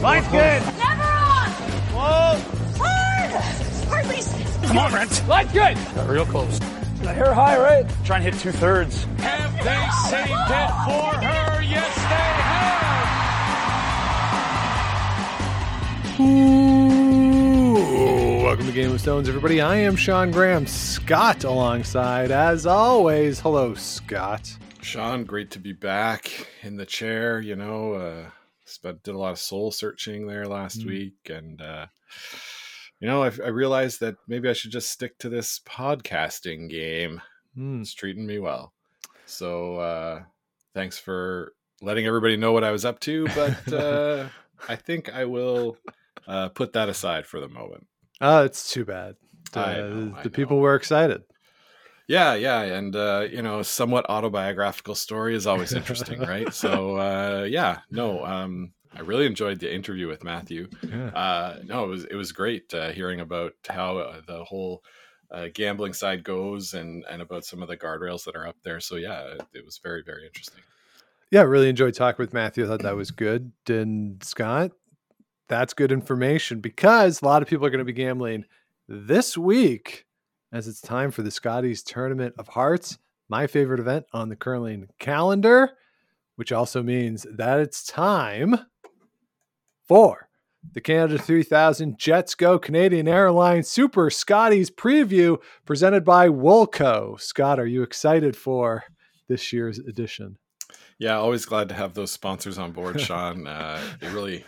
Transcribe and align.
Line's 0.00 0.26
good. 0.28 0.62
Never 0.78 1.02
on! 1.02 1.50
Whoa. 1.92 2.38
Hard! 2.78 3.30
Hard, 3.88 4.04
please. 4.06 4.32
Come 4.66 4.78
on, 4.78 4.90
Brent. 4.90 5.28
Line's 5.28 5.52
good. 5.52 5.76
Got 5.94 6.08
real 6.08 6.24
close. 6.24 6.58
The 7.02 7.12
hair 7.12 7.34
high, 7.34 7.58
right? 7.58 7.84
Try 8.04 8.16
and 8.16 8.24
hit 8.24 8.32
two 8.34 8.50
thirds. 8.50 9.04
Have 9.18 9.52
they 9.62 9.88
saved 10.08 10.30
it 10.30 10.70
for 10.86 11.14
her? 11.16 11.60
Yes, 11.62 11.94
they 11.96 12.02
have. 16.16 17.80
Ooh, 17.80 18.42
welcome 18.42 18.64
to 18.66 18.72
Game 18.72 18.92
of 18.92 19.00
Stones, 19.02 19.28
everybody. 19.28 19.60
I 19.60 19.76
am 19.76 19.96
Sean 19.96 20.30
Graham. 20.30 20.66
Scott 20.66 21.44
alongside, 21.44 22.30
as 22.30 22.64
always. 22.64 23.38
Hello, 23.40 23.74
Scott. 23.74 24.56
Sean, 24.80 25.24
great 25.24 25.50
to 25.50 25.58
be 25.58 25.72
back 25.74 26.46
in 26.62 26.76
the 26.76 26.86
chair. 26.86 27.38
You 27.40 27.56
know, 27.56 27.92
uh, 27.94 28.24
spent, 28.70 29.02
did 29.02 29.14
a 29.14 29.18
lot 29.18 29.32
of 29.32 29.38
soul 29.38 29.70
searching 29.70 30.26
there 30.26 30.46
last 30.46 30.80
Mm. 30.80 30.86
week, 30.86 31.30
and 31.30 31.60
uh, 31.60 31.86
you 33.00 33.08
know, 33.08 33.22
I, 33.22 33.26
I 33.44 33.48
realized 33.48 34.00
that 34.00 34.16
maybe 34.28 34.48
I 34.48 34.52
should 34.52 34.70
just 34.72 34.90
stick 34.90 35.18
to 35.18 35.28
this 35.28 35.60
podcasting 35.66 36.68
game. 36.70 37.20
Hmm. 37.54 37.80
It's 37.80 37.94
treating 37.94 38.26
me 38.26 38.38
well. 38.38 38.72
So, 39.26 39.76
uh, 39.76 40.22
thanks 40.74 40.98
for 40.98 41.54
letting 41.82 42.06
everybody 42.06 42.36
know 42.36 42.52
what 42.52 42.64
I 42.64 42.70
was 42.72 42.84
up 42.84 43.00
to. 43.00 43.26
But 43.28 43.72
uh, 43.72 44.28
I 44.68 44.76
think 44.76 45.12
I 45.14 45.24
will 45.24 45.76
uh, 46.26 46.48
put 46.50 46.72
that 46.74 46.88
aside 46.88 47.26
for 47.26 47.40
the 47.40 47.48
moment. 47.48 47.86
Oh, 48.20 48.44
it's 48.44 48.70
too 48.70 48.84
bad. 48.84 49.16
Uh, 49.54 49.72
know, 49.72 50.16
the 50.22 50.30
people 50.30 50.58
were 50.60 50.74
excited. 50.74 51.22
Yeah, 52.10 52.34
yeah, 52.34 52.62
and 52.62 52.96
uh, 52.96 53.28
you 53.30 53.40
know, 53.40 53.62
somewhat 53.62 54.10
autobiographical 54.10 54.96
story 54.96 55.36
is 55.36 55.46
always 55.46 55.72
interesting, 55.72 56.18
right? 56.34 56.52
So, 56.52 56.96
uh, 56.96 57.46
yeah, 57.48 57.82
no, 57.88 58.24
um, 58.26 58.72
I 58.92 59.02
really 59.02 59.26
enjoyed 59.26 59.60
the 59.60 59.72
interview 59.72 60.08
with 60.08 60.24
Matthew. 60.24 60.68
Yeah. 60.82 61.10
Uh, 61.10 61.60
no, 61.64 61.84
it 61.84 61.88
was 61.88 62.04
it 62.06 62.16
was 62.16 62.32
great 62.32 62.74
uh, 62.74 62.90
hearing 62.90 63.20
about 63.20 63.52
how 63.68 63.98
uh, 63.98 64.22
the 64.26 64.42
whole 64.42 64.82
uh, 65.30 65.46
gambling 65.54 65.92
side 65.92 66.24
goes 66.24 66.74
and 66.74 67.04
and 67.08 67.22
about 67.22 67.44
some 67.44 67.62
of 67.62 67.68
the 67.68 67.76
guardrails 67.76 68.24
that 68.24 68.34
are 68.34 68.48
up 68.48 68.56
there. 68.64 68.80
So, 68.80 68.96
yeah, 68.96 69.20
it, 69.34 69.42
it 69.54 69.64
was 69.64 69.78
very 69.78 70.02
very 70.04 70.26
interesting. 70.26 70.64
Yeah, 71.30 71.42
really 71.42 71.68
enjoyed 71.68 71.94
talking 71.94 72.20
with 72.20 72.34
Matthew. 72.34 72.64
I 72.64 72.66
thought 72.66 72.82
that 72.82 72.96
was 72.96 73.12
good. 73.12 73.52
And 73.68 74.20
Scott, 74.24 74.72
that's 75.48 75.74
good 75.74 75.92
information 75.92 76.58
because 76.58 77.22
a 77.22 77.24
lot 77.24 77.40
of 77.40 77.46
people 77.46 77.64
are 77.66 77.70
going 77.70 77.78
to 77.78 77.84
be 77.84 77.92
gambling 77.92 78.46
this 78.88 79.38
week 79.38 80.06
as 80.52 80.66
it's 80.66 80.80
time 80.80 81.10
for 81.10 81.22
the 81.22 81.30
Scotties 81.30 81.82
Tournament 81.82 82.34
of 82.38 82.48
Hearts, 82.48 82.98
my 83.28 83.46
favorite 83.46 83.80
event 83.80 84.06
on 84.12 84.28
the 84.28 84.36
curling 84.36 84.88
calendar, 84.98 85.70
which 86.36 86.52
also 86.52 86.82
means 86.82 87.26
that 87.36 87.60
it's 87.60 87.84
time 87.84 88.56
for 89.86 90.28
the 90.72 90.80
Canada 90.80 91.18
3000 91.18 91.98
Jets 91.98 92.34
Go 92.34 92.58
Canadian 92.58 93.08
Airlines 93.08 93.68
Super 93.68 94.10
Scotties 94.10 94.70
preview 94.70 95.38
presented 95.64 96.04
by 96.04 96.28
Woolco. 96.28 97.18
Scott, 97.20 97.58
are 97.58 97.66
you 97.66 97.82
excited 97.82 98.36
for 98.36 98.84
this 99.28 99.52
year's 99.52 99.78
edition? 99.78 100.36
Yeah, 100.98 101.16
always 101.16 101.46
glad 101.46 101.68
to 101.70 101.74
have 101.74 101.94
those 101.94 102.10
sponsors 102.10 102.58
on 102.58 102.72
board, 102.72 103.00
Sean. 103.00 103.46
Uh, 103.46 103.80
it 104.02 104.12
really, 104.12 104.44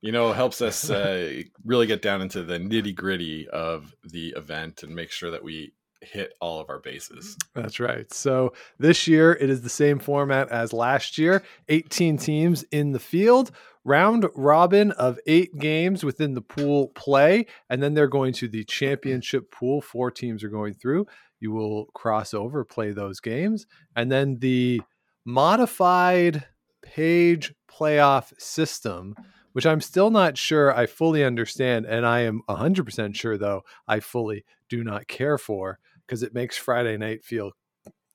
you 0.00 0.12
know, 0.12 0.32
helps 0.32 0.60
us 0.62 0.90
uh, 0.90 1.42
really 1.64 1.86
get 1.86 2.02
down 2.02 2.22
into 2.22 2.42
the 2.42 2.58
nitty 2.58 2.94
gritty 2.94 3.48
of 3.48 3.94
the 4.04 4.28
event 4.36 4.82
and 4.82 4.94
make 4.94 5.10
sure 5.10 5.30
that 5.30 5.44
we 5.44 5.72
hit 6.00 6.32
all 6.40 6.60
of 6.60 6.70
our 6.70 6.78
bases. 6.78 7.36
That's 7.54 7.78
right. 7.78 8.12
So 8.12 8.52
this 8.78 9.06
year 9.06 9.32
it 9.32 9.50
is 9.50 9.62
the 9.62 9.68
same 9.68 9.98
format 9.98 10.48
as 10.48 10.72
last 10.72 11.18
year 11.18 11.42
18 11.68 12.16
teams 12.16 12.62
in 12.70 12.92
the 12.92 12.98
field, 12.98 13.50
round 13.84 14.26
robin 14.34 14.92
of 14.92 15.18
eight 15.26 15.58
games 15.58 16.04
within 16.04 16.34
the 16.34 16.40
pool 16.40 16.88
play. 16.88 17.46
And 17.68 17.82
then 17.82 17.94
they're 17.94 18.08
going 18.08 18.32
to 18.34 18.48
the 18.48 18.64
championship 18.64 19.50
pool. 19.50 19.82
Four 19.82 20.10
teams 20.10 20.42
are 20.42 20.48
going 20.48 20.74
through. 20.74 21.06
You 21.38 21.52
will 21.52 21.86
cross 21.94 22.34
over, 22.34 22.64
play 22.64 22.92
those 22.92 23.20
games. 23.20 23.66
And 23.94 24.10
then 24.10 24.38
the 24.38 24.80
modified 25.24 26.46
page 26.82 27.54
playoff 27.70 28.32
system. 28.38 29.14
Which 29.52 29.66
I'm 29.66 29.80
still 29.80 30.10
not 30.10 30.38
sure 30.38 30.72
I 30.72 30.86
fully 30.86 31.24
understand. 31.24 31.84
And 31.86 32.06
I 32.06 32.20
am 32.20 32.42
100% 32.48 33.14
sure, 33.14 33.36
though, 33.36 33.62
I 33.88 34.00
fully 34.00 34.44
do 34.68 34.84
not 34.84 35.08
care 35.08 35.38
for 35.38 35.78
because 36.06 36.22
it 36.22 36.34
makes 36.34 36.56
Friday 36.56 36.96
night 36.96 37.24
feel 37.24 37.52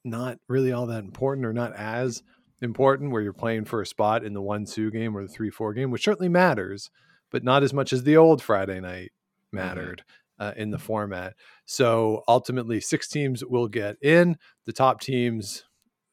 not 0.03 0.38
really 0.47 0.72
all 0.72 0.85
that 0.85 1.03
important 1.03 1.45
or 1.45 1.53
not 1.53 1.74
as 1.75 2.24
important 2.62 3.12
where 3.12 3.22
you're 3.22 3.34
playing 3.34 3.66
for 3.66 3.81
a 3.81 3.85
spot 3.85 4.24
in 4.24 4.34
the 4.34 4.41
1-2 4.41 4.91
game 4.91 5.18
or 5.18 5.25
the 5.25 5.34
3-4 5.34 5.75
game, 5.75 5.91
which 5.91 6.03
certainly 6.03 6.29
matters, 6.29 6.90
but 7.31 7.44
not 7.44 7.63
as 7.63 7.74
much 7.74 7.91
as 7.91 8.03
the 8.03 8.16
old 8.16 8.41
Friday 8.41 8.79
night 8.79 9.12
mattered 9.51 10.03
uh, 10.40 10.53
in 10.56 10.72
the 10.72 10.78
format. 10.78 11.35
So 11.66 12.24
ultimately, 12.28 12.79
six 12.81 13.07
teams 13.07 13.44
will 13.44 13.68
get 13.68 13.97
in. 14.01 14.38
The 14.66 14.74
top 14.74 15.01
teams 15.01 15.63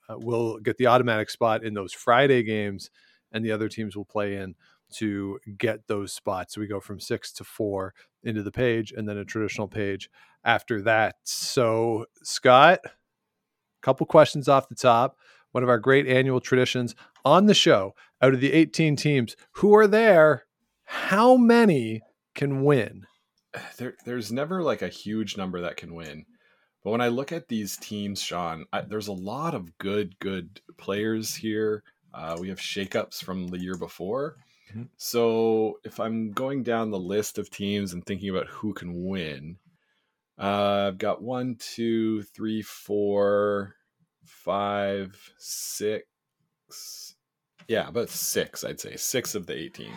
uh, 0.08 0.16
will 0.18 0.58
get 0.58 0.78
the 0.78 0.86
automatic 0.86 1.30
spot 1.30 1.64
in 1.64 1.74
those 1.74 1.92
Friday 1.92 2.42
games, 2.42 2.90
and 3.32 3.44
the 3.44 3.52
other 3.52 3.68
teams 3.68 3.96
will 3.96 4.04
play 4.04 4.36
in 4.36 4.54
to 4.96 5.38
get 5.58 5.86
those 5.86 6.12
spots. 6.12 6.56
We 6.56 6.66
go 6.66 6.80
from 6.80 7.00
six 7.00 7.32
to 7.34 7.44
four 7.44 7.94
into 8.22 8.42
the 8.42 8.52
page 8.52 8.92
and 8.96 9.08
then 9.08 9.16
a 9.16 9.24
traditional 9.24 9.68
page 9.68 10.08
after 10.44 10.80
that. 10.82 11.16
So, 11.24 12.06
Scott, 12.22 12.80
a 12.84 12.90
couple 13.82 14.06
questions 14.06 14.48
off 14.48 14.68
the 14.68 14.74
top. 14.74 15.16
One 15.52 15.62
of 15.62 15.68
our 15.68 15.78
great 15.78 16.06
annual 16.06 16.40
traditions 16.40 16.94
on 17.24 17.46
the 17.46 17.54
show 17.54 17.94
out 18.20 18.34
of 18.34 18.40
the 18.40 18.52
18 18.52 18.96
teams 18.96 19.36
who 19.56 19.74
are 19.74 19.86
there, 19.86 20.46
how 20.84 21.36
many 21.36 22.02
can 22.34 22.62
win? 22.64 23.06
There, 23.76 23.94
there's 24.06 24.32
never 24.32 24.62
like 24.62 24.80
a 24.80 24.88
huge 24.88 25.36
number 25.36 25.60
that 25.60 25.76
can 25.76 25.94
win. 25.94 26.24
But 26.82 26.90
when 26.90 27.00
I 27.00 27.08
look 27.08 27.32
at 27.32 27.48
these 27.48 27.76
teams, 27.76 28.22
Sean, 28.22 28.64
I, 28.72 28.80
there's 28.80 29.08
a 29.08 29.12
lot 29.12 29.54
of 29.54 29.76
good, 29.78 30.18
good 30.18 30.60
players 30.78 31.34
here. 31.34 31.84
Uh, 32.12 32.36
we 32.40 32.48
have 32.48 32.58
shakeups 32.58 33.22
from 33.22 33.48
the 33.48 33.58
year 33.58 33.76
before. 33.76 34.36
Mhm. 34.74 34.88
So 34.96 35.78
if 35.84 36.00
I'm 36.00 36.32
going 36.32 36.62
down 36.62 36.90
the 36.90 36.98
list 36.98 37.38
of 37.38 37.50
teams 37.50 37.92
and 37.92 38.04
thinking 38.04 38.30
about 38.30 38.48
who 38.48 38.72
can 38.74 39.04
win, 39.06 39.58
uh, 40.38 40.88
I've 40.88 40.98
got 40.98 41.22
one, 41.22 41.56
two, 41.58 42.22
three, 42.22 42.62
four, 42.62 43.76
five, 44.24 45.32
six. 45.38 46.06
Yeah, 47.68 47.88
about 47.88 48.08
six, 48.08 48.64
I'd 48.64 48.80
say. 48.80 48.96
Six 48.96 49.34
of 49.34 49.46
the 49.46 49.54
18. 49.56 49.92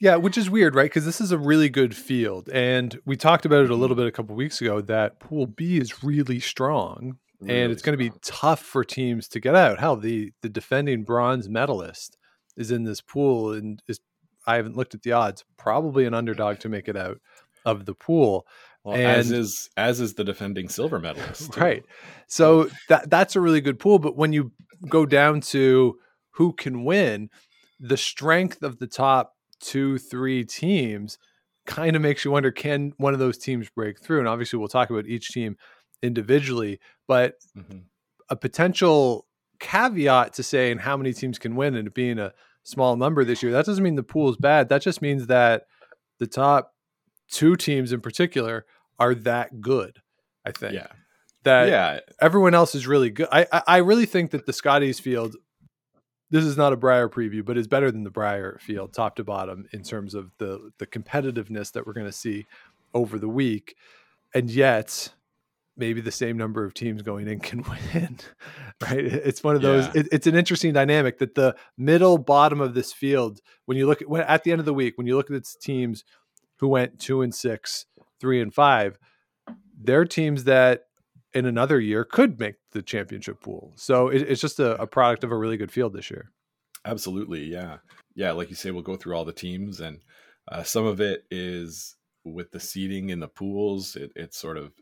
Yeah, 0.00 0.16
which 0.16 0.36
is 0.36 0.50
weird, 0.50 0.74
right? 0.74 0.86
Because 0.90 1.04
this 1.04 1.20
is 1.20 1.30
a 1.30 1.38
really 1.38 1.68
good 1.68 1.94
field. 1.94 2.48
And 2.50 2.98
we 3.06 3.16
talked 3.16 3.46
about 3.46 3.64
it 3.64 3.70
a 3.70 3.76
little 3.76 3.94
bit 3.96 4.06
a 4.06 4.12
couple 4.12 4.34
weeks 4.34 4.60
ago 4.60 4.80
that 4.82 5.20
Pool 5.20 5.46
B 5.46 5.78
is 5.78 6.02
really 6.02 6.40
strong. 6.40 7.18
and 7.40 7.72
it's 7.72 7.82
going 7.82 7.98
to 7.98 8.10
be 8.10 8.12
tough 8.22 8.60
for 8.60 8.84
teams 8.84 9.26
to 9.26 9.40
get 9.40 9.56
out. 9.56 9.80
Hell, 9.80 9.96
the 9.96 10.30
the 10.42 10.48
defending 10.48 11.02
bronze 11.02 11.48
medalist 11.48 12.16
is 12.56 12.70
in 12.70 12.84
this 12.84 13.00
pool 13.00 13.52
and 13.52 13.82
is 13.88 14.00
I 14.46 14.56
haven't 14.56 14.76
looked 14.76 14.94
at 14.94 15.02
the 15.02 15.12
odds, 15.12 15.44
probably 15.56 16.04
an 16.04 16.14
underdog 16.14 16.58
to 16.60 16.68
make 16.68 16.88
it 16.88 16.96
out 16.96 17.20
of 17.64 17.86
the 17.86 17.94
pool. 17.94 18.46
Well, 18.84 18.96
as 18.96 19.30
is 19.30 19.70
as 19.76 20.00
is 20.00 20.14
the 20.14 20.24
defending 20.24 20.68
silver 20.68 20.98
medalist. 20.98 21.52
too. 21.52 21.60
Right. 21.60 21.84
So 22.26 22.68
that 22.88 23.08
that's 23.10 23.36
a 23.36 23.40
really 23.40 23.60
good 23.60 23.78
pool. 23.78 23.98
But 23.98 24.16
when 24.16 24.32
you 24.32 24.52
go 24.88 25.06
down 25.06 25.40
to 25.42 25.98
who 26.30 26.52
can 26.52 26.84
win, 26.84 27.30
the 27.78 27.96
strength 27.96 28.62
of 28.62 28.78
the 28.78 28.88
top 28.88 29.34
two, 29.60 29.98
three 29.98 30.44
teams 30.44 31.18
kind 31.66 31.94
of 31.94 32.02
makes 32.02 32.24
you 32.24 32.32
wonder 32.32 32.50
can 32.50 32.92
one 32.96 33.12
of 33.14 33.20
those 33.20 33.38
teams 33.38 33.70
break 33.70 34.00
through? 34.00 34.18
And 34.18 34.26
obviously, 34.28 34.58
we'll 34.58 34.66
talk 34.68 34.90
about 34.90 35.06
each 35.06 35.28
team 35.28 35.56
individually, 36.02 36.80
but 37.06 37.34
Mhm. 37.56 37.84
a 38.28 38.34
potential 38.34 39.26
caveat 39.62 40.34
to 40.34 40.42
saying 40.42 40.78
how 40.78 40.96
many 40.96 41.14
teams 41.14 41.38
can 41.38 41.56
win 41.56 41.74
and 41.74 41.86
it 41.86 41.94
being 41.94 42.18
a 42.18 42.34
small 42.64 42.96
number 42.96 43.24
this 43.24 43.42
year, 43.42 43.52
that 43.52 43.64
doesn't 43.64 43.82
mean 43.82 43.94
the 43.94 44.02
pool 44.02 44.28
is 44.28 44.36
bad. 44.36 44.68
That 44.68 44.82
just 44.82 45.00
means 45.00 45.28
that 45.28 45.66
the 46.18 46.26
top 46.26 46.74
two 47.30 47.56
teams 47.56 47.92
in 47.92 48.00
particular 48.00 48.66
are 48.98 49.14
that 49.14 49.60
good, 49.60 50.02
I 50.44 50.50
think. 50.50 50.74
Yeah. 50.74 50.88
That 51.44 51.68
yeah. 51.68 52.00
everyone 52.20 52.54
else 52.54 52.74
is 52.74 52.86
really 52.86 53.10
good. 53.10 53.26
I, 53.32 53.46
I 53.50 53.62
I 53.66 53.76
really 53.78 54.06
think 54.06 54.30
that 54.30 54.46
the 54.46 54.52
Scotties 54.52 55.00
field, 55.00 55.34
this 56.30 56.44
is 56.44 56.56
not 56.56 56.72
a 56.72 56.76
Brier 56.76 57.08
preview, 57.08 57.44
but 57.44 57.58
is 57.58 57.66
better 57.66 57.90
than 57.90 58.04
the 58.04 58.10
Brier 58.10 58.58
field, 58.60 58.92
top 58.92 59.16
to 59.16 59.24
bottom, 59.24 59.66
in 59.72 59.82
terms 59.82 60.14
of 60.14 60.30
the 60.38 60.70
the 60.78 60.86
competitiveness 60.86 61.72
that 61.72 61.84
we're 61.84 61.94
going 61.94 62.06
to 62.06 62.12
see 62.12 62.46
over 62.94 63.18
the 63.18 63.28
week. 63.28 63.74
And 64.32 64.50
yet, 64.50 65.12
maybe 65.82 66.00
the 66.00 66.12
same 66.12 66.36
number 66.36 66.64
of 66.64 66.74
teams 66.74 67.02
going 67.02 67.26
in 67.26 67.40
can 67.40 67.62
win. 67.92 68.16
right? 68.80 69.04
It's 69.04 69.42
one 69.42 69.56
of 69.56 69.62
those. 69.62 69.86
Yeah. 69.86 70.02
It, 70.02 70.08
it's 70.12 70.26
an 70.28 70.36
interesting 70.36 70.72
dynamic 70.72 71.18
that 71.18 71.34
the 71.34 71.56
middle 71.76 72.18
bottom 72.18 72.60
of 72.60 72.74
this 72.74 72.92
field, 72.92 73.40
when 73.66 73.76
you 73.76 73.88
look 73.88 74.00
at 74.00 74.08
when, 74.08 74.22
at 74.22 74.44
the 74.44 74.52
end 74.52 74.60
of 74.60 74.64
the 74.64 74.72
week, 74.72 74.96
when 74.96 75.08
you 75.08 75.16
look 75.16 75.28
at 75.28 75.34
its 75.36 75.56
teams 75.56 76.04
who 76.60 76.68
went 76.68 77.00
two 77.00 77.20
and 77.20 77.34
six, 77.34 77.86
three 78.20 78.40
and 78.40 78.54
five, 78.54 78.96
they're 79.76 80.04
teams 80.04 80.44
that 80.44 80.84
in 81.34 81.46
another 81.46 81.80
year 81.80 82.04
could 82.04 82.38
make 82.38 82.54
the 82.70 82.82
championship 82.82 83.40
pool. 83.40 83.72
So 83.74 84.06
it, 84.06 84.22
it's 84.22 84.40
just 84.40 84.60
a, 84.60 84.80
a 84.80 84.86
product 84.86 85.24
of 85.24 85.32
a 85.32 85.36
really 85.36 85.56
good 85.56 85.72
field 85.72 85.94
this 85.94 86.12
year. 86.12 86.30
Absolutely, 86.84 87.42
yeah, 87.42 87.78
yeah. 88.14 88.30
Like 88.30 88.50
you 88.50 88.56
say, 88.56 88.70
we'll 88.70 88.82
go 88.82 88.96
through 88.96 89.16
all 89.16 89.24
the 89.24 89.32
teams, 89.32 89.80
and 89.80 89.98
uh, 90.46 90.62
some 90.62 90.86
of 90.86 91.00
it 91.00 91.24
is 91.28 91.96
with 92.24 92.52
the 92.52 92.60
seating 92.60 93.10
in 93.10 93.18
the 93.18 93.26
pools. 93.26 93.96
It, 93.96 94.12
it 94.14 94.32
sort 94.32 94.56
of 94.56 94.72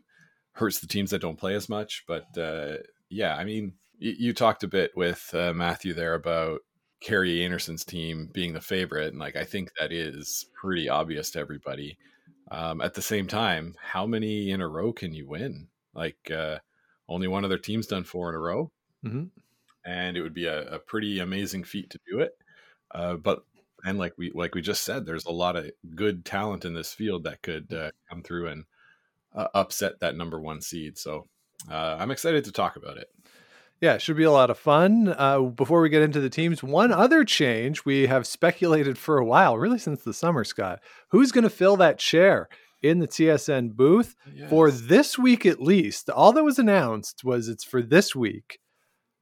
hurts 0.53 0.79
the 0.79 0.87
teams 0.87 1.11
that 1.11 1.21
don't 1.21 1.39
play 1.39 1.55
as 1.55 1.69
much. 1.69 2.03
But 2.07 2.37
uh, 2.37 2.77
yeah, 3.09 3.35
I 3.35 3.43
mean, 3.43 3.73
you, 3.97 4.15
you 4.17 4.33
talked 4.33 4.63
a 4.63 4.67
bit 4.67 4.91
with 4.95 5.29
uh, 5.33 5.53
Matthew 5.53 5.93
there 5.93 6.13
about 6.13 6.61
Kerri 7.03 7.43
Einarson's 7.43 7.85
team 7.85 8.29
being 8.33 8.53
the 8.53 8.61
favorite, 8.61 9.09
and 9.09 9.19
like 9.19 9.35
I 9.35 9.43
think 9.45 9.71
that 9.79 9.91
is 9.91 10.45
pretty 10.59 10.89
obvious 10.89 11.31
to 11.31 11.39
everybody. 11.39 11.97
Um, 12.51 12.81
at 12.81 12.95
the 12.95 13.01
same 13.01 13.27
time, 13.27 13.75
how 13.81 14.05
many 14.05 14.51
in 14.51 14.61
a 14.61 14.67
row 14.67 14.91
can 14.93 15.13
you 15.13 15.27
win? 15.27 15.67
Like 15.93 16.29
uh, 16.31 16.59
only 17.07 17.27
one 17.27 17.43
of 17.43 17.49
their 17.49 17.59
teams 17.59 17.87
done 17.87 18.03
four 18.03 18.29
in 18.29 18.35
a 18.35 18.39
row, 18.39 18.71
hmm 19.03 19.25
and 19.85 20.15
it 20.15 20.21
would 20.21 20.33
be 20.33 20.45
a, 20.45 20.75
a 20.75 20.79
pretty 20.79 21.19
amazing 21.19 21.63
feat 21.63 21.89
to 21.89 21.99
do 22.09 22.19
it. 22.19 22.33
Uh, 22.93 23.15
but 23.15 23.43
and 23.83 23.97
like 23.97 24.13
we 24.17 24.31
like 24.33 24.53
we 24.55 24.61
just 24.61 24.83
said, 24.83 25.05
there's 25.05 25.25
a 25.25 25.31
lot 25.31 25.55
of 25.55 25.71
good 25.95 26.23
talent 26.25 26.65
in 26.65 26.73
this 26.73 26.93
field 26.93 27.23
that 27.23 27.41
could 27.41 27.73
uh, 27.73 27.91
come 28.09 28.21
through 28.21 28.47
and 28.47 28.65
uh, 29.35 29.47
upset 29.53 29.99
that 29.99 30.15
number 30.15 30.39
one 30.39 30.61
seed. 30.61 30.97
So 30.97 31.27
uh, 31.69 31.97
I'm 31.99 32.11
excited 32.11 32.45
to 32.45 32.51
talk 32.51 32.75
about 32.75 32.97
it. 32.97 33.07
Yeah, 33.81 33.95
it 33.95 34.01
should 34.01 34.17
be 34.17 34.23
a 34.23 34.31
lot 34.31 34.51
of 34.51 34.59
fun. 34.59 35.13
Uh, 35.17 35.39
before 35.41 35.81
we 35.81 35.89
get 35.89 36.03
into 36.03 36.19
the 36.19 36.29
teams, 36.29 36.61
one 36.61 36.91
other 36.91 37.23
change 37.23 37.83
we 37.83 38.05
have 38.05 38.27
speculated 38.27 38.95
for 38.95 39.17
a 39.17 39.25
while, 39.25 39.57
really 39.57 39.79
since 39.79 40.03
the 40.03 40.13
summer, 40.13 40.43
Scott. 40.43 40.81
Who's 41.09 41.31
going 41.31 41.45
to 41.45 41.49
fill 41.49 41.77
that 41.77 41.97
chair 41.97 42.47
in 42.83 42.99
the 42.99 43.07
TSN 43.07 43.73
booth 43.75 44.15
for 44.49 44.69
this 44.69 45.17
week 45.17 45.47
at 45.47 45.61
least? 45.61 46.11
All 46.11 46.31
that 46.33 46.43
was 46.43 46.59
announced 46.59 47.23
was 47.23 47.47
it's 47.47 47.63
for 47.63 47.81
this 47.81 48.15
week. 48.15 48.59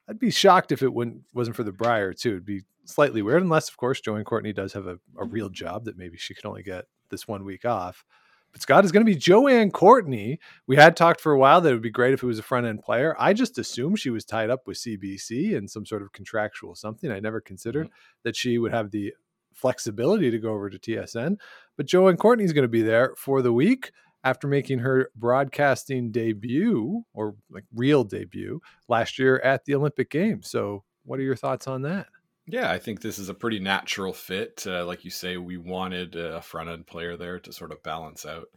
I'd 0.09 0.19
be 0.19 0.31
shocked 0.31 0.73
if 0.73 0.81
it 0.81 0.93
wouldn't, 0.93 1.21
wasn't 1.33 1.55
for 1.55 1.63
the 1.63 1.71
Brier, 1.71 2.13
too. 2.13 2.31
It'd 2.31 2.45
be 2.45 2.63
slightly 2.83 3.21
weird, 3.21 3.43
unless, 3.43 3.69
of 3.69 3.77
course, 3.77 4.01
Joanne 4.01 4.25
Courtney 4.25 4.51
does 4.51 4.73
have 4.73 4.87
a, 4.87 4.99
a 5.17 5.23
real 5.23 5.49
job 5.49 5.85
that 5.85 5.97
maybe 5.97 6.17
she 6.17 6.33
could 6.33 6.45
only 6.45 6.63
get 6.63 6.85
this 7.11 7.29
one 7.29 7.45
week 7.45 7.63
off. 7.63 8.03
But 8.51 8.61
Scott 8.61 8.85
is 8.85 8.91
going 8.91 9.05
to 9.05 9.11
be 9.11 9.17
Joanne 9.17 9.71
Courtney. 9.71 10.39
We 10.67 10.75
had 10.75 10.97
talked 10.97 11.21
for 11.21 11.31
a 11.31 11.37
while 11.37 11.61
that 11.61 11.69
it 11.69 11.73
would 11.73 11.81
be 11.81 11.89
great 11.89 12.13
if 12.13 12.23
it 12.23 12.27
was 12.27 12.39
a 12.39 12.43
front 12.43 12.65
end 12.65 12.81
player. 12.81 13.15
I 13.19 13.33
just 13.33 13.57
assumed 13.57 13.99
she 13.99 14.09
was 14.09 14.25
tied 14.25 14.49
up 14.49 14.65
with 14.65 14.77
CBC 14.77 15.55
and 15.55 15.69
some 15.69 15.85
sort 15.85 16.01
of 16.01 16.11
contractual 16.11 16.75
something. 16.75 17.11
I 17.11 17.19
never 17.19 17.41
considered 17.41 17.87
mm-hmm. 17.87 18.19
that 18.23 18.35
she 18.35 18.57
would 18.57 18.73
have 18.73 18.91
the 18.91 19.13
flexibility 19.53 20.31
to 20.31 20.39
go 20.39 20.51
over 20.51 20.69
to 20.69 20.79
TSN. 20.79 21.37
But 21.77 21.85
Joanne 21.85 22.17
Courtney 22.17 22.45
is 22.45 22.53
going 22.53 22.63
to 22.63 22.67
be 22.67 22.81
there 22.81 23.13
for 23.17 23.41
the 23.41 23.53
week 23.53 23.91
after 24.23 24.47
making 24.47 24.79
her 24.79 25.09
broadcasting 25.15 26.11
debut 26.11 27.03
or 27.13 27.35
like 27.49 27.65
real 27.73 28.03
debut 28.03 28.61
last 28.87 29.19
year 29.19 29.39
at 29.39 29.65
the 29.65 29.75
Olympic 29.75 30.09
Games. 30.09 30.49
So, 30.49 30.83
what 31.03 31.19
are 31.19 31.23
your 31.23 31.35
thoughts 31.35 31.67
on 31.67 31.81
that? 31.83 32.07
Yeah, 32.51 32.71
I 32.71 32.79
think 32.79 33.01
this 33.01 33.19
is 33.19 33.29
a 33.29 33.33
pretty 33.33 33.59
natural 33.59 34.11
fit. 34.13 34.63
Uh, 34.65 34.83
like 34.85 35.05
you 35.05 35.11
say, 35.11 35.37
we 35.37 35.57
wanted 35.57 36.15
a 36.15 36.41
front 36.41 36.69
end 36.69 36.87
player 36.87 37.15
there 37.15 37.39
to 37.39 37.53
sort 37.53 37.71
of 37.71 37.83
balance 37.83 38.25
out 38.25 38.47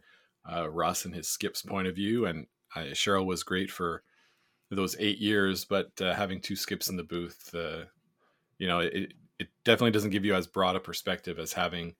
uh, 0.51 0.69
Russ 0.69 1.05
and 1.05 1.13
his 1.13 1.27
skips 1.27 1.61
point 1.61 1.87
of 1.87 1.95
view. 1.95 2.25
And 2.25 2.47
uh, 2.75 2.93
Cheryl 2.93 3.25
was 3.25 3.43
great 3.43 3.69
for 3.69 4.03
those 4.71 4.95
eight 4.99 5.19
years, 5.19 5.65
but 5.65 5.91
uh, 6.01 6.15
having 6.15 6.41
two 6.41 6.55
skips 6.55 6.89
in 6.89 6.97
the 6.97 7.03
booth, 7.03 7.53
uh, 7.55 7.85
you 8.59 8.67
know, 8.67 8.79
it, 8.79 9.13
it 9.39 9.49
definitely 9.65 9.91
doesn't 9.91 10.11
give 10.11 10.25
you 10.25 10.35
as 10.35 10.47
broad 10.47 10.75
a 10.75 10.79
perspective 10.79 11.39
as 11.39 11.53
having 11.53 11.95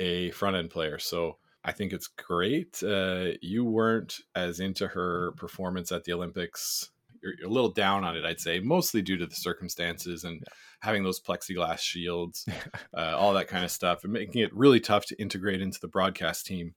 a 0.00 0.30
front 0.32 0.56
end 0.56 0.70
player. 0.70 0.98
So 0.98 1.38
I 1.64 1.72
think 1.72 1.92
it's 1.92 2.08
great. 2.08 2.82
You 2.82 3.64
weren't 3.64 4.18
as 4.34 4.60
into 4.60 4.88
her 4.88 5.32
performance 5.32 5.92
at 5.92 6.04
the 6.04 6.14
Olympics. 6.14 6.90
You're, 7.24 7.34
you're 7.38 7.48
a 7.48 7.52
little 7.52 7.72
down 7.72 8.04
on 8.04 8.16
it, 8.16 8.24
I'd 8.24 8.40
say, 8.40 8.60
mostly 8.60 9.02
due 9.02 9.16
to 9.16 9.26
the 9.26 9.34
circumstances 9.34 10.24
and 10.24 10.44
having 10.80 11.02
those 11.02 11.20
plexiglass 11.20 11.80
shields, 11.80 12.46
uh, 12.96 13.16
all 13.16 13.32
that 13.34 13.48
kind 13.48 13.64
of 13.64 13.70
stuff, 13.70 14.04
and 14.04 14.12
making 14.12 14.42
it 14.42 14.54
really 14.54 14.80
tough 14.80 15.06
to 15.06 15.20
integrate 15.20 15.62
into 15.62 15.80
the 15.80 15.88
broadcast 15.88 16.46
team. 16.46 16.74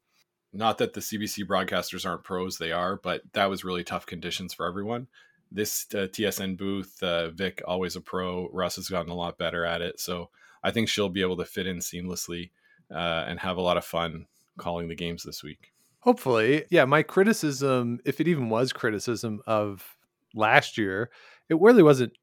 Not 0.53 0.77
that 0.77 0.93
the 0.93 1.01
CBC 1.01 1.45
broadcasters 1.45 2.05
aren't 2.05 2.23
pros, 2.23 2.57
they 2.57 2.71
are, 2.71 2.95
but 2.95 3.21
that 3.33 3.49
was 3.49 3.65
really 3.65 3.83
tough 3.83 4.05
conditions 4.05 4.53
for 4.53 4.65
everyone. 4.65 5.07
This 5.51 5.85
uh, 5.93 6.07
TSN 6.07 6.57
booth, 6.57 7.01
uh, 7.03 7.29
Vic, 7.29 7.61
always 7.67 7.95
a 7.95 8.01
pro. 8.01 8.49
Russ 8.51 8.77
has 8.77 8.89
gotten 8.89 9.11
a 9.11 9.15
lot 9.15 9.37
better 9.37 9.65
at 9.65 9.81
it. 9.81 9.99
So 9.99 10.29
I 10.63 10.71
think 10.71 10.89
she'll 10.89 11.09
be 11.09 11.21
able 11.21 11.37
to 11.37 11.45
fit 11.45 11.67
in 11.67 11.77
seamlessly 11.77 12.51
uh, 12.93 13.25
and 13.27 13.39
have 13.39 13.57
a 13.57 13.61
lot 13.61 13.77
of 13.77 13.85
fun 13.85 14.25
calling 14.57 14.87
the 14.87 14.95
games 14.95 15.23
this 15.23 15.43
week. 15.43 15.73
Hopefully, 15.99 16.65
yeah. 16.69 16.85
My 16.85 17.03
criticism, 17.03 17.99
if 18.05 18.21
it 18.21 18.27
even 18.27 18.49
was 18.49 18.71
criticism 18.71 19.41
of 19.45 19.96
last 20.37 20.77
year, 20.77 21.09
it 21.49 21.59
really 21.59 21.83
wasn't 21.83 22.13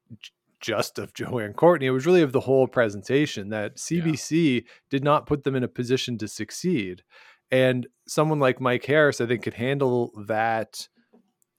just 0.59 0.97
of 0.97 1.13
Joanne 1.13 1.53
Courtney. 1.53 1.85
It 1.87 1.91
was 1.91 2.05
really 2.05 2.21
of 2.23 2.31
the 2.31 2.39
whole 2.39 2.67
presentation 2.67 3.49
that 3.49 3.75
CBC 3.77 4.65
did 4.89 5.03
not 5.03 5.27
put 5.27 5.43
them 5.43 5.55
in 5.55 5.63
a 5.63 5.67
position 5.67 6.17
to 6.19 6.27
succeed. 6.27 7.03
And 7.51 7.85
someone 8.07 8.39
like 8.39 8.59
Mike 8.59 8.85
Harris, 8.85 9.21
I 9.21 9.27
think, 9.27 9.43
could 9.43 9.53
handle 9.53 10.11
that 10.27 10.87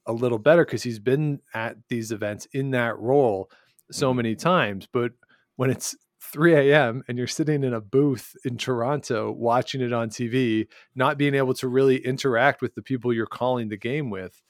a 0.06 0.12
little 0.12 0.38
better 0.38 0.64
because 0.64 0.82
he's 0.82 0.98
been 0.98 1.40
at 1.54 1.76
these 1.88 2.10
events 2.10 2.46
in 2.52 2.70
that 2.72 2.98
role 2.98 3.50
so 3.92 4.12
Mhm. 4.12 4.16
many 4.16 4.34
times. 4.36 4.88
But 4.92 5.12
when 5.56 5.70
it's 5.70 5.96
3 6.20 6.54
a.m. 6.54 7.02
and 7.06 7.16
you're 7.18 7.26
sitting 7.28 7.62
in 7.62 7.72
a 7.72 7.80
booth 7.80 8.34
in 8.44 8.56
Toronto 8.56 9.30
watching 9.30 9.80
it 9.80 9.92
on 9.92 10.08
TV, 10.10 10.66
not 10.94 11.18
being 11.18 11.34
able 11.34 11.54
to 11.54 11.68
really 11.68 11.98
interact 12.04 12.60
with 12.60 12.74
the 12.74 12.82
people 12.82 13.12
you're 13.12 13.26
calling 13.26 13.68
the 13.68 13.76
game 13.76 14.10
with, 14.10 14.42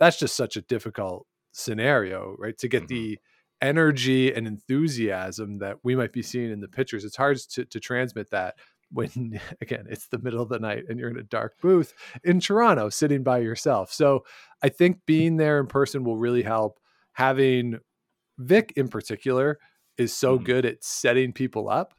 that's 0.00 0.18
just 0.18 0.34
such 0.36 0.56
a 0.56 0.62
difficult 0.62 1.26
scenario, 1.52 2.34
right? 2.38 2.56
To 2.58 2.68
get 2.68 2.88
Mhm. 2.88 2.88
the 2.88 3.18
energy 3.60 4.32
and 4.32 4.46
enthusiasm 4.46 5.58
that 5.58 5.78
we 5.82 5.96
might 5.96 6.12
be 6.12 6.22
seeing 6.22 6.50
in 6.50 6.60
the 6.60 6.68
pictures, 6.68 7.04
it's 7.04 7.16
hard 7.16 7.36
to, 7.38 7.64
to 7.64 7.80
transmit 7.80 8.30
that 8.30 8.56
when, 8.90 9.10
again, 9.60 9.86
it's 9.90 10.08
the 10.08 10.18
middle 10.18 10.40
of 10.42 10.48
the 10.48 10.58
night 10.60 10.84
and 10.88 10.98
you're 10.98 11.10
in 11.10 11.18
a 11.18 11.22
dark 11.22 11.60
booth 11.60 11.92
in 12.24 12.40
Toronto 12.40 12.88
sitting 12.88 13.22
by 13.22 13.38
yourself. 13.38 13.92
So 13.92 14.24
I 14.62 14.68
think 14.68 15.04
being 15.06 15.36
there 15.36 15.58
in 15.60 15.66
person 15.66 16.04
will 16.04 16.16
really 16.16 16.42
help. 16.42 16.80
Having 17.14 17.78
Vic 18.38 18.72
in 18.76 18.88
particular 18.88 19.58
is 19.98 20.14
so 20.16 20.38
Mhm. 20.38 20.40
good 20.40 20.64
at 20.66 20.84
setting 20.84 21.32
people 21.32 21.68
up. 21.68 21.94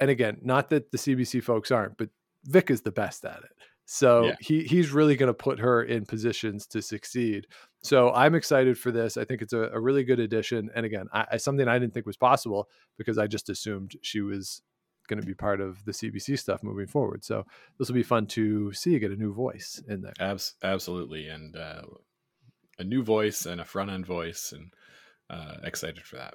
And 0.00 0.10
again, 0.10 0.38
not 0.42 0.70
that 0.70 0.90
the 0.90 0.98
CBC 0.98 1.40
folks 1.42 1.70
aren't, 1.70 1.96
but 1.96 2.10
Vic 2.44 2.70
is 2.70 2.82
the 2.82 2.92
best 2.92 3.24
at 3.24 3.42
it. 3.42 3.52
So 3.86 4.32
Yeah. 4.32 4.36
he 4.40 4.64
he's 4.64 4.90
really 4.90 5.16
going 5.16 5.28
to 5.28 5.34
put 5.34 5.60
her 5.60 5.82
in 5.82 6.04
positions 6.06 6.66
to 6.68 6.82
succeed. 6.82 7.46
So 7.86 8.12
I'm 8.12 8.34
excited 8.34 8.78
for 8.78 8.90
this. 8.90 9.16
I 9.16 9.24
think 9.24 9.42
it's 9.42 9.52
a, 9.52 9.70
a 9.72 9.80
really 9.80 10.04
good 10.04 10.20
addition. 10.20 10.70
And 10.74 10.84
again, 10.84 11.06
I, 11.12 11.26
I, 11.32 11.36
something 11.36 11.68
I 11.68 11.78
didn't 11.78 11.94
think 11.94 12.06
was 12.06 12.16
possible 12.16 12.68
because 12.98 13.18
I 13.18 13.26
just 13.26 13.48
assumed 13.48 13.92
she 14.02 14.20
was 14.20 14.62
going 15.08 15.20
to 15.20 15.26
be 15.26 15.34
part 15.34 15.60
of 15.60 15.84
the 15.84 15.92
CBC 15.92 16.38
stuff 16.38 16.62
moving 16.62 16.86
forward. 16.86 17.24
So 17.24 17.44
this 17.78 17.88
will 17.88 17.94
be 17.94 18.02
fun 18.02 18.26
to 18.28 18.72
see 18.72 18.98
get 18.98 19.12
a 19.12 19.16
new 19.16 19.32
voice 19.32 19.80
in 19.88 20.02
there. 20.02 20.14
Abs- 20.18 20.54
absolutely. 20.62 21.28
And 21.28 21.54
uh, 21.56 21.82
a 22.78 22.84
new 22.84 23.02
voice 23.02 23.46
and 23.46 23.60
a 23.60 23.64
front 23.64 23.90
end 23.90 24.06
voice, 24.06 24.52
and 24.52 24.72
uh, 25.30 25.56
excited 25.64 26.04
for 26.04 26.16
that. 26.16 26.34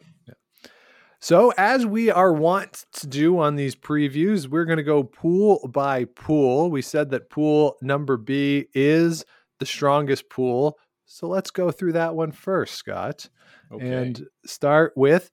So, 1.20 1.54
as 1.56 1.86
we 1.86 2.10
are 2.10 2.34
wont 2.34 2.86
to 2.94 3.08
do 3.08 3.38
on 3.38 3.56
these 3.56 3.76
previews, 3.76 4.48
we're 4.48 4.66
going 4.66 4.78
to 4.78 4.84
go 4.84 5.04
pool 5.04 5.68
by 5.72 6.06
pool. 6.06 6.72
We 6.72 6.82
said 6.82 7.12
that 7.12 7.30
pool 7.30 7.78
number 7.82 8.18
B 8.18 8.66
is 8.74 9.24
the 9.60 9.68
strongest 9.68 10.30
pool. 10.30 10.80
So, 11.14 11.28
let's 11.28 11.52
go 11.52 11.72
through 11.72 11.92
that 11.94 12.16
one 12.16 12.32
first, 12.32 12.76
Scott, 12.76 13.28
Okay. 13.70 13.86
and 13.86 14.28
start 14.46 14.94
with 14.96 15.30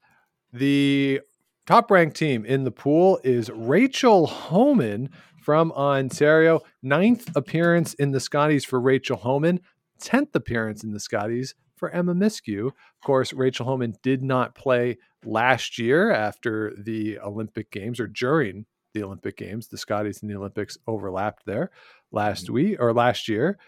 the 0.53 1.21
top 1.69 1.89
ranked 1.93 2.17
team 2.17 2.45
in 2.45 2.65
the 2.65 2.73
pool 2.73 3.21
is 3.23 3.49
Rachel 3.49 4.27
Homan 4.27 5.11
from 5.41 5.71
Ontario. 5.71 6.63
Ninth 6.83 7.31
appearance 7.37 7.95
in 7.95 8.11
the 8.11 8.19
Scotties 8.19 8.65
for 8.65 8.81
Rachel 8.81 9.19
Homan, 9.19 9.61
10th 10.01 10.35
appearance 10.35 10.83
in 10.83 10.91
the 10.91 10.99
Scotties 10.99 11.55
for 11.77 11.91
Emma 11.91 12.13
Miskew. 12.13 12.67
Of 12.67 13.05
course, 13.05 13.33
Rachel 13.33 13.65
Homan 13.65 13.95
did 14.03 14.21
not 14.25 14.57
play 14.57 14.99
last 15.25 15.79
year 15.79 16.11
after 16.11 16.75
the 16.77 17.21
Olympic 17.21 17.71
Games 17.71 18.01
or 18.01 18.09
during 18.09 18.67
the 18.95 19.05
Olympic 19.05 19.37
Games. 19.37 19.69
The 19.69 19.79
Scotties 19.79 20.23
and 20.23 20.31
the 20.31 20.37
Olympics 20.37 20.77
overlapped 20.89 21.47
there 21.47 21.71
last 22.11 22.47
mm-hmm. 22.47 22.55
week 22.55 22.77
or 22.81 22.93
last 22.93 23.29
year. 23.29 23.59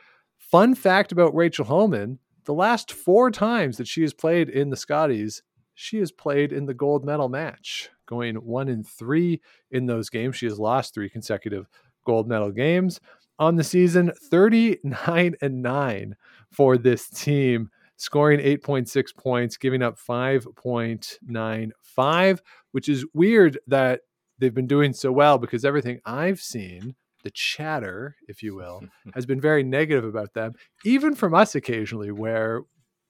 Fun 0.50 0.75
fact 0.75 1.12
about 1.12 1.35
Rachel 1.35 1.64
Homan 1.64 2.19
the 2.45 2.54
last 2.54 2.90
four 2.90 3.30
times 3.30 3.76
that 3.76 3.87
she 3.87 4.02
has 4.02 4.12
played 4.12 4.49
in 4.49 4.71
the 4.71 4.76
Scotties, 4.76 5.45
she 5.75 5.99
has 5.99 6.11
played 6.11 6.52
in 6.52 6.66
the 6.66 6.75
gold 6.75 7.04
medal 7.04 7.28
match, 7.28 7.88
going 8.07 8.35
one 8.37 8.69
in 8.69 8.83
three 8.83 9.40
in 9.71 9.87
those 9.87 10.11
games. 10.11 10.35
She 10.37 10.47
has 10.47 10.59
lost 10.59 10.92
three 10.92 11.09
consecutive 11.09 11.69
gold 12.04 12.26
medal 12.26 12.50
games 12.50 12.99
on 13.38 13.54
the 13.54 13.62
season, 13.62 14.11
39 14.30 15.37
and 15.40 15.62
9 15.62 16.16
for 16.50 16.76
this 16.76 17.09
team 17.09 17.71
scoring 17.97 18.40
8.6 18.40 19.16
points, 19.16 19.57
giving 19.57 19.83
up 19.83 19.97
5.95, 19.99 22.38
which 22.73 22.88
is 22.88 23.07
weird 23.14 23.61
that 23.66 24.00
they've 24.38 24.54
been 24.54 24.66
doing 24.66 24.95
so 24.95 25.12
well 25.12 25.38
because 25.38 25.64
everything 25.64 26.00
I've 26.04 26.40
seen, 26.40 26.97
the 27.23 27.31
chatter, 27.31 28.17
if 28.29 28.43
you 28.43 28.55
will, 28.55 28.83
has 29.15 29.27
been 29.27 29.41
very 29.41 29.62
negative 29.62 30.05
about 30.05 30.35
them, 30.35 30.55
even 30.85 31.15
from 31.15 31.35
us 31.35 31.55
occasionally, 31.55 32.11
where 32.11 32.62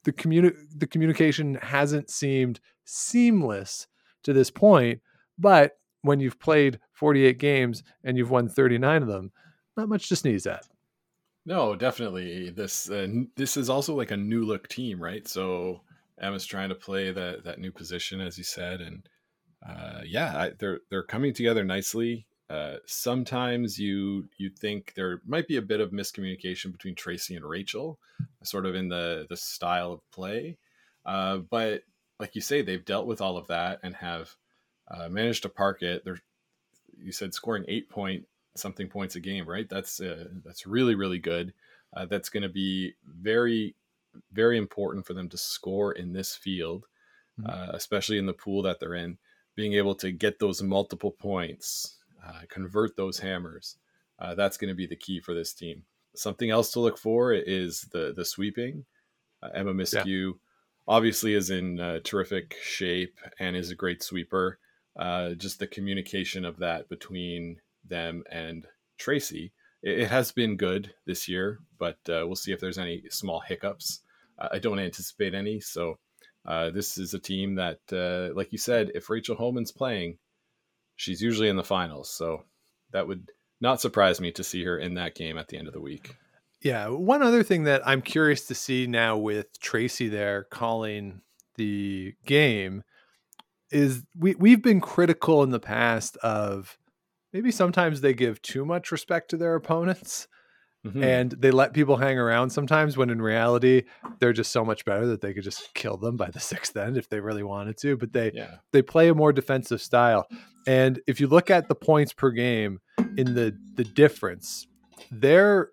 the 0.04 0.12
communi- 0.12 0.56
the 0.76 0.86
communication 0.86 1.56
hasn't 1.56 2.10
seemed 2.10 2.60
seamless 2.84 3.86
to 4.22 4.32
this 4.32 4.50
point. 4.50 5.00
But 5.38 5.78
when 6.02 6.20
you've 6.20 6.38
played 6.38 6.80
48 6.92 7.38
games 7.38 7.82
and 8.04 8.16
you've 8.16 8.30
won 8.30 8.48
39 8.48 9.02
of 9.02 9.08
them, 9.08 9.32
not 9.76 9.88
much 9.88 10.08
to 10.08 10.16
sneeze 10.16 10.46
at. 10.46 10.66
No, 11.46 11.74
definitely. 11.74 12.50
This 12.50 12.90
uh, 12.90 13.08
this 13.36 13.56
is 13.56 13.70
also 13.70 13.94
like 13.94 14.10
a 14.10 14.16
new 14.16 14.44
look 14.44 14.68
team, 14.68 15.02
right? 15.02 15.26
So 15.26 15.80
Emma's 16.20 16.44
trying 16.44 16.68
to 16.68 16.74
play 16.74 17.12
that 17.12 17.44
that 17.44 17.58
new 17.58 17.72
position, 17.72 18.20
as 18.20 18.36
you 18.36 18.44
said, 18.44 18.80
and 18.80 19.08
uh, 19.66 20.02
yeah, 20.06 20.36
I, 20.36 20.50
they're 20.58 20.80
they're 20.90 21.02
coming 21.02 21.32
together 21.32 21.64
nicely. 21.64 22.26
Uh, 22.50 22.78
sometimes 22.86 23.78
you 23.78 24.28
you 24.38 24.50
think 24.50 24.94
there 24.96 25.22
might 25.26 25.48
be 25.48 25.56
a 25.56 25.62
bit 25.62 25.80
of 25.80 25.92
miscommunication 25.92 26.72
between 26.72 26.96
Tracy 26.96 27.36
and 27.36 27.46
Rachel, 27.46 28.00
sort 28.44 28.66
of 28.66 28.74
in 28.76 28.88
the 28.88 29.26
the 29.30 29.36
style 29.38 29.92
of 29.92 30.10
play, 30.12 30.58
uh, 31.06 31.38
but 31.38 31.84
like 32.20 32.34
you 32.36 32.42
say, 32.42 32.62
they've 32.62 32.84
dealt 32.84 33.06
with 33.06 33.20
all 33.22 33.38
of 33.38 33.48
that 33.48 33.80
and 33.84 33.96
have 33.96 34.36
uh, 34.88 35.08
managed 35.08 35.42
to 35.44 35.50
park 35.50 35.82
it. 35.82 36.04
They're 36.04 36.20
you 36.96 37.12
said 37.12 37.34
scoring 37.34 37.64
eight 37.68 37.88
point 37.88 38.26
something 38.56 38.88
points 38.88 39.16
a 39.16 39.20
game, 39.20 39.48
right? 39.48 39.68
That's 39.68 40.00
uh, 40.00 40.28
that's 40.44 40.66
really 40.66 40.94
really 40.94 41.18
good. 41.18 41.54
Uh, 41.94 42.06
that's 42.06 42.28
going 42.28 42.42
to 42.42 42.48
be 42.48 42.94
very 43.04 43.76
very 44.32 44.58
important 44.58 45.06
for 45.06 45.14
them 45.14 45.28
to 45.30 45.38
score 45.38 45.92
in 45.92 46.12
this 46.12 46.34
field, 46.36 46.86
Mhm. 47.38 47.50
uh, 47.50 47.70
especially 47.74 48.18
in 48.18 48.26
the 48.26 48.34
pool 48.34 48.62
that 48.62 48.80
they're 48.80 48.94
in. 48.96 49.18
Being 49.56 49.74
able 49.74 49.96
to 49.96 50.12
get 50.12 50.40
those 50.40 50.62
multiple 50.62 51.12
points, 51.12 51.99
uh, 52.26 52.42
convert 52.48 52.96
those 52.96 53.18
hammers, 53.18 53.76
uh, 54.18 54.34
that's 54.34 54.56
going 54.56 54.68
to 54.68 54.74
be 54.74 54.86
the 54.86 54.96
key 54.96 55.20
for 55.20 55.34
this 55.34 55.52
team. 55.52 55.84
Something 56.14 56.50
else 56.50 56.72
to 56.72 56.80
look 56.80 56.98
for 56.98 57.32
is 57.32 57.82
the 57.92 58.12
the 58.16 58.24
sweeping. 58.24 58.84
Uh, 59.42 59.48
Emma 59.54 59.72
Miskew 59.72 60.32
obviously 60.88 61.34
is 61.34 61.50
in 61.50 61.78
uh, 61.80 62.00
terrific 62.04 62.56
shape 62.62 63.18
and 63.38 63.56
is 63.56 63.70
a 63.70 63.76
great 63.76 64.02
sweeper. 64.02 64.58
Uh, 64.98 65.34
just 65.34 65.58
the 65.58 65.66
communication 65.66 66.44
of 66.44 66.58
that 66.58 66.88
between 66.88 67.56
them 67.88 68.22
and 68.30 68.66
Tracy. 68.98 69.52
It, 69.82 70.00
it 70.00 70.08
has 70.08 70.32
been 70.32 70.56
good 70.56 70.92
this 71.06 71.28
year, 71.28 71.60
but 71.78 71.98
uh, 72.08 72.26
we'll 72.26 72.34
see 72.36 72.52
if 72.52 72.60
there's 72.60 72.78
any 72.78 73.04
small 73.08 73.40
hiccups. 73.40 74.00
I 74.52 74.58
don't 74.58 74.78
anticipate 74.78 75.34
any. 75.34 75.60
So 75.60 75.98
uh, 76.46 76.70
this 76.70 76.96
is 76.98 77.14
a 77.14 77.18
team 77.18 77.54
that, 77.56 77.80
uh, 77.92 78.34
like 78.34 78.52
you 78.52 78.58
said, 78.58 78.90
if 78.94 79.10
Rachel 79.10 79.36
Homan's 79.36 79.72
playing, 79.72 80.18
she's 81.00 81.22
usually 81.22 81.48
in 81.48 81.56
the 81.56 81.64
finals. 81.64 82.10
So 82.10 82.44
that 82.92 83.08
would 83.08 83.30
not 83.60 83.80
surprise 83.80 84.20
me 84.20 84.32
to 84.32 84.44
see 84.44 84.64
her 84.64 84.78
in 84.78 84.94
that 84.94 85.14
game 85.14 85.38
at 85.38 85.48
the 85.48 85.56
end 85.56 85.66
of 85.66 85.72
the 85.72 85.80
week. 85.80 86.14
Yeah. 86.60 86.88
One 86.88 87.22
other 87.22 87.42
thing 87.42 87.64
that 87.64 87.80
I'm 87.86 88.02
curious 88.02 88.46
to 88.48 88.54
see 88.54 88.86
now 88.86 89.16
with 89.16 89.58
Tracy 89.60 90.08
there 90.08 90.44
calling 90.44 91.22
the 91.56 92.14
game 92.26 92.82
is 93.70 94.04
we 94.18 94.34
we've 94.34 94.62
been 94.62 94.80
critical 94.80 95.42
in 95.42 95.50
the 95.50 95.60
past 95.60 96.18
of 96.18 96.76
maybe 97.32 97.50
sometimes 97.50 98.00
they 98.00 98.12
give 98.12 98.42
too 98.42 98.66
much 98.66 98.92
respect 98.92 99.30
to 99.30 99.36
their 99.38 99.54
opponents 99.54 100.28
Mhm. 100.86 101.04
and 101.04 101.32
they 101.32 101.50
let 101.50 101.74
people 101.74 101.98
hang 101.98 102.18
around 102.18 102.48
sometimes 102.48 102.96
when 102.96 103.10
in 103.10 103.20
reality 103.20 103.82
they're 104.18 104.32
just 104.32 104.50
so 104.50 104.64
much 104.64 104.86
better 104.86 105.06
that 105.08 105.20
they 105.20 105.34
could 105.34 105.44
just 105.44 105.74
kill 105.74 105.98
them 105.98 106.16
by 106.16 106.30
the 106.30 106.40
sixth 106.52 106.74
end 106.74 106.96
if 106.96 107.08
they 107.10 107.20
really 107.20 107.42
wanted 107.42 107.76
to 107.78 107.98
but 107.98 108.14
they 108.14 108.30
yeah. 108.34 108.56
they 108.72 108.80
play 108.80 109.08
a 109.08 109.14
more 109.14 109.30
defensive 109.32 109.82
style 109.82 110.26
and 110.66 111.00
if 111.06 111.20
you 111.20 111.26
look 111.26 111.50
at 111.50 111.68
the 111.68 111.74
points 111.74 112.14
per 112.14 112.30
game 112.30 112.78
in 113.18 113.34
the 113.34 113.54
the 113.74 113.84
difference 113.84 114.66
their 115.10 115.68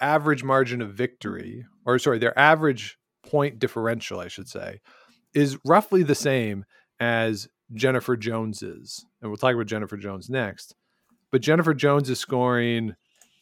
average 0.00 0.42
margin 0.42 0.82
of 0.82 0.92
victory 0.92 1.64
or 1.86 1.96
sorry 1.98 2.18
their 2.18 2.36
average 2.36 2.98
point 3.24 3.60
differential 3.60 4.18
i 4.18 4.26
should 4.26 4.48
say 4.48 4.80
is 5.34 5.56
roughly 5.64 6.02
the 6.02 6.14
same 6.16 6.64
as 6.98 7.46
jennifer 7.74 8.16
jones's 8.16 9.04
and 9.22 9.30
we'll 9.30 9.36
talk 9.36 9.54
about 9.54 9.66
jennifer 9.66 9.96
jones 9.96 10.28
next 10.28 10.74
but 11.30 11.40
jennifer 11.42 11.74
jones 11.74 12.10
is 12.10 12.18
scoring 12.18 12.94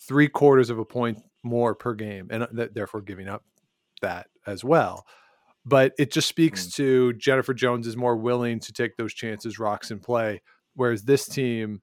three 0.06 0.28
quarters 0.28 0.70
of 0.70 0.78
a 0.78 0.84
point 0.84 1.22
more 1.42 1.74
per 1.74 1.94
game 1.94 2.28
and 2.30 2.42
uh, 2.42 2.48
th- 2.54 2.70
therefore 2.72 3.00
giving 3.00 3.28
up 3.28 3.44
that 4.02 4.26
as 4.46 4.64
well 4.64 5.06
but 5.66 5.92
it 5.98 6.12
just 6.12 6.28
speaks 6.28 6.66
mm. 6.66 6.74
to 6.76 7.12
Jennifer 7.14 7.52
Jones 7.52 7.88
is 7.88 7.96
more 7.96 8.16
willing 8.16 8.60
to 8.60 8.72
take 8.72 8.96
those 8.96 9.12
chances, 9.12 9.58
rocks 9.58 9.90
and 9.90 10.00
play. 10.00 10.40
Whereas 10.74 11.02
this 11.02 11.26
team, 11.26 11.82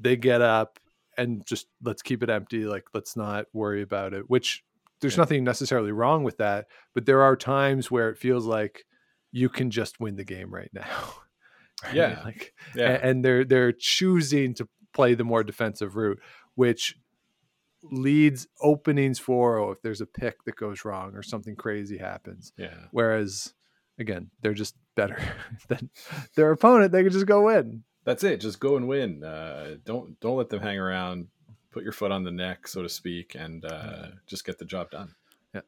they 0.00 0.16
get 0.16 0.42
up 0.42 0.80
and 1.16 1.46
just 1.46 1.66
let's 1.82 2.02
keep 2.02 2.24
it 2.24 2.30
empty. 2.30 2.64
Like 2.64 2.84
let's 2.92 3.16
not 3.16 3.46
worry 3.52 3.82
about 3.82 4.14
it. 4.14 4.28
Which 4.28 4.64
there's 5.00 5.14
Yeah. 5.14 5.22
nothing 5.22 5.44
necessarily 5.44 5.92
wrong 5.92 6.24
with 6.24 6.38
that, 6.38 6.66
but 6.92 7.06
there 7.06 7.22
are 7.22 7.36
times 7.36 7.88
where 7.90 8.10
it 8.10 8.18
feels 8.18 8.46
like 8.46 8.84
you 9.30 9.48
can 9.48 9.70
just 9.70 10.00
win 10.00 10.16
the 10.16 10.24
game 10.24 10.52
right 10.52 10.70
now. 10.74 11.14
Right? 11.82 11.94
Yeah. 11.94 12.20
like 12.26 12.52
Yeah. 12.74 12.98
and 13.02 13.24
they're 13.24 13.42
they're 13.42 13.72
choosing 13.72 14.52
to 14.56 14.68
play 14.92 15.14
the 15.14 15.24
more 15.24 15.42
defensive 15.42 15.96
route, 15.96 16.20
which 16.54 16.94
leads 17.82 18.46
openings 18.60 19.18
for 19.18 19.58
oh, 19.58 19.70
if 19.72 19.82
there's 19.82 20.00
a 20.00 20.06
pick 20.06 20.44
that 20.44 20.56
goes 20.56 20.84
wrong 20.84 21.14
or 21.14 21.22
something 21.22 21.56
crazy 21.56 21.98
happens. 21.98 22.52
yeah. 22.56 22.74
Whereas 22.90 23.54
again, 23.98 24.30
they're 24.42 24.54
just 24.54 24.76
better 24.96 25.18
than 25.68 25.90
their 26.36 26.50
opponent. 26.52 26.92
They 26.92 27.02
can 27.02 27.12
just 27.12 27.26
go 27.26 27.46
win. 27.46 27.84
that's 28.04 28.24
it. 28.24 28.40
Just 28.40 28.60
go 28.60 28.76
and 28.76 28.88
win. 28.88 29.24
Uh, 29.24 29.76
don't 29.84 30.18
don't 30.20 30.36
let 30.36 30.48
them 30.48 30.60
hang 30.60 30.78
around. 30.78 31.28
Put 31.70 31.84
your 31.84 31.92
foot 31.92 32.10
on 32.10 32.24
the 32.24 32.32
neck, 32.32 32.66
so 32.66 32.82
to 32.82 32.88
speak, 32.88 33.36
and 33.38 33.64
uh, 33.64 34.08
just 34.26 34.44
get 34.44 34.58
the 34.58 34.64
job 34.64 34.90
done. 34.90 35.14
Yeah. 35.54 35.60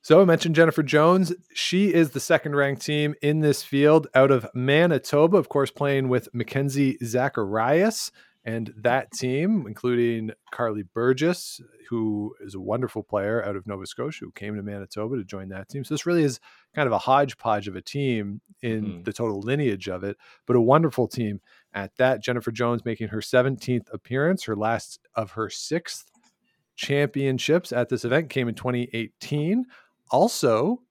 So 0.00 0.20
I 0.20 0.24
mentioned 0.24 0.56
Jennifer 0.56 0.82
Jones. 0.82 1.32
She 1.54 1.92
is 1.94 2.10
the 2.10 2.18
second 2.18 2.56
ranked 2.56 2.82
team 2.82 3.14
in 3.22 3.38
this 3.40 3.62
field 3.62 4.08
out 4.14 4.32
of 4.32 4.46
Manitoba, 4.54 5.36
of 5.36 5.48
course, 5.48 5.70
playing 5.70 6.08
with 6.08 6.28
Mackenzie 6.34 6.98
Zacharias. 7.04 8.10
And 8.44 8.74
that 8.76 9.12
team, 9.12 9.66
including 9.68 10.32
Karlee 10.52 10.88
Burgess, 10.92 11.60
who 11.88 12.34
is 12.40 12.54
a 12.56 12.60
wonderful 12.60 13.04
player 13.04 13.44
out 13.44 13.54
of 13.54 13.66
Nova 13.68 13.86
Scotia, 13.86 14.24
who 14.24 14.32
came 14.32 14.56
to 14.56 14.62
Manitoba 14.62 15.16
to 15.16 15.24
join 15.24 15.48
that 15.50 15.68
team. 15.68 15.84
So 15.84 15.94
this 15.94 16.06
really 16.06 16.24
is 16.24 16.40
kind 16.74 16.86
of 16.88 16.92
a 16.92 16.98
hodgepodge 16.98 17.68
of 17.68 17.76
a 17.76 17.82
team 17.82 18.40
in 18.60 18.84
Mhm. 18.84 19.04
the 19.04 19.12
total 19.12 19.40
lineage 19.40 19.88
of 19.88 20.02
it, 20.02 20.16
but 20.46 20.56
a 20.56 20.60
wonderful 20.60 21.06
team 21.06 21.40
at 21.72 21.94
that. 21.96 22.20
Jennifer 22.20 22.50
Jones 22.50 22.84
making 22.84 23.08
her 23.08 23.20
17th 23.20 23.88
appearance, 23.92 24.42
her 24.44 24.56
last 24.56 24.98
of 25.14 25.32
her 25.32 25.48
sixth 25.48 26.10
championships 26.74 27.70
at 27.72 27.88
this 27.88 28.04
event 28.04 28.30
came 28.30 28.48
in 28.48 28.54
2018 28.54 29.66
also 30.10 30.82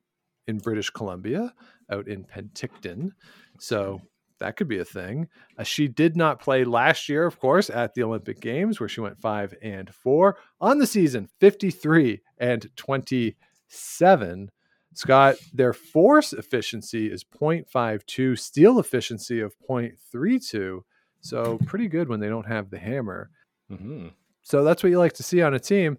in 0.48 0.58
British 0.58 0.90
Columbia, 0.90 1.54
out 1.90 2.08
in 2.08 2.24
Penticton. 2.24 3.12
So 3.60 4.02
that 4.42 4.58
could 4.58 4.68
be 4.68 4.80
a 4.80 4.86
thing. 4.86 5.28
Uh, 5.58 5.64
she 5.64 5.88
did 5.88 6.18
not 6.18 6.42
play 6.42 6.64
last 6.64 7.08
year, 7.08 7.26
of 7.26 7.40
course, 7.40 7.70
at 7.70 7.94
the 7.94 8.04
Olympic 8.04 8.42
Games, 8.42 8.80
where 8.80 8.90
she 8.90 9.00
went 9.02 9.22
five 9.22 9.54
and 9.62 9.94
four 9.94 10.38
on 10.60 10.78
the 10.78 10.88
season, 10.88 11.30
53 11.40 12.22
and 12.38 12.68
27. 12.76 14.52
Scott, 14.94 15.36
their 15.54 15.74
force 15.74 16.34
efficiency 16.34 17.10
is 17.10 17.24
0.52, 17.24 18.38
steel 18.38 18.80
efficiency 18.80 19.40
of 19.40 19.54
0.32. 19.70 20.82
So 21.22 21.60
pretty 21.66 21.88
good 21.88 22.10
when 22.10 22.20
they 22.20 22.28
don't 22.28 22.48
have 22.48 22.70
the 22.70 22.80
hammer. 22.80 23.30
hmm 23.70 24.08
So 24.42 24.64
that's 24.64 24.84
what 24.84 24.90
you 24.90 25.00
like 25.00 25.14
to 25.14 25.24
see 25.24 25.42
on 25.42 25.54
a 25.54 25.60
team. 25.60 25.98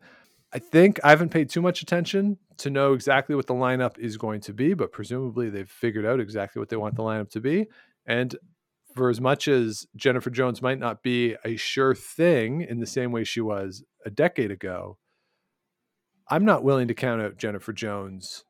I 0.52 0.58
think 0.58 1.00
I 1.02 1.10
haven't 1.10 1.30
paid 1.30 1.48
too 1.48 1.62
much 1.62 1.80
attention 1.80 2.36
to 2.58 2.68
know 2.68 2.92
exactly 2.92 3.34
what 3.34 3.46
the 3.46 3.54
lineup 3.54 3.98
is 3.98 4.18
going 4.18 4.42
to 4.42 4.52
be, 4.52 4.74
but 4.74 4.92
presumably 4.92 5.48
they've 5.48 5.68
figured 5.68 6.04
out 6.04 6.20
exactly 6.20 6.60
what 6.60 6.68
they 6.68 6.76
want 6.76 6.94
the 6.94 7.02
lineup 7.02 7.30
to 7.30 7.40
be. 7.40 7.68
And 8.06 8.36
for 8.94 9.10
as 9.10 9.20
much 9.20 9.48
as 9.48 9.86
Jennifer 9.96 10.30
Jones 10.30 10.62
might 10.62 10.78
not 10.78 11.02
be 11.02 11.36
a 11.44 11.56
sure 11.56 11.94
thing 11.94 12.62
in 12.62 12.80
the 12.80 12.86
same 12.86 13.12
way 13.12 13.24
she 13.24 13.40
was 13.40 13.84
a 14.04 14.10
decade 14.10 14.50
ago, 14.50 14.98
I'm 16.28 16.44
not 16.44 16.64
willing 16.64 16.88
to 16.88 16.94
count 16.94 17.22
out 17.22 17.36
Jennifer 17.36 17.72
Jones 17.72 18.44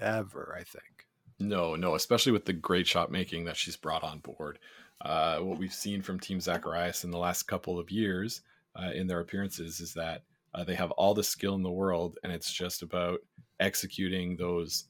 ever, 0.00 0.54
I 0.58 0.64
think. 0.64 1.06
No, 1.38 1.76
no, 1.76 1.94
especially 1.94 2.32
with 2.32 2.46
the 2.46 2.52
great 2.52 2.86
shot 2.86 3.10
making 3.10 3.44
that 3.44 3.56
she's 3.56 3.76
brought 3.76 4.02
on 4.02 4.20
board. 4.20 4.58
Uh, 5.02 5.38
what 5.38 5.58
we've 5.58 5.72
seen 5.72 6.00
from 6.00 6.18
Team 6.18 6.40
Zacharias 6.40 7.04
in 7.04 7.10
the 7.10 7.18
last 7.18 7.42
couple 7.42 7.78
of 7.78 7.90
years 7.90 8.40
uh, 8.74 8.90
in 8.94 9.06
their 9.06 9.20
appearances 9.20 9.80
is 9.80 9.92
that 9.94 10.22
uh, 10.54 10.64
they 10.64 10.74
have 10.74 10.90
all 10.92 11.12
the 11.12 11.22
skill 11.22 11.54
in 11.54 11.62
the 11.62 11.70
world, 11.70 12.18
and 12.22 12.32
it's 12.32 12.50
just 12.50 12.82
about 12.82 13.20
executing 13.60 14.36
those 14.36 14.84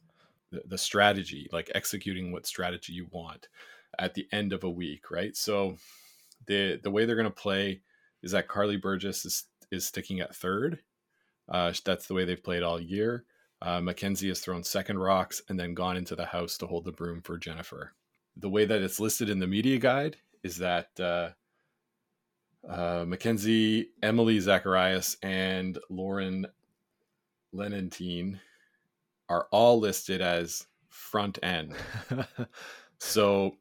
the, 0.53 0.63
the 0.67 0.79
strategy, 0.79 1.49
like 1.53 1.71
executing 1.75 2.31
what 2.31 2.47
strategy 2.47 2.93
you 2.93 3.09
want 3.11 3.49
at 3.99 4.15
the 4.15 4.27
end 4.33 4.53
of 4.53 4.65
a 4.65 4.71
week, 4.71 5.11
right? 5.11 5.37
So 5.37 5.77
the 6.47 6.81
the 6.83 6.91
way 6.91 7.05
they're 7.05 7.17
going 7.17 7.25
to 7.25 7.31
play 7.31 7.81
is 8.23 8.33
that 8.33 8.49
Karlee 8.49 8.81
Burgess 8.81 9.25
is 9.25 9.45
is 9.71 9.87
sticking 9.87 10.21
at 10.21 10.35
third. 10.35 10.81
Uh, 11.49 11.73
that's 11.85 12.07
the 12.07 12.15
way 12.15 12.25
they've 12.25 12.43
played 12.43 12.63
all 12.63 12.81
year. 12.81 13.25
Uh, 13.63 13.81
Mackenzie 13.81 14.29
has 14.29 14.41
thrown 14.41 14.63
second 14.63 14.99
rocks 14.99 15.43
and 15.49 15.59
then 15.59 15.75
gone 15.75 15.97
into 15.97 16.15
the 16.17 16.27
house 16.27 16.59
to 16.59 16.67
hold 16.67 16.85
the 16.85 16.93
broom 16.93 17.23
for 17.23 17.39
Jennifer. 17.39 17.95
The 18.37 18.51
way 18.51 18.65
that 18.65 18.83
it's 18.83 19.01
listed 19.01 19.31
in 19.31 19.39
the 19.39 19.47
media 19.47 19.79
guide 19.79 20.17
is 20.43 20.59
that 20.59 20.89
uh, 21.01 21.31
uh, 22.69 23.05
Mackenzie, 23.07 23.91
Emily 24.03 24.41
Zacharias, 24.41 25.17
and 25.23 25.79
Lauren 25.89 26.47
Lenentine 27.55 28.39
are 29.29 29.47
all 29.51 29.79
listed 29.79 30.21
as 30.21 30.67
front 30.89 31.39
end. 31.43 31.75
So 32.99 33.57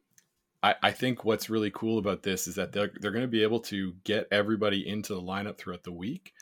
I, 0.66 0.74
I 0.82 0.90
think 0.92 1.24
what's 1.24 1.50
really 1.50 1.70
cool 1.70 1.98
about 1.98 2.22
this 2.22 2.48
is 2.48 2.54
that 2.56 2.72
they're, 2.72 2.90
they're 3.00 3.12
going 3.12 3.22
to 3.24 3.28
be 3.28 3.42
able 3.42 3.60
to 3.60 3.94
get 4.04 4.26
everybody 4.30 4.86
into 4.86 5.14
the 5.14 5.22
lineup 5.22 5.58
throughout 5.58 5.84
the 5.84 5.92
week. 5.92 6.32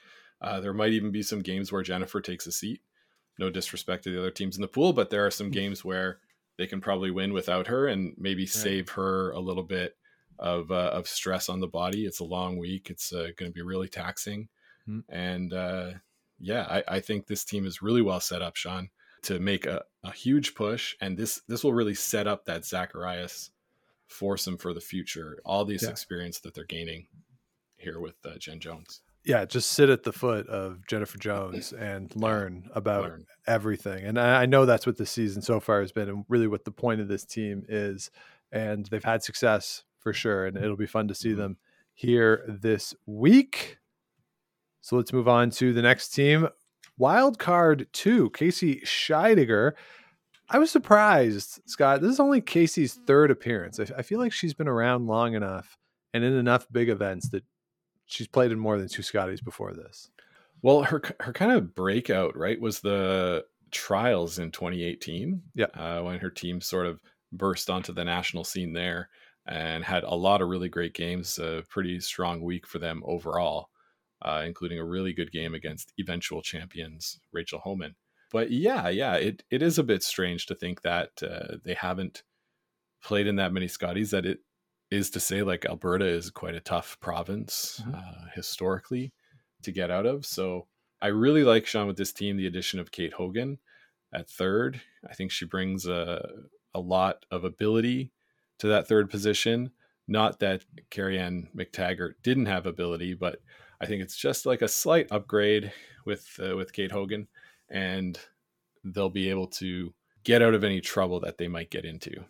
Uh, 0.40 0.60
there 0.60 0.74
might 0.74 0.92
even 0.92 1.10
be 1.10 1.22
some 1.22 1.40
games 1.42 1.70
where 1.70 1.82
Jennifer 1.82 2.20
takes 2.20 2.46
a 2.46 2.52
seat. 2.52 2.80
No 3.38 3.50
disrespect 3.50 4.04
to 4.04 4.10
the 4.10 4.18
other 4.18 4.30
teams 4.30 4.56
in 4.56 4.62
the 4.62 4.68
pool, 4.68 4.92
but 4.92 5.10
there 5.10 5.26
are 5.26 5.30
some 5.30 5.50
games 5.50 5.84
where 5.84 6.18
they 6.56 6.66
can 6.66 6.80
probably 6.80 7.10
win 7.10 7.32
without 7.32 7.66
her 7.66 7.86
and 7.88 8.14
maybe 8.16 8.46
save 8.46 8.90
her 8.90 9.30
a 9.32 9.40
little 9.40 9.64
bit 9.64 9.96
of 10.38 10.70
uh, 10.70 10.90
of 10.92 11.08
stress 11.08 11.48
on 11.48 11.60
the 11.60 11.66
body. 11.66 12.06
It's 12.06 12.20
a 12.20 12.24
long 12.24 12.58
week. 12.58 12.90
It's 12.90 13.12
uh, 13.12 13.28
going 13.36 13.50
to 13.50 13.54
be 13.54 13.62
really 13.62 13.88
taxing, 13.88 14.48
Hmm. 14.86 15.00
and 15.08 15.52
uh, 15.52 15.90
yeah, 16.38 16.66
I, 16.68 16.96
I 16.96 17.00
think 17.00 17.26
this 17.26 17.44
team 17.44 17.66
is 17.66 17.82
really 17.82 18.02
well 18.02 18.20
set 18.20 18.42
up, 18.42 18.54
Sean, 18.56 18.90
to 19.22 19.38
make 19.38 19.66
a, 19.66 19.82
a 20.04 20.12
huge 20.12 20.54
push, 20.54 20.94
and 21.00 21.16
this 21.16 21.40
this 21.48 21.64
will 21.64 21.72
really 21.72 21.94
set 21.94 22.26
up 22.26 22.44
that 22.44 22.64
Zacharias 22.64 23.50
foursome 24.14 24.56
for 24.56 24.72
the 24.72 24.80
future. 24.80 25.38
All 25.44 25.64
this 25.64 25.82
Yeah. 25.82 25.90
experience 25.90 26.40
that 26.40 26.54
they're 26.54 26.64
gaining 26.64 27.08
here 27.76 28.00
with 28.00 28.14
uh, 28.24 28.38
Jen 28.38 28.60
Jones. 28.60 29.02
Yeah, 29.24 29.44
just 29.46 29.72
sit 29.72 29.88
at 29.88 30.02
the 30.02 30.12
foot 30.12 30.46
of 30.48 30.86
Jennifer 30.86 31.18
Jones 31.18 31.72
and 31.72 32.14
learn 32.14 32.68
about 32.74 33.04
Learn. 33.04 33.26
everything. 33.46 34.04
And 34.04 34.18
I, 34.20 34.42
I 34.42 34.46
know 34.46 34.66
that's 34.66 34.86
what 34.86 34.98
the 34.98 35.06
season 35.06 35.40
so 35.42 35.60
far 35.60 35.80
has 35.80 35.92
been, 35.92 36.08
and 36.10 36.24
really 36.28 36.46
what 36.46 36.64
the 36.64 36.70
point 36.70 37.00
of 37.00 37.08
this 37.08 37.24
team 37.24 37.64
is. 37.68 38.10
And 38.52 38.84
they've 38.86 39.02
had 39.02 39.22
success 39.22 39.84
for 39.98 40.12
sure, 40.12 40.44
and 40.46 40.56
it'll 40.58 40.76
be 40.76 40.86
fun 40.86 41.08
to 41.08 41.14
see 41.14 41.32
Mhm. 41.32 41.36
them 41.38 41.56
here 41.94 42.44
this 42.46 42.94
week. 43.06 43.78
So 44.82 44.96
let's 44.96 45.12
move 45.12 45.26
on 45.28 45.50
to 45.52 45.72
the 45.72 45.82
next 45.82 46.10
team. 46.10 46.48
Wild 46.98 47.38
card 47.38 47.88
two, 47.92 48.28
Casey 48.30 48.80
Scheidegger. 48.84 49.72
I 50.54 50.58
was 50.58 50.70
surprised, 50.70 51.60
Scott. 51.66 52.00
This 52.00 52.12
is 52.12 52.20
only 52.20 52.40
Casey's 52.40 52.94
third 53.08 53.32
appearance. 53.32 53.80
I, 53.80 53.86
I 53.98 54.02
feel 54.02 54.20
like 54.20 54.32
she's 54.32 54.54
been 54.54 54.68
around 54.68 55.08
long 55.08 55.34
enough 55.34 55.76
and 56.12 56.22
in 56.22 56.32
enough 56.32 56.68
big 56.70 56.88
events 56.88 57.30
that 57.30 57.42
she's 58.06 58.28
played 58.28 58.52
in 58.52 58.58
more 58.60 58.78
than 58.78 58.86
two 58.86 59.02
Scotties 59.02 59.40
before 59.40 59.74
this. 59.74 60.12
Well, 60.62 60.84
her 60.84 61.02
her 61.18 61.32
kind 61.32 61.50
of 61.50 61.74
breakout, 61.74 62.36
right, 62.36 62.60
was 62.60 62.78
the 62.78 63.44
trials 63.72 64.38
in 64.38 64.52
2018. 64.52 65.42
Yeah. 65.56 65.66
uh, 65.74 66.02
when 66.02 66.20
her 66.20 66.30
team 66.30 66.60
sort 66.60 66.86
of 66.86 67.00
burst 67.32 67.68
onto 67.68 67.92
the 67.92 68.04
national 68.04 68.44
scene 68.44 68.72
there 68.74 69.08
and 69.48 69.82
had 69.82 70.04
a 70.04 70.14
lot 70.14 70.40
of 70.40 70.46
really 70.46 70.68
great 70.68 70.94
games. 70.94 71.36
A 71.40 71.64
pretty 71.68 71.98
strong 71.98 72.40
week 72.40 72.64
for 72.64 72.78
them 72.78 73.02
overall, 73.04 73.70
uh, 74.22 74.44
including 74.46 74.78
a 74.78 74.84
really 74.84 75.14
good 75.14 75.32
game 75.32 75.52
against 75.52 75.92
eventual 75.98 76.42
champions 76.42 77.18
Rachel 77.32 77.58
Homan. 77.58 77.96
But 78.34 78.50
yeah, 78.50 78.88
yeah, 78.88 79.14
it 79.14 79.44
it 79.48 79.62
is 79.62 79.78
a 79.78 79.84
bit 79.84 80.02
strange 80.02 80.46
to 80.46 80.56
think 80.56 80.82
that 80.82 81.22
uh, 81.22 81.58
they 81.64 81.74
haven't 81.74 82.24
played 83.00 83.28
in 83.28 83.36
that 83.36 83.52
many 83.52 83.68
Scotties. 83.68 84.10
That 84.10 84.26
it 84.26 84.40
is 84.90 85.08
to 85.10 85.20
say, 85.20 85.42
like 85.44 85.64
Alberta 85.64 86.04
is 86.04 86.30
quite 86.30 86.56
a 86.56 86.60
tough 86.60 86.98
province 87.00 87.80
Mhm. 87.86 87.94
uh, 87.94 88.26
historically 88.34 89.12
to 89.62 89.70
get 89.70 89.88
out 89.88 90.04
of. 90.04 90.26
So 90.26 90.66
I 91.00 91.08
really 91.08 91.44
like 91.44 91.64
Sean 91.64 91.86
with 91.86 91.96
this 91.96 92.12
team. 92.12 92.36
The 92.36 92.48
addition 92.48 92.80
of 92.80 92.90
Kate 92.90 93.12
Hogan 93.12 93.58
at 94.12 94.28
third, 94.28 94.80
I 95.08 95.14
think 95.14 95.30
she 95.30 95.44
brings 95.46 95.86
a 95.86 96.28
a 96.74 96.80
lot 96.80 97.24
of 97.30 97.44
ability 97.44 98.10
to 98.58 98.66
that 98.66 98.88
third 98.88 99.10
position. 99.10 99.70
Not 100.08 100.40
that 100.40 100.64
Cary-Anne 100.90 101.50
McTaggart 101.56 102.14
didn't 102.24 102.46
have 102.46 102.66
ability, 102.66 103.14
but 103.14 103.40
I 103.80 103.86
think 103.86 104.02
it's 104.02 104.16
just 104.16 104.44
like 104.44 104.60
a 104.60 104.66
slight 104.68 105.06
upgrade 105.12 105.72
with 106.04 106.26
uh, 106.42 106.56
with 106.56 106.72
Kate 106.72 106.90
Hogan, 106.90 107.28
and 107.70 108.18
they'll 108.84 109.10
be 109.10 109.30
able 109.30 109.46
to 109.46 109.92
get 110.24 110.42
out 110.42 110.54
of 110.54 110.64
any 110.64 110.80
trouble 110.80 111.20
that 111.20 111.38
they 111.38 111.48
might 111.48 111.70
get 111.70 111.84
into. 111.84 112.24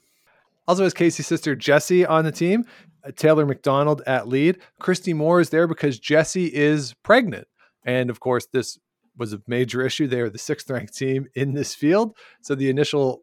Also 0.66 0.82
has 0.82 0.94
Casey's 0.94 1.26
sister 1.26 1.54
Jessie 1.54 2.06
on 2.06 2.24
the 2.24 2.32
team. 2.32 2.64
uh, 3.04 3.10
Taylor 3.14 3.46
McDonald 3.46 4.02
at 4.06 4.28
lead. 4.28 4.58
Kristie 4.80 5.14
Moore 5.14 5.40
is 5.40 5.50
there 5.50 5.66
because 5.66 5.98
Jessie 5.98 6.52
is 6.54 6.94
pregnant. 7.02 7.46
And 7.84 8.10
of 8.10 8.20
course, 8.20 8.46
this 8.46 8.78
was 9.16 9.32
a 9.32 9.42
major 9.46 9.84
issue. 9.84 10.06
They 10.06 10.20
are 10.20 10.30
the 10.30 10.38
sixth 10.38 10.70
ranked 10.70 10.96
team 10.96 11.26
in 11.34 11.52
this 11.52 11.74
field. 11.74 12.16
So 12.40 12.54
the 12.54 12.70
initial 12.70 13.22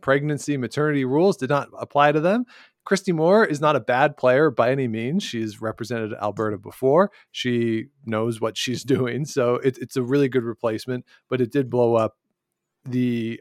pregnancy 0.00 0.56
maternity 0.56 1.04
rules 1.04 1.36
did 1.36 1.50
not 1.50 1.68
apply 1.78 2.12
to 2.12 2.20
them. 2.20 2.44
Kristie 2.86 3.12
Moore 3.12 3.44
is 3.44 3.60
not 3.60 3.76
a 3.76 3.80
bad 3.80 4.16
player 4.16 4.50
by 4.50 4.70
any 4.70 4.86
means. 4.86 5.22
She's 5.22 5.60
represented 5.60 6.14
Alberta 6.14 6.56
before. 6.56 7.10
She 7.32 7.86
knows 8.04 8.40
what 8.40 8.56
she's 8.56 8.84
doing. 8.96 9.24
So 9.24 9.56
it, 9.56 9.76
it's 9.78 9.96
a 9.96 10.02
really 10.02 10.28
good 10.28 10.44
replacement, 10.44 11.04
but 11.28 11.40
it 11.40 11.50
did 11.50 11.68
blow 11.68 11.96
up 11.96 12.16
the 12.84 13.40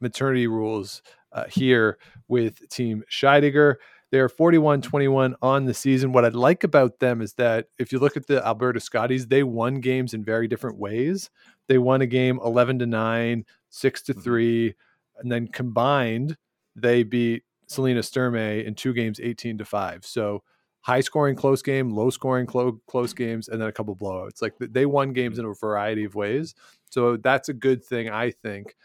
maternity 0.00 0.46
rules 0.46 1.02
uh, 1.32 1.44
here 1.48 1.98
with 2.28 2.68
Team 2.68 3.02
Scheidegger. 3.10 3.76
They're 4.10 4.28
41 4.28 4.82
21 4.82 5.36
on 5.40 5.64
the 5.64 5.72
season. 5.72 6.12
What 6.12 6.26
I'd 6.26 6.34
like 6.34 6.64
about 6.64 6.98
them 7.00 7.22
is 7.22 7.32
that 7.34 7.68
if 7.78 7.92
you 7.92 7.98
look 7.98 8.18
at 8.18 8.26
the 8.26 8.46
Alberta 8.46 8.78
Scotties, 8.78 9.28
they 9.28 9.42
won 9.42 9.76
games 9.76 10.12
in 10.12 10.22
very 10.22 10.46
different 10.46 10.78
ways. 10.78 11.30
They 11.66 11.78
won 11.78 12.02
a 12.02 12.06
game 12.06 12.38
11 12.44 12.80
to 12.80 12.86
9, 12.86 13.46
6 13.70 14.02
to 14.02 14.12
3, 14.12 14.74
and 15.16 15.32
then 15.32 15.48
combined, 15.48 16.36
they 16.76 17.04
beat 17.04 17.44
Selena 17.72 18.00
Sturmay 18.00 18.64
in 18.64 18.74
two 18.74 18.92
games 18.92 19.20
18 19.20 19.58
to 19.58 19.64
5. 19.64 20.04
So 20.04 20.42
high 20.82 21.00
scoring 21.00 21.36
close 21.36 21.62
game, 21.62 21.90
low 21.90 22.10
scoring 22.10 22.46
clo- 22.46 22.80
close 22.86 23.12
games, 23.12 23.48
and 23.48 23.60
then 23.60 23.68
a 23.68 23.72
couple 23.72 23.96
blowouts. 23.96 24.42
Like 24.42 24.54
they 24.60 24.86
won 24.86 25.12
games 25.12 25.38
in 25.38 25.44
a 25.44 25.54
variety 25.54 26.04
of 26.04 26.14
ways. 26.14 26.54
So 26.90 27.16
that's 27.16 27.48
a 27.48 27.54
good 27.54 27.84
thing, 27.84 28.10
I 28.10 28.30
think, 28.30 28.76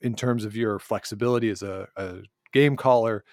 in 0.00 0.14
terms 0.14 0.44
of 0.44 0.56
your 0.56 0.78
flexibility 0.78 1.50
as 1.50 1.62
a, 1.62 1.88
a 1.96 2.18
game 2.52 2.76
caller. 2.76 3.24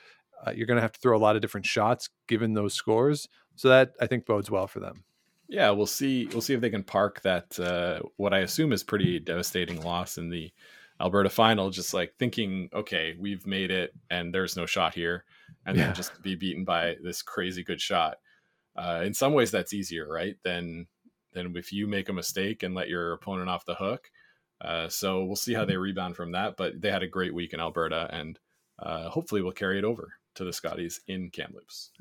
Uh, 0.45 0.51
you're 0.51 0.67
going 0.67 0.77
to 0.77 0.81
have 0.81 0.91
to 0.91 0.99
throw 0.99 1.17
a 1.17 1.19
lot 1.19 1.35
of 1.35 1.41
different 1.41 1.65
shots 1.65 2.09
given 2.27 2.53
those 2.53 2.73
scores. 2.73 3.27
So 3.55 3.69
that 3.69 3.93
I 3.99 4.07
think 4.07 4.25
bodes 4.25 4.49
well 4.49 4.67
for 4.67 4.79
them. 4.79 5.03
Yeah, 5.47 5.69
we'll 5.71 5.85
see. 5.85 6.27
We'll 6.27 6.41
see 6.41 6.53
if 6.53 6.61
they 6.61 6.69
can 6.69 6.83
park 6.83 7.21
that 7.23 7.59
uh, 7.59 7.99
what 8.17 8.33
I 8.33 8.39
assume 8.39 8.71
is 8.71 8.83
pretty 8.83 9.19
devastating 9.19 9.81
loss 9.81 10.17
in 10.17 10.29
the 10.29 10.51
Alberta 11.01 11.29
final. 11.29 11.69
Just 11.69 11.93
like 11.93 12.13
thinking, 12.19 12.69
okay, 12.73 13.15
we've 13.19 13.45
made 13.47 13.71
it, 13.71 13.93
and 14.09 14.33
there's 14.33 14.55
no 14.55 14.65
shot 14.65 14.93
here, 14.93 15.25
and 15.65 15.75
Yeah. 15.75 15.87
then 15.87 15.95
just 15.95 16.21
be 16.21 16.35
beaten 16.35 16.63
by 16.63 16.95
this 17.03 17.21
crazy 17.21 17.63
good 17.63 17.81
shot. 17.81 18.17
Uh, 18.75 19.01
in 19.05 19.13
some 19.13 19.33
ways, 19.33 19.51
that's 19.51 19.73
easier, 19.73 20.07
right? 20.07 20.37
Than 20.43 20.87
than 21.33 21.55
if 21.55 21.71
you 21.73 21.87
make 21.87 22.09
a 22.09 22.13
mistake 22.13 22.61
and 22.63 22.75
let 22.75 22.89
your 22.89 23.13
opponent 23.13 23.49
off 23.49 23.65
the 23.65 23.75
hook. 23.75 24.11
Uh, 24.59 24.87
so 24.89 25.23
we'll 25.23 25.35
see 25.35 25.53
how 25.53 25.65
they 25.65 25.77
rebound 25.77 26.15
from 26.15 26.31
that. 26.33 26.55
But 26.57 26.81
they 26.81 26.91
had 26.91 27.03
a 27.03 27.07
great 27.07 27.33
week 27.33 27.53
in 27.53 27.59
Alberta, 27.59 28.07
and 28.11 28.37
uh, 28.79 29.09
hopefully 29.09 29.41
we'll 29.41 29.51
carry 29.53 29.77
it 29.77 29.83
over 29.85 30.13
to 30.35 30.43
the 30.43 30.53
Scotties 30.53 31.01
in 31.07 31.29
Kamloops. 31.29 31.91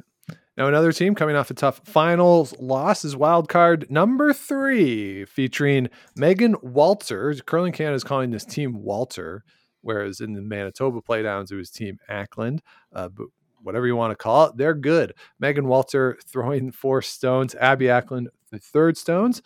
Now, 0.60 0.66
another 0.66 0.92
team 0.92 1.14
coming 1.14 1.36
off 1.36 1.50
a 1.50 1.54
tough 1.54 1.80
finals 1.86 2.54
loss 2.60 3.02
is 3.02 3.16
wild 3.16 3.48
card 3.48 3.90
number 3.90 4.34
three, 4.34 5.24
featuring 5.24 5.88
Megan 6.16 6.54
Walter. 6.60 7.34
Curling 7.46 7.72
Canada 7.72 7.94
is 7.94 8.04
calling 8.04 8.30
this 8.30 8.44
team 8.44 8.82
Walter, 8.82 9.42
whereas 9.80 10.20
in 10.20 10.34
the 10.34 10.42
Manitoba 10.42 11.00
playdowns, 11.00 11.50
it 11.50 11.56
was 11.56 11.70
Team 11.70 11.96
Ackland. 12.10 12.60
Uh, 12.92 13.08
but 13.08 13.28
whatever 13.62 13.86
you 13.86 13.96
want 13.96 14.10
to 14.10 14.22
call 14.22 14.48
it, 14.48 14.58
they're 14.58 14.74
good. 14.74 15.14
Megan 15.38 15.66
Walter 15.66 16.18
throwing 16.26 16.72
four 16.72 17.00
stones, 17.00 17.54
Abby 17.54 17.88
Ackland, 17.88 18.28
the 18.50 18.58
third 18.58 18.98
stones, 18.98 19.40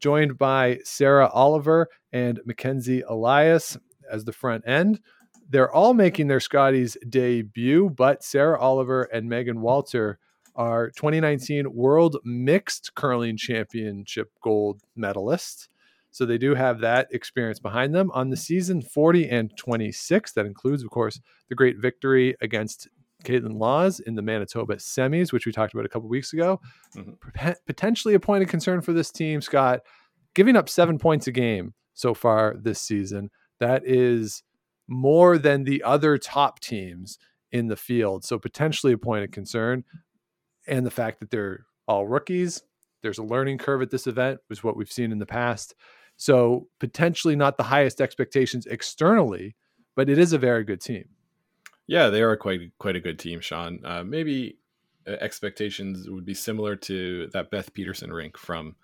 joined 0.00 0.38
by 0.38 0.80
Sarah 0.82 1.28
Oliver 1.28 1.86
and 2.12 2.40
Mackenzie 2.44 3.02
Elias 3.02 3.78
as 4.10 4.24
the 4.24 4.32
front 4.32 4.66
end. 4.66 4.98
They're 5.48 5.72
all 5.72 5.94
making 5.94 6.26
their 6.26 6.40
Scotties 6.40 6.96
debut, 7.08 7.90
but 7.90 8.24
Sarah 8.24 8.58
Oliver 8.58 9.04
and 9.04 9.28
Megan 9.28 9.60
Walter 9.60 10.18
are 10.58 10.90
2019 10.90 11.72
World 11.72 12.18
Mixed 12.24 12.94
Curling 12.94 13.38
Championship 13.38 14.30
gold 14.42 14.82
medalists. 14.98 15.68
So 16.10 16.26
they 16.26 16.36
do 16.38 16.54
have 16.54 16.80
that 16.80 17.08
experience 17.12 17.60
behind 17.60 17.94
them. 17.94 18.10
On 18.12 18.28
the 18.28 18.36
season 18.36 18.82
40 18.82 19.28
and 19.28 19.56
26, 19.56 20.32
that 20.32 20.46
includes, 20.46 20.82
of 20.82 20.90
course, 20.90 21.20
the 21.48 21.54
great 21.54 21.78
victory 21.78 22.34
against 22.40 22.88
Kaitlyn 23.24 23.58
Lawes 23.58 24.00
in 24.00 24.14
the 24.14 24.22
Manitoba 24.22 24.76
semis, 24.76 25.32
which 25.32 25.46
we 25.46 25.52
talked 25.52 25.74
about 25.74 25.86
a 25.86 25.88
couple 25.88 26.08
weeks 26.08 26.32
ago. 26.32 26.60
Mhm. 26.94 27.56
Potentially 27.66 28.14
a 28.14 28.20
point 28.20 28.42
of 28.42 28.48
concern 28.48 28.80
for 28.80 28.92
this 28.92 29.10
team, 29.10 29.40
Scott, 29.40 29.80
giving 30.34 30.56
up 30.56 30.68
seven 30.68 30.98
points 30.98 31.26
a 31.26 31.32
game 31.32 31.74
so 31.94 32.14
far 32.14 32.56
this 32.56 32.80
season. 32.80 33.30
That 33.60 33.86
is 33.86 34.42
more 34.88 35.36
than 35.38 35.64
the 35.64 35.82
other 35.82 36.16
top 36.16 36.60
teams 36.60 37.18
in 37.52 37.68
the 37.68 37.76
field. 37.76 38.24
So 38.24 38.38
potentially 38.38 38.92
a 38.92 38.98
point 38.98 39.24
of 39.24 39.30
concern. 39.30 39.84
And 40.68 40.86
the 40.86 40.90
fact 40.90 41.20
that 41.20 41.30
they're 41.30 41.66
all 41.86 42.06
rookies, 42.06 42.62
there's 43.02 43.18
a 43.18 43.22
learning 43.22 43.58
curve 43.58 43.82
at 43.82 43.90
this 43.90 44.06
event, 44.06 44.40
was 44.48 44.62
what 44.62 44.76
we've 44.76 44.92
seen 44.92 45.10
in 45.12 45.18
the 45.18 45.26
past. 45.26 45.74
So 46.16 46.68
potentially 46.78 47.36
not 47.36 47.56
the 47.56 47.62
highest 47.64 48.00
expectations 48.00 48.66
externally, 48.66 49.54
but 49.96 50.10
it 50.10 50.18
is 50.18 50.32
a 50.32 50.38
very 50.38 50.64
good 50.64 50.80
team. 50.80 51.08
Yeah, 51.86 52.08
they 52.10 52.22
are 52.22 52.36
quite 52.36 52.60
quite 52.78 52.96
a 52.96 53.00
good 53.00 53.18
team, 53.18 53.40
Sean. 53.40 53.80
Uh, 53.84 54.04
maybe 54.04 54.58
uh, 55.06 55.12
expectations 55.20 56.08
would 56.10 56.26
be 56.26 56.34
similar 56.34 56.76
to 56.76 57.28
that 57.32 57.50
Beth 57.50 57.72
Peterson 57.72 58.12
rink 58.12 58.36
from 58.36 58.76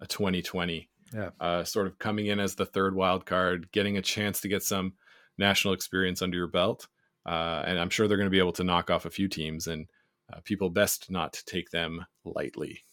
a 0.00 0.06
2020. 0.06 0.88
Yeah. 1.12 1.30
uh, 1.40 1.62
sort 1.64 1.86
of 1.86 1.98
coming 1.98 2.26
in 2.26 2.40
as 2.40 2.54
the 2.56 2.66
third 2.66 2.94
wild 2.96 3.24
card, 3.24 3.70
getting 3.70 3.96
a 3.96 4.02
chance 4.02 4.40
to 4.40 4.48
get 4.48 4.64
some 4.64 4.94
national 5.38 5.72
experience 5.74 6.22
under 6.22 6.36
your 6.36 6.48
belt. 6.48 6.88
uh, 7.26 7.62
and 7.66 7.78
I'm 7.78 7.90
sure 7.90 8.06
they're 8.06 8.16
going 8.16 8.26
to 8.26 8.30
be 8.30 8.38
able 8.38 8.52
to 8.52 8.64
knock 8.64 8.90
off 8.90 9.06
a 9.06 9.10
few 9.10 9.28
teams, 9.28 9.66
and 9.66 9.86
uh, 10.32 10.40
people 10.44 10.70
best 10.70 11.10
not 11.10 11.42
take 11.46 11.70
them 11.70 12.04
lightly. 12.24 12.84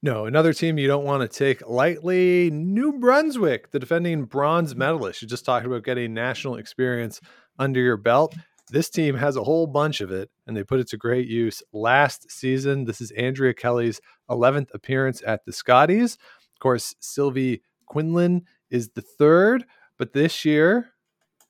No, 0.00 0.26
another 0.26 0.52
team 0.52 0.78
you 0.78 0.86
don't 0.86 1.04
want 1.04 1.28
to 1.28 1.38
take 1.38 1.66
lightly 1.68 2.50
New 2.52 2.92
Brunswick, 3.00 3.72
the 3.72 3.80
defending 3.80 4.26
bronze 4.26 4.76
medalist. 4.76 5.20
You 5.20 5.28
just 5.28 5.44
talked 5.44 5.66
about 5.66 5.82
getting 5.82 6.14
national 6.14 6.56
experience 6.56 7.20
under 7.58 7.80
your 7.80 7.96
belt. 7.96 8.36
This 8.70 8.90
team 8.90 9.16
has 9.16 9.34
a 9.34 9.42
whole 9.42 9.66
bunch 9.66 10.00
of 10.00 10.12
it, 10.12 10.30
and 10.46 10.56
they 10.56 10.62
put 10.62 10.78
it 10.78 10.88
to 10.90 10.96
great 10.96 11.26
use 11.26 11.62
last 11.72 12.30
season. 12.30 12.84
This 12.84 13.00
is 13.00 13.10
Andrea 13.12 13.54
Kelly's 13.54 14.00
11th 14.30 14.68
appearance 14.72 15.20
at 15.26 15.44
the 15.44 15.52
Scotties. 15.52 16.14
Of 16.14 16.60
course, 16.60 16.94
Sylvie 17.00 17.62
Quillian 17.90 18.42
is 18.70 18.90
the 18.90 19.02
third, 19.02 19.64
but 19.96 20.12
this 20.12 20.44
year 20.44 20.90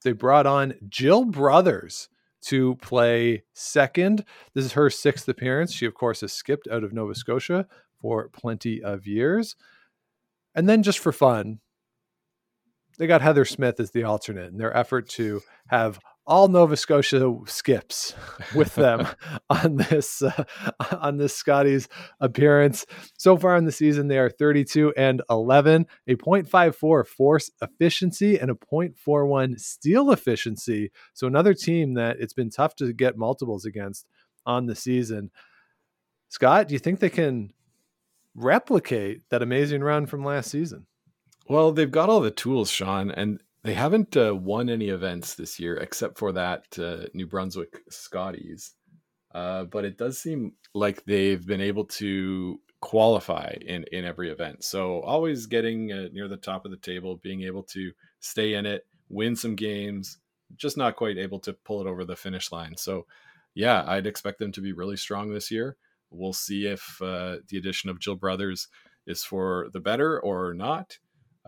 they 0.05 0.12
brought 0.12 0.46
on 0.46 0.74
Jill 0.88 1.24
Brothers 1.24 2.09
to 2.46 2.77
play 2.77 3.44
second. 3.53 4.24
This 4.55 4.64
is 4.64 4.72
her 4.72 4.90
sixth 4.90 5.29
appearance. 5.29 5.72
She, 5.72 5.87
of 5.87 5.94
course, 5.94 6.20
has 6.20 6.33
skipped 6.33 6.68
out 6.68 6.85
of 6.85 6.92
Nova 6.92 7.14
Scotia 7.14 7.66
for 8.01 8.29
plenty 8.29 8.83
of 8.83 9.07
years. 9.07 9.57
And 10.55 10.68
then, 10.68 10.83
just 10.83 10.98
for 10.98 11.12
fun, 11.12 11.61
they 12.98 13.07
got 13.07 13.22
Heather 13.22 13.44
Smith 13.44 13.79
as 13.81 13.92
the 13.92 14.05
alternate 14.05 14.51
in 14.51 14.59
their 14.59 14.77
effort 14.77 15.09
to 15.11 15.40
have 15.68 16.01
all 16.28 16.46
Nova 16.46 16.76
Scotia 16.76 17.34
skips 17.46 18.14
with 18.54 18.74
them 18.76 19.08
on 19.48 19.76
this 19.76 20.22
uh, 20.22 20.44
on 21.00 21.16
this 21.16 21.34
Scotties 21.34 21.88
appearance. 22.20 22.86
So 23.16 23.36
far 23.36 23.56
in 23.56 23.64
the 23.64 23.72
season, 23.72 24.06
they 24.06 24.18
are 24.18 24.30
32 24.30 24.92
and 24.96 25.22
11, 25.30 25.86
a 26.06 26.14
0.54 26.14 27.06
force 27.06 27.50
efficiency 27.62 28.38
and 28.38 28.50
a 28.50 28.54
0.41 28.54 29.58
steal 29.58 30.12
efficiency. 30.12 30.92
So 31.14 31.26
another 31.26 31.54
team 31.54 31.94
that 31.94 32.18
it's 32.20 32.34
been 32.34 32.50
tough 32.50 32.76
to 32.76 32.92
get 32.92 33.16
multiples 33.16 33.64
against 33.64 34.06
on 34.44 34.66
the 34.66 34.76
season. 34.76 35.30
Scott, 36.28 36.68
do 36.68 36.74
you 36.74 36.78
think 36.78 37.00
they 37.00 37.10
can 37.10 37.54
replicate 38.34 39.22
that 39.30 39.42
amazing 39.42 39.82
run 39.82 40.06
from 40.06 40.24
last 40.24 40.50
season? 40.50 40.86
Well, 41.48 41.72
they've 41.72 41.90
got 41.90 42.10
all 42.10 42.20
the 42.20 42.30
tools, 42.30 42.70
Sean, 42.70 43.10
and 43.10 43.40
they 43.68 43.74
haven't 43.74 44.16
uh, 44.16 44.35
won 44.35 44.70
any 44.70 44.88
events 44.88 45.35
this 45.35 45.61
year 45.61 45.76
except 45.76 46.18
for 46.18 46.33
that 46.33 46.64
uh, 46.78 47.07
New 47.12 47.26
Brunswick 47.26 47.83
Scotties. 47.90 48.72
Uh, 49.35 49.64
but 49.64 49.85
it 49.85 49.98
does 49.98 50.18
seem 50.18 50.54
like 50.74 51.04
they've 51.04 51.46
been 51.46 51.61
able 51.61 51.85
to 51.85 52.59
qualify 52.81 53.52
in, 53.61 53.85
in 53.92 54.07
every 54.07 54.31
event. 54.31 54.64
So 54.64 55.02
always 55.02 55.44
getting 55.44 55.92
uh, 55.92 56.09
near 56.12 56.28
the 56.28 56.38
top 56.38 56.64
of 56.64 56.70
the 56.70 56.78
table, 56.78 57.20
being 57.22 57.42
able 57.42 57.62
to 57.64 57.92
stay 58.20 58.54
in 58.54 58.64
it, 58.64 58.87
win 59.11 59.37
some 59.37 59.54
games, 59.54 60.16
just 60.57 60.78
not 60.78 60.96
quite 60.96 61.18
able 61.18 61.40
to 61.40 61.52
pull 61.52 61.83
it 61.83 61.87
over 61.87 62.07
the 62.07 62.16
finish 62.16 62.50
line. 62.50 62.74
So, 62.78 63.04
yeah, 63.52 63.85
I'd 63.87 64.07
expect 64.07 64.38
them 64.38 64.52
to 64.52 64.62
be 64.62 64.72
really 64.72 64.96
strong 64.96 65.31
this 65.31 65.50
year. 65.50 65.76
We'll 66.11 66.33
see 66.33 66.64
if 66.64 67.02
uh, 67.02 67.37
the 67.48 67.59
addition 67.59 67.90
of 67.90 68.00
Jill 68.00 68.16
Brothers 68.16 68.68
is 69.07 69.24
for 69.24 69.68
the 69.74 69.81
better 69.81 70.18
or 70.18 70.54
not 70.54 70.96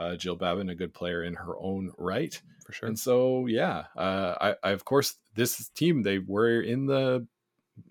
uh, 0.00 0.16
Jill 0.16 0.36
Babin, 0.36 0.70
a 0.70 0.74
good 0.74 0.94
player 0.94 1.24
in 1.24 1.34
her 1.34 1.58
own 1.58 1.92
right, 1.98 2.40
for 2.64 2.72
sure. 2.72 2.88
And 2.88 2.98
so, 2.98 3.46
yeah, 3.46 3.84
uh, 3.96 4.34
I, 4.40 4.68
I, 4.68 4.70
of 4.70 4.84
course 4.84 5.16
this 5.34 5.68
team 5.70 6.02
they 6.02 6.18
were 6.18 6.62
in 6.62 6.86
the 6.86 7.26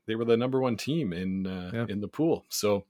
they 0.06 0.16
were 0.16 0.26
the 0.26 0.38
number 0.38 0.60
one 0.60 0.76
team 0.76 1.14
in 1.14 1.46
uh, 1.46 1.72
yeah. 1.74 1.86
in 1.88 2.02
the 2.02 2.08
pool, 2.08 2.46
so 2.50 2.86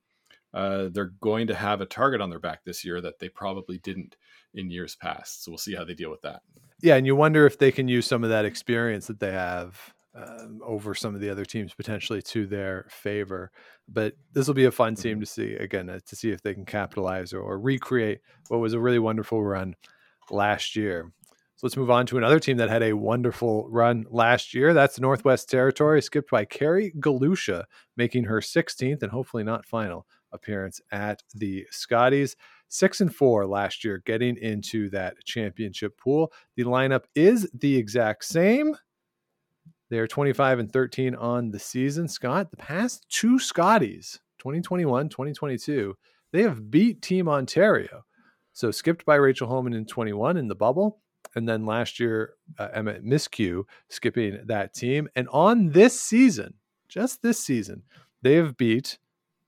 uh, 0.54 0.88
they're 0.92 1.14
going 1.22 1.48
to 1.48 1.56
have 1.56 1.82
a 1.82 1.86
target 1.86 2.22
on 2.22 2.30
their 2.30 2.40
back 2.40 2.64
this 2.64 2.86
year 2.86 3.02
that 3.02 3.20
they 3.20 3.30
probably 3.30 3.78
didn't 3.80 4.16
in 4.54 4.72
years 4.72 4.96
past. 4.96 5.44
So 5.44 5.52
we'll 5.52 5.58
see 5.58 5.76
how 5.76 5.84
they 5.84 5.94
deal 5.94 6.10
with 6.10 6.22
that. 6.22 6.42
Yeah, 6.82 6.96
and 6.96 7.06
you 7.06 7.16
wonder 7.16 7.46
if 7.46 7.58
they 7.58 7.72
can 7.72 7.90
use 7.90 8.08
some 8.08 8.24
of 8.24 8.30
that 8.30 8.46
experience 8.46 9.08
that 9.08 9.20
they 9.20 9.34
have 9.34 9.94
um, 10.16 10.60
over 10.66 10.96
some 10.96 11.14
of 11.16 11.22
the 11.22 11.30
other 11.30 11.46
teams 11.46 11.74
potentially 11.74 12.22
to 12.22 12.48
their 12.48 12.88
favor. 12.90 13.52
But 13.88 14.14
this 14.34 14.48
will 14.48 14.54
be 14.56 14.66
a 14.66 14.72
fun 14.72 14.96
team 14.96 15.14
mm-hmm. 15.14 15.20
to 15.22 15.26
see 15.26 15.54
again 15.54 15.90
uh, 15.90 16.00
to 16.06 16.16
see 16.16 16.32
if 16.32 16.42
they 16.42 16.54
can 16.54 16.66
capitalize 16.66 17.34
or, 17.34 17.42
or, 17.42 17.60
recreate 17.60 18.22
what 18.48 18.60
was 18.60 18.74
a 18.74 18.80
really 18.80 19.00
wonderful 19.00 19.44
run 19.44 19.76
last 20.32 20.76
year. 20.76 21.12
So 21.56 21.68
let's 21.68 21.78
move 21.78 21.92
on 21.92 22.06
to 22.08 22.18
another 22.18 22.40
team 22.40 22.58
that 22.58 22.70
had 22.70 22.84
a 22.84 22.94
wonderful 22.94 23.68
run 23.70 24.06
last 24.10 24.54
year. 24.54 24.74
That's 24.74 24.96
the 24.96 25.02
Northwest 25.02 25.50
Territory, 25.50 26.02
skipped 26.02 26.32
by 26.32 26.46
Kerry 26.46 26.94
Galusha, 26.98 27.66
making 27.98 28.24
her 28.26 28.40
16th 28.40 29.04
and 29.04 29.12
hopefully 29.12 29.44
not 29.44 29.66
final 29.66 30.08
appearance 30.32 30.80
at 30.92 31.22
the 31.36 31.66
Scotties. 31.70 32.38
Six 32.70 33.02
and 33.02 33.14
four 33.14 33.46
last 33.46 33.84
year, 33.84 34.02
getting 34.06 34.38
into 34.38 34.90
that 34.92 35.16
championship 35.26 35.98
pool. 35.98 36.32
The 36.56 36.64
lineup 36.64 37.06
is 37.16 37.50
the 37.52 37.76
exact 37.76 38.26
same. 38.26 38.76
They're 39.90 40.08
25 40.08 40.60
and 40.60 40.72
13 40.72 41.16
on 41.16 41.52
the 41.52 41.60
season. 41.60 42.08
Scott, 42.08 42.52
the 42.52 42.58
past 42.58 43.06
two 43.10 43.40
Scotties, 43.40 44.20
2021, 44.40 45.10
2022, 45.10 45.96
they 46.32 46.44
have 46.44 46.70
beat 46.70 47.02
Team 47.02 47.28
Ontario. 47.28 48.04
So 48.54 48.72
skipped 48.72 49.06
by 49.06 49.16
Rachel 49.16 49.48
Homan 49.48 49.74
in 49.74 49.86
21 49.86 50.38
in 50.38 50.48
the 50.48 50.56
bubble. 50.56 51.02
And 51.36 51.48
then 51.48 51.66
last 51.66 52.00
year, 52.00 52.34
uh, 52.58 52.70
Emma 52.74 53.00
Miskew 53.00 53.64
skipping 53.90 54.40
that 54.46 54.74
team. 54.74 55.08
And 55.16 55.28
on 55.30 55.70
this 55.70 56.00
season, 56.00 56.56
just 56.88 57.22
this 57.22 57.40
season, 57.40 57.84
they 58.22 58.36
have 58.36 58.58
beat 58.58 58.98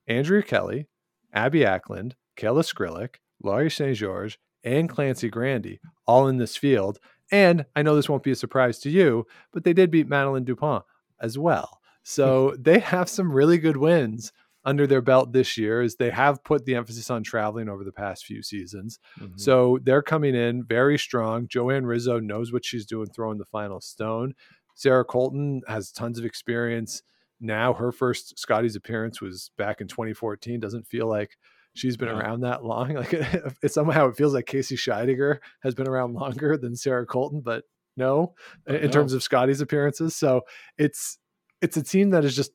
Andrea 0.06 0.42
Kelly, 0.42 0.88
Abby 1.32 1.64
Ackland, 1.64 2.14
Kayla 2.36 2.62
Skrlik, 2.62 3.16
Laurie 3.42 3.70
St-Georges, 3.70 4.38
and 4.64 4.88
Clancy 4.88 5.28
Grandy 5.28 5.80
all 6.06 6.28
in 6.28 6.38
this 6.38 6.56
field. 6.56 6.98
And 7.32 7.64
I 7.74 7.82
know 7.82 7.96
this 7.96 8.08
won't 8.08 8.22
be 8.22 8.30
a 8.30 8.36
surprise 8.36 8.78
to 8.80 8.90
you, 8.90 9.26
but 9.52 9.64
they 9.64 9.72
did 9.72 9.90
beat 9.90 10.06
Madeleine 10.06 10.44
Dupont 10.44 10.84
as 11.20 11.38
well. 11.38 11.80
So 12.04 12.54
they 12.60 12.78
have 12.78 13.08
some 13.08 13.32
really 13.32 13.58
good 13.58 13.78
wins 13.78 14.32
under 14.64 14.86
their 14.86 15.00
belt 15.00 15.32
this 15.32 15.58
year 15.58 15.80
as 15.80 15.96
they 15.96 16.10
have 16.10 16.44
put 16.44 16.64
the 16.64 16.76
emphasis 16.76 17.10
on 17.10 17.24
traveling 17.24 17.68
over 17.68 17.82
the 17.82 17.90
past 17.90 18.24
few 18.24 18.42
seasons. 18.42 19.00
Mm-hmm. 19.18 19.36
So 19.36 19.78
they're 19.82 20.02
coming 20.02 20.36
in 20.36 20.62
very 20.62 20.98
strong. 20.98 21.48
Jo-Ann 21.48 21.86
Rizzo 21.86 22.20
knows 22.20 22.52
what 22.52 22.64
she's 22.64 22.86
doing 22.86 23.08
throwing 23.08 23.38
the 23.38 23.44
final 23.44 23.80
stone. 23.80 24.34
Sarah 24.74 25.04
Koltun 25.04 25.60
has 25.66 25.90
tons 25.90 26.18
of 26.18 26.24
experience 26.24 27.02
now. 27.40 27.72
Her 27.72 27.90
first 27.90 28.38
Scotties 28.38 28.76
appearance 28.76 29.20
was 29.20 29.50
back 29.56 29.80
in 29.80 29.88
2014. 29.88 30.60
Doesn't 30.60 30.86
feel 30.86 31.08
like 31.08 31.36
she's 31.74 31.96
been 31.96 32.08
yeah. 32.08 32.18
around 32.18 32.40
that 32.40 32.64
long. 32.64 32.94
Like 33.02 33.14
it, 33.14 33.54
it, 33.62 33.72
somehow 33.72 34.08
it 34.08 34.16
feels 34.16 34.34
like 34.34 34.46
Casey 34.46 34.76
Scheidegger 34.76 35.38
has 35.62 35.74
been 35.74 35.88
around 35.88 36.14
longer 36.14 36.56
than 36.56 36.76
Sarah 36.76 37.06
Koltun, 37.06 37.42
but 37.42 37.64
no, 37.96 38.34
in 38.66 38.90
terms 38.90 39.12
of 39.12 39.22
Scotty's 39.22 39.60
appearances. 39.60 40.16
So 40.16 40.42
it's 40.78 41.18
it's 41.60 41.76
a 41.76 41.82
team 41.82 42.10
that 42.10 42.24
is 42.24 42.34
just 42.34 42.52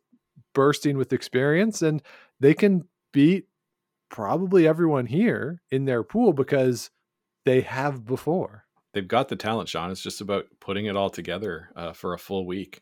bursting 0.53 0.97
with 0.97 1.13
experience, 1.13 1.82
and 1.82 2.01
they 2.39 2.53
can 2.53 2.88
beat 3.13 3.45
probably 4.10 4.67
everyone 4.67 5.06
here 5.06 5.62
in 5.69 5.86
their 5.86 6.03
pool 6.03 6.34
because 6.34 6.89
they 7.45 7.62
have 7.62 8.06
before. 8.06 8.65
They've 8.93 9.08
got 9.08 9.27
the 9.27 9.36
talent, 9.36 9.69
Sean. 9.69 9.91
It's 9.91 10.01
just 10.01 10.21
about 10.21 10.45
putting 10.60 10.86
it 10.86 10.95
all 10.95 11.10
together 11.10 11.69
uh, 11.75 11.93
for 11.93 12.13
a 12.13 12.19
full 12.19 12.45
week. 12.45 12.82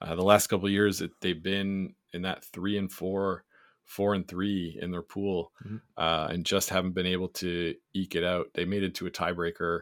Uh, 0.00 0.14
the 0.14 0.22
last 0.22 0.46
couple 0.46 0.70
years, 0.70 1.02
it, 1.02 1.10
they've 1.20 1.42
been 1.42 1.94
in 2.14 2.22
that 2.22 2.44
three 2.44 2.78
and 2.78 2.90
four 2.90 3.44
four 3.90 4.14
and 4.14 4.28
three 4.28 4.78
in 4.80 4.92
their 4.92 5.02
pool 5.02 5.50
mm-hmm. 5.66 5.78
uh, 5.96 6.28
and 6.30 6.46
just 6.46 6.70
haven't 6.70 6.92
been 6.92 7.06
able 7.06 7.26
to 7.26 7.74
eke 7.92 8.14
it 8.14 8.22
out. 8.22 8.46
They 8.54 8.64
made 8.64 8.84
it 8.84 8.94
to 8.94 9.08
a 9.08 9.10
tiebreaker 9.10 9.80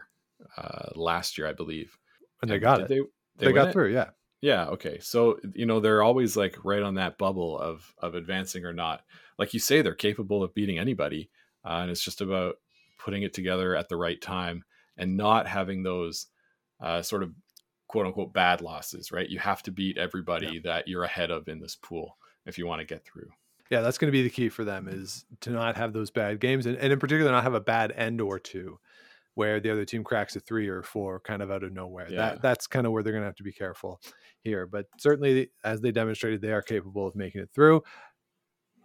uh, 0.57 0.89
last 0.95 1.37
year, 1.37 1.45
I 1.45 1.53
believe. 1.53 1.95
And 2.41 2.49
they 2.49 2.57
got 2.57 2.81
it. 2.81 2.87
They, 2.87 3.01
they, 3.37 3.45
they 3.45 3.51
got 3.51 3.67
it? 3.67 3.73
through, 3.73 3.93
yeah. 3.93 4.09
Yeah. 4.41 4.65
Okay. 4.69 4.97
So 4.99 5.37
you 5.53 5.67
know 5.67 5.79
they're 5.79 6.01
always 6.01 6.35
like 6.35 6.57
right 6.63 6.81
on 6.81 6.95
that 6.95 7.19
bubble 7.19 7.59
of 7.59 7.93
of 7.99 8.15
advancing 8.15 8.65
or 8.65 8.73
not. 8.73 9.03
Like 9.37 9.53
you 9.53 9.59
say, 9.59 9.81
they're 9.81 9.93
capable 9.93 10.41
of 10.43 10.55
beating 10.55 10.79
anybody, 10.79 11.29
uh, 11.63 11.79
and 11.81 11.91
it's 11.91 12.03
just 12.03 12.21
about 12.21 12.55
putting 12.97 13.21
it 13.21 13.33
together 13.33 13.75
at 13.75 13.89
the 13.89 13.97
right 13.97 14.19
time 14.19 14.63
and 14.97 15.17
not 15.17 15.47
having 15.47 15.83
those 15.83 16.27
uh, 16.81 17.01
sort 17.03 17.21
of 17.21 17.33
quote 17.87 18.07
unquote 18.07 18.33
bad 18.33 18.61
losses. 18.61 19.11
Right. 19.11 19.29
You 19.29 19.37
have 19.39 19.61
to 19.63 19.71
beat 19.71 19.97
everybody 19.99 20.53
yeah. 20.53 20.61
that 20.63 20.87
you're 20.87 21.03
ahead 21.03 21.29
of 21.29 21.47
in 21.47 21.59
this 21.59 21.75
pool 21.75 22.17
if 22.45 22.57
you 22.57 22.65
want 22.65 22.79
to 22.79 22.85
get 22.85 23.05
through 23.05 23.29
yeah, 23.69 23.81
that's 23.81 23.97
going 23.97 24.07
to 24.07 24.11
be 24.11 24.23
the 24.23 24.29
key 24.29 24.49
for 24.49 24.63
them 24.63 24.87
is 24.87 25.25
to 25.41 25.51
not 25.51 25.77
have 25.77 25.93
those 25.93 26.09
bad 26.09 26.39
games, 26.39 26.65
and, 26.65 26.77
and 26.77 26.91
in 26.91 26.99
particular, 26.99 27.31
not 27.31 27.43
have 27.43 27.53
a 27.53 27.59
bad 27.59 27.91
end 27.95 28.19
or 28.19 28.39
two, 28.39 28.79
where 29.35 29.59
the 29.59 29.69
other 29.69 29.85
team 29.85 30.03
cracks 30.03 30.35
a 30.35 30.39
three 30.39 30.67
or 30.67 30.81
four 30.81 31.19
kind 31.19 31.41
of 31.41 31.51
out 31.51 31.63
of 31.63 31.71
nowhere. 31.71 32.07
Yeah. 32.09 32.17
That 32.17 32.41
that's 32.41 32.67
kind 32.67 32.87
of 32.87 32.93
where 32.93 33.03
they're 33.03 33.13
going 33.13 33.21
to 33.21 33.27
have 33.27 33.35
to 33.35 33.43
be 33.43 33.51
careful 33.51 34.01
here. 34.41 34.65
But 34.65 34.87
certainly, 34.97 35.51
as 35.63 35.81
they 35.81 35.91
demonstrated, 35.91 36.41
they 36.41 36.51
are 36.51 36.63
capable 36.63 37.05
of 37.05 37.15
making 37.15 37.41
it 37.41 37.49
through. 37.53 37.83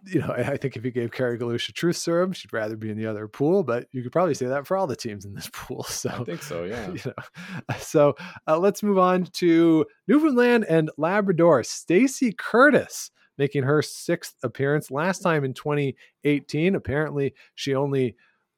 You 0.07 0.19
know, 0.19 0.33
I 0.37 0.55
think 0.57 0.75
if 0.75 0.85
you 0.85 0.91
gave 0.91 1.11
Kerry 1.11 1.39
Galusha 1.39 1.73
truth 1.73 1.97
serum, 1.97 2.31
she'd 2.31 2.53
rather 2.53 2.77
be 2.77 2.91
in 2.91 2.97
the 2.97 3.07
other 3.07 3.27
pool. 3.27 3.63
But 3.63 3.87
you 3.91 4.03
could 4.03 4.11
probably 4.11 4.35
say 4.35 4.45
that 4.45 4.67
for 4.67 4.77
all 4.77 4.85
the 4.85 4.95
teams 4.95 5.25
in 5.25 5.33
this 5.33 5.49
pool. 5.53 5.81
So 5.81 6.11
I 6.11 6.23
think 6.23 6.43
so, 6.43 6.63
yeah. 6.63 6.91
You 6.91 6.99
know, 7.05 7.75
so 7.79 8.13
uh, 8.47 8.59
let's 8.59 8.83
move 8.83 8.99
on 8.99 9.23
to 9.23 9.83
Newfoundland 10.07 10.65
and 10.69 10.91
Labrador. 10.95 11.63
Stacie 11.63 12.37
Curtis 12.37 13.09
making 13.37 13.63
her 13.63 13.81
sixth 13.81 14.35
appearance. 14.43 14.91
Last 14.91 15.19
time 15.19 15.43
in 15.43 15.53
2018, 15.53 16.75
apparently 16.75 17.33
she 17.55 17.75
only 17.75 18.15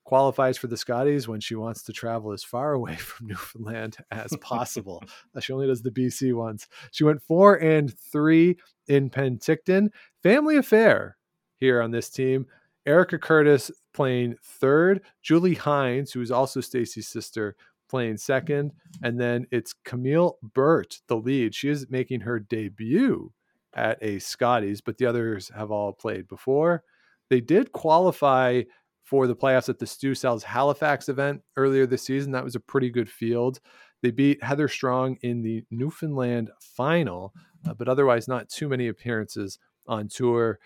qualifies 0.08 0.58
for 0.58 0.68
the 0.68 0.78
Scotties 0.78 1.28
when 1.28 1.42
she 1.42 1.56
wants 1.56 1.84
to 1.84 1.92
travel 1.92 2.32
as 2.32 2.44
far 2.44 2.74
away 2.74 2.96
from 2.96 3.28
Newfoundland 3.28 3.98
as 4.12 4.36
possible. 4.42 5.04
Uh, 5.36 5.40
she 5.40 5.54
only 5.54 5.68
does 5.68 5.84
the 5.84 5.92
BC 5.92 6.34
ones. 6.34 6.68
She 6.92 7.04
went 7.04 7.22
four 7.22 7.56
and 7.62 7.96
three 8.12 8.58
in 8.88 9.10
Penticton. 9.10 9.90
Family 10.24 10.58
affair 10.58 11.18
here 11.58 11.82
on 11.82 11.92
this 11.92 12.10
team. 12.10 12.48
Erica 12.88 13.20
Curtis 13.20 13.70
playing 13.94 14.36
third, 14.42 15.02
Julie 15.22 15.56
Hynes, 15.56 16.12
who 16.12 16.22
is 16.22 16.32
also 16.32 16.62
Stacie's 16.62 17.08
sister, 17.08 17.56
playing 17.90 18.18
second, 18.18 18.72
and 19.04 19.20
then 19.20 19.46
it's 19.52 19.74
Camille 19.74 20.38
Burt, 20.42 21.00
the 21.08 21.18
lead. 21.18 21.54
She 21.54 21.70
is 21.70 21.90
making 21.90 22.22
her 22.22 22.40
debut 22.40 23.32
at 23.78 23.98
a 24.02 24.20
Scotties, 24.20 24.82
but 24.82 24.98
the 24.98 25.06
others 25.06 25.50
have 25.56 25.72
all 25.72 25.94
played 25.94 26.28
before. 26.28 26.84
They 27.30 27.42
did 27.42 27.72
qualify 27.72 28.64
for 29.04 29.28
the 29.28 29.36
playoffs 29.36 29.70
at 29.70 29.80
the 29.80 29.88
Stu 29.88 30.14
Sells 30.16 30.44
Halifax 30.44 31.08
event 31.08 31.42
earlier 31.56 31.86
this 31.86 32.04
season. 32.04 32.32
That 32.34 32.44
was 32.44 32.56
a 32.56 32.60
pretty 32.60 32.90
good 32.90 33.10
field. 33.10 33.60
They 34.02 34.12
beat 34.12 34.44
Heather 34.44 34.68
Strong 34.68 35.18
in 35.22 35.42
the 35.42 35.64
Newfoundland 35.72 36.52
final, 36.60 37.34
uh, 37.68 37.74
but 37.74 37.88
otherwise 37.88 38.28
not 38.28 38.50
too 38.50 38.68
many 38.68 38.90
appearances 38.90 39.60
on 39.88 40.08
tour. 40.08 40.60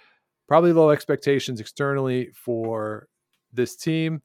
Probably 0.47 0.73
low 0.73 0.89
expectations 0.89 1.59
externally 1.59 2.31
for 2.33 3.07
this 3.53 3.75
team, 3.75 4.21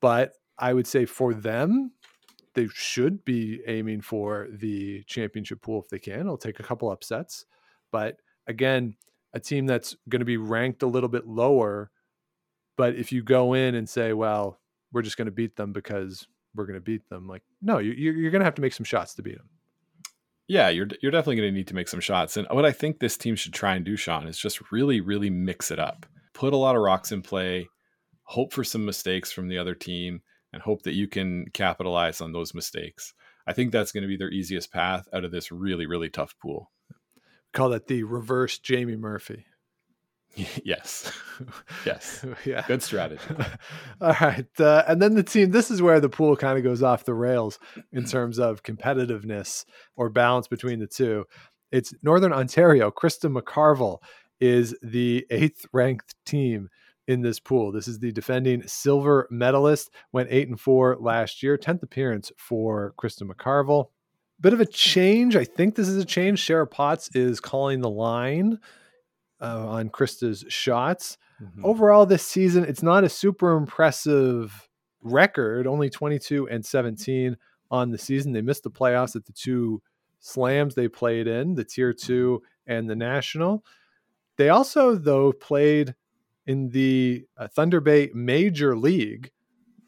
but 0.00 0.32
I 0.58 0.72
would 0.72 0.86
say 0.86 1.06
for 1.06 1.32
them, 1.32 1.92
they 2.54 2.68
should 2.72 3.24
be 3.24 3.60
aiming 3.66 4.00
for 4.00 4.48
the 4.50 5.02
championship 5.04 5.62
pool 5.62 5.80
if 5.80 5.88
they 5.88 5.98
can. 5.98 6.20
It'll 6.20 6.36
take 6.36 6.60
a 6.60 6.64
couple 6.64 6.90
upsets, 6.90 7.46
but 7.94 8.16
again, 8.48 8.96
a 9.34 9.38
team 9.38 9.66
that's 9.66 9.94
going 10.08 10.18
to 10.18 10.26
be 10.26 10.36
ranked 10.36 10.82
a 10.82 10.88
little 10.88 11.08
bit 11.08 11.28
lower. 11.28 11.92
But 12.76 12.96
if 12.96 13.12
you 13.12 13.22
go 13.22 13.54
in 13.54 13.76
and 13.76 13.88
say, 13.88 14.12
well, 14.12 14.58
we're 14.92 15.02
just 15.02 15.16
going 15.16 15.26
to 15.26 15.30
beat 15.30 15.54
them 15.54 15.72
because 15.72 16.26
we're 16.56 16.66
going 16.66 16.74
to 16.74 16.80
beat 16.80 17.08
them, 17.08 17.28
like, 17.28 17.42
no, 17.62 17.78
you, 17.78 17.92
you're 17.92 18.32
going 18.32 18.40
to 18.40 18.46
have 18.46 18.56
to 18.56 18.62
make 18.62 18.72
some 18.72 18.82
shots 18.82 19.14
to 19.14 19.22
beat 19.22 19.36
them. 19.36 19.48
Yeah, 20.48 20.70
you're 20.70 20.88
you're 21.00 21.12
definitely 21.12 21.36
going 21.36 21.52
to 21.52 21.56
need 21.56 21.68
to 21.68 21.76
make 21.76 21.86
some 21.86 22.00
shots. 22.00 22.36
And 22.36 22.48
what 22.50 22.66
I 22.66 22.72
think 22.72 22.98
this 22.98 23.16
team 23.16 23.36
should 23.36 23.54
try 23.54 23.76
and 23.76 23.84
do, 23.84 23.94
Sean, 23.94 24.26
is 24.26 24.38
just 24.38 24.72
really, 24.72 25.00
really 25.00 25.30
mix 25.30 25.70
it 25.70 25.78
up. 25.78 26.04
Put 26.32 26.52
a 26.52 26.56
lot 26.56 26.74
of 26.74 26.82
rocks 26.82 27.12
in 27.12 27.22
play, 27.22 27.68
hope 28.24 28.52
for 28.52 28.64
some 28.64 28.84
mistakes 28.84 29.30
from 29.30 29.46
the 29.46 29.58
other 29.58 29.76
team, 29.76 30.20
and 30.52 30.60
hope 30.60 30.82
that 30.82 30.94
you 30.94 31.06
can 31.06 31.46
capitalize 31.54 32.20
on 32.20 32.32
those 32.32 32.54
mistakes. 32.54 33.14
I 33.46 33.52
think 33.52 33.70
that's 33.70 33.92
going 33.92 34.02
to 34.02 34.08
be 34.08 34.16
their 34.16 34.32
easiest 34.32 34.72
path 34.72 35.06
out 35.12 35.24
of 35.24 35.30
this 35.30 35.52
really, 35.52 35.86
really 35.86 36.10
tough 36.10 36.34
pool. 36.42 36.72
Call 37.54 37.70
that 37.70 37.86
the 37.86 38.02
reverse 38.02 38.58
Jamie 38.58 38.96
Murphy. 38.96 39.46
yes. 40.64 41.12
yes. 41.86 42.24
yeah. 42.44 42.64
Good 42.66 42.82
strategy. 42.82 43.22
All 44.00 44.16
right. 44.20 44.46
Uh, 44.58 44.82
and 44.88 45.00
then 45.00 45.14
the 45.14 45.22
team, 45.22 45.50
this 45.50 45.70
is 45.70 45.80
where 45.80 46.00
the 46.00 46.08
pool 46.08 46.36
kind 46.36 46.58
of 46.58 46.64
goes 46.64 46.82
off 46.82 47.04
the 47.04 47.14
rails 47.14 47.58
in 47.92 48.04
terms 48.04 48.38
of 48.38 48.62
competitiveness 48.62 49.64
or 49.96 50.08
balance 50.10 50.48
between 50.48 50.80
the 50.80 50.86
two. 50.86 51.24
It's 51.72 51.94
Northern 52.02 52.32
Ontario. 52.32 52.90
Krista 52.90 53.34
McCarville 53.34 53.98
is 54.40 54.76
the 54.82 55.26
eighth 55.30 55.66
ranked 55.72 56.14
team 56.26 56.68
in 57.06 57.22
this 57.22 57.38
pool. 57.38 57.70
This 57.70 57.88
is 57.88 57.98
the 57.98 58.12
defending 58.12 58.66
silver 58.66 59.28
medalist, 59.30 59.90
went 60.12 60.28
eight 60.30 60.48
and 60.48 60.58
four 60.58 60.96
last 60.98 61.42
year, 61.42 61.58
10th 61.58 61.82
appearance 61.82 62.32
for 62.36 62.94
Krista 62.98 63.22
McCarville. 63.22 63.88
Bit 64.44 64.52
of 64.52 64.60
a 64.60 64.66
change. 64.66 65.36
I 65.36 65.44
think 65.44 65.74
this 65.74 65.88
is 65.88 65.96
a 65.96 66.04
change. 66.04 66.44
Sarah 66.44 66.66
Potts 66.66 67.08
is 67.16 67.40
calling 67.40 67.80
the 67.80 67.88
line 67.88 68.58
uh, 69.40 69.66
on 69.66 69.88
Krista's 69.88 70.44
shots. 70.48 71.16
Mm-hmm. 71.42 71.64
Overall, 71.64 72.04
this 72.04 72.26
season, 72.26 72.62
it's 72.66 72.82
not 72.82 73.04
a 73.04 73.08
super 73.08 73.56
impressive 73.56 74.68
record, 75.00 75.66
only 75.66 75.88
22 75.88 76.46
and 76.50 76.62
17 76.62 77.38
on 77.70 77.90
the 77.90 77.96
season. 77.96 78.32
They 78.32 78.42
missed 78.42 78.64
the 78.64 78.70
playoffs 78.70 79.16
at 79.16 79.24
the 79.24 79.32
two 79.32 79.80
slams 80.20 80.74
they 80.74 80.88
played 80.88 81.26
in, 81.26 81.54
the 81.54 81.64
tier 81.64 81.94
two 81.94 82.42
and 82.66 82.86
the 82.86 82.96
national. 82.96 83.64
They 84.36 84.50
also, 84.50 84.94
though, 84.94 85.32
played 85.32 85.94
in 86.46 86.68
the 86.68 87.24
uh, 87.38 87.48
Thunder 87.48 87.80
Bay 87.80 88.10
Major 88.12 88.76
League, 88.76 89.30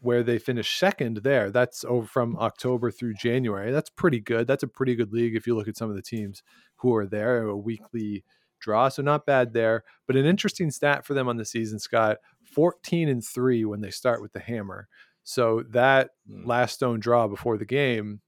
where 0.06 0.22
they 0.22 0.38
finished 0.38 0.78
second 0.78 1.18
there. 1.18 1.50
That's 1.50 1.84
over 1.84 2.06
from 2.06 2.36
October 2.38 2.92
through 2.92 3.14
January. 3.14 3.72
That's 3.72 3.90
pretty 3.90 4.20
good. 4.20 4.46
That's 4.46 4.62
a 4.62 4.68
pretty 4.68 4.94
good 4.94 5.12
league 5.12 5.34
if 5.34 5.48
you 5.48 5.56
look 5.56 5.66
at 5.66 5.76
some 5.76 5.90
of 5.90 5.96
the 5.96 6.02
teams 6.02 6.44
who 6.76 6.94
are 6.94 7.06
there, 7.06 7.42
a 7.42 7.56
weekly 7.56 8.24
draw. 8.60 8.88
So 8.88 9.02
not 9.02 9.26
bad 9.26 9.52
there. 9.52 9.82
But 10.06 10.14
an 10.14 10.24
interesting 10.24 10.70
stat 10.70 11.04
for 11.04 11.12
them 11.12 11.28
on 11.28 11.36
the 11.36 11.44
season, 11.44 11.80
Scott 11.80 12.18
14 12.52 13.08
and 13.08 13.24
three 13.24 13.64
when 13.64 13.80
they 13.80 13.90
start 13.90 14.22
with 14.22 14.32
the 14.32 14.38
hammer. 14.38 14.86
So 15.24 15.64
that 15.70 16.10
mm. 16.30 16.46
last 16.46 16.74
stone 16.74 17.00
draw 17.00 17.26
before 17.26 17.58
the 17.58 17.66
game 17.66 18.20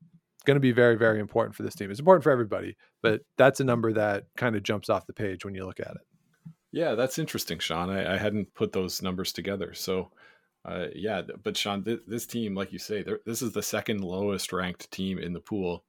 going 0.45 0.57
to 0.57 0.61
be 0.61 0.73
very, 0.73 0.97
very 0.97 1.21
important 1.21 1.55
for 1.55 1.62
this 1.62 1.77
team. 1.77 1.93
It's 1.93 2.01
important 2.01 2.25
for 2.25 2.33
everybody, 2.33 2.77
but 3.03 3.21
that's 3.37 3.61
a 3.61 3.64
number 3.64 3.93
that 3.93 4.25
kind 4.37 4.57
of 4.57 4.64
jumps 4.64 4.91
off 4.91 5.07
the 5.07 5.12
page 5.12 5.45
when 5.45 5.55
you 5.55 5.64
look 5.64 5.79
at 5.79 5.93
it. 5.93 6.07
Yeah, 6.73 6.97
that's 6.97 7.19
interesting, 7.19 7.61
Sean. 7.61 7.88
I, 7.88 8.14
I 8.14 8.17
hadn't 8.17 8.55
put 8.55 8.73
those 8.73 9.01
numbers 9.01 9.33
together. 9.33 9.75
So, 9.75 10.11
uh, 10.68 10.88
yeah, 10.94 11.22
but 11.42 11.57
Sean, 11.57 11.83
th- 11.83 12.02
this 12.07 12.26
team, 12.26 12.54
like 12.54 12.72
you 12.72 12.78
say, 12.78 13.02
this 13.24 13.40
is 13.40 13.52
the 13.52 13.62
second 13.62 14.02
lowest 14.02 14.52
ranked 14.52 14.90
team 14.90 15.18
in 15.18 15.33
the 15.33 15.40
pool, 15.40 15.83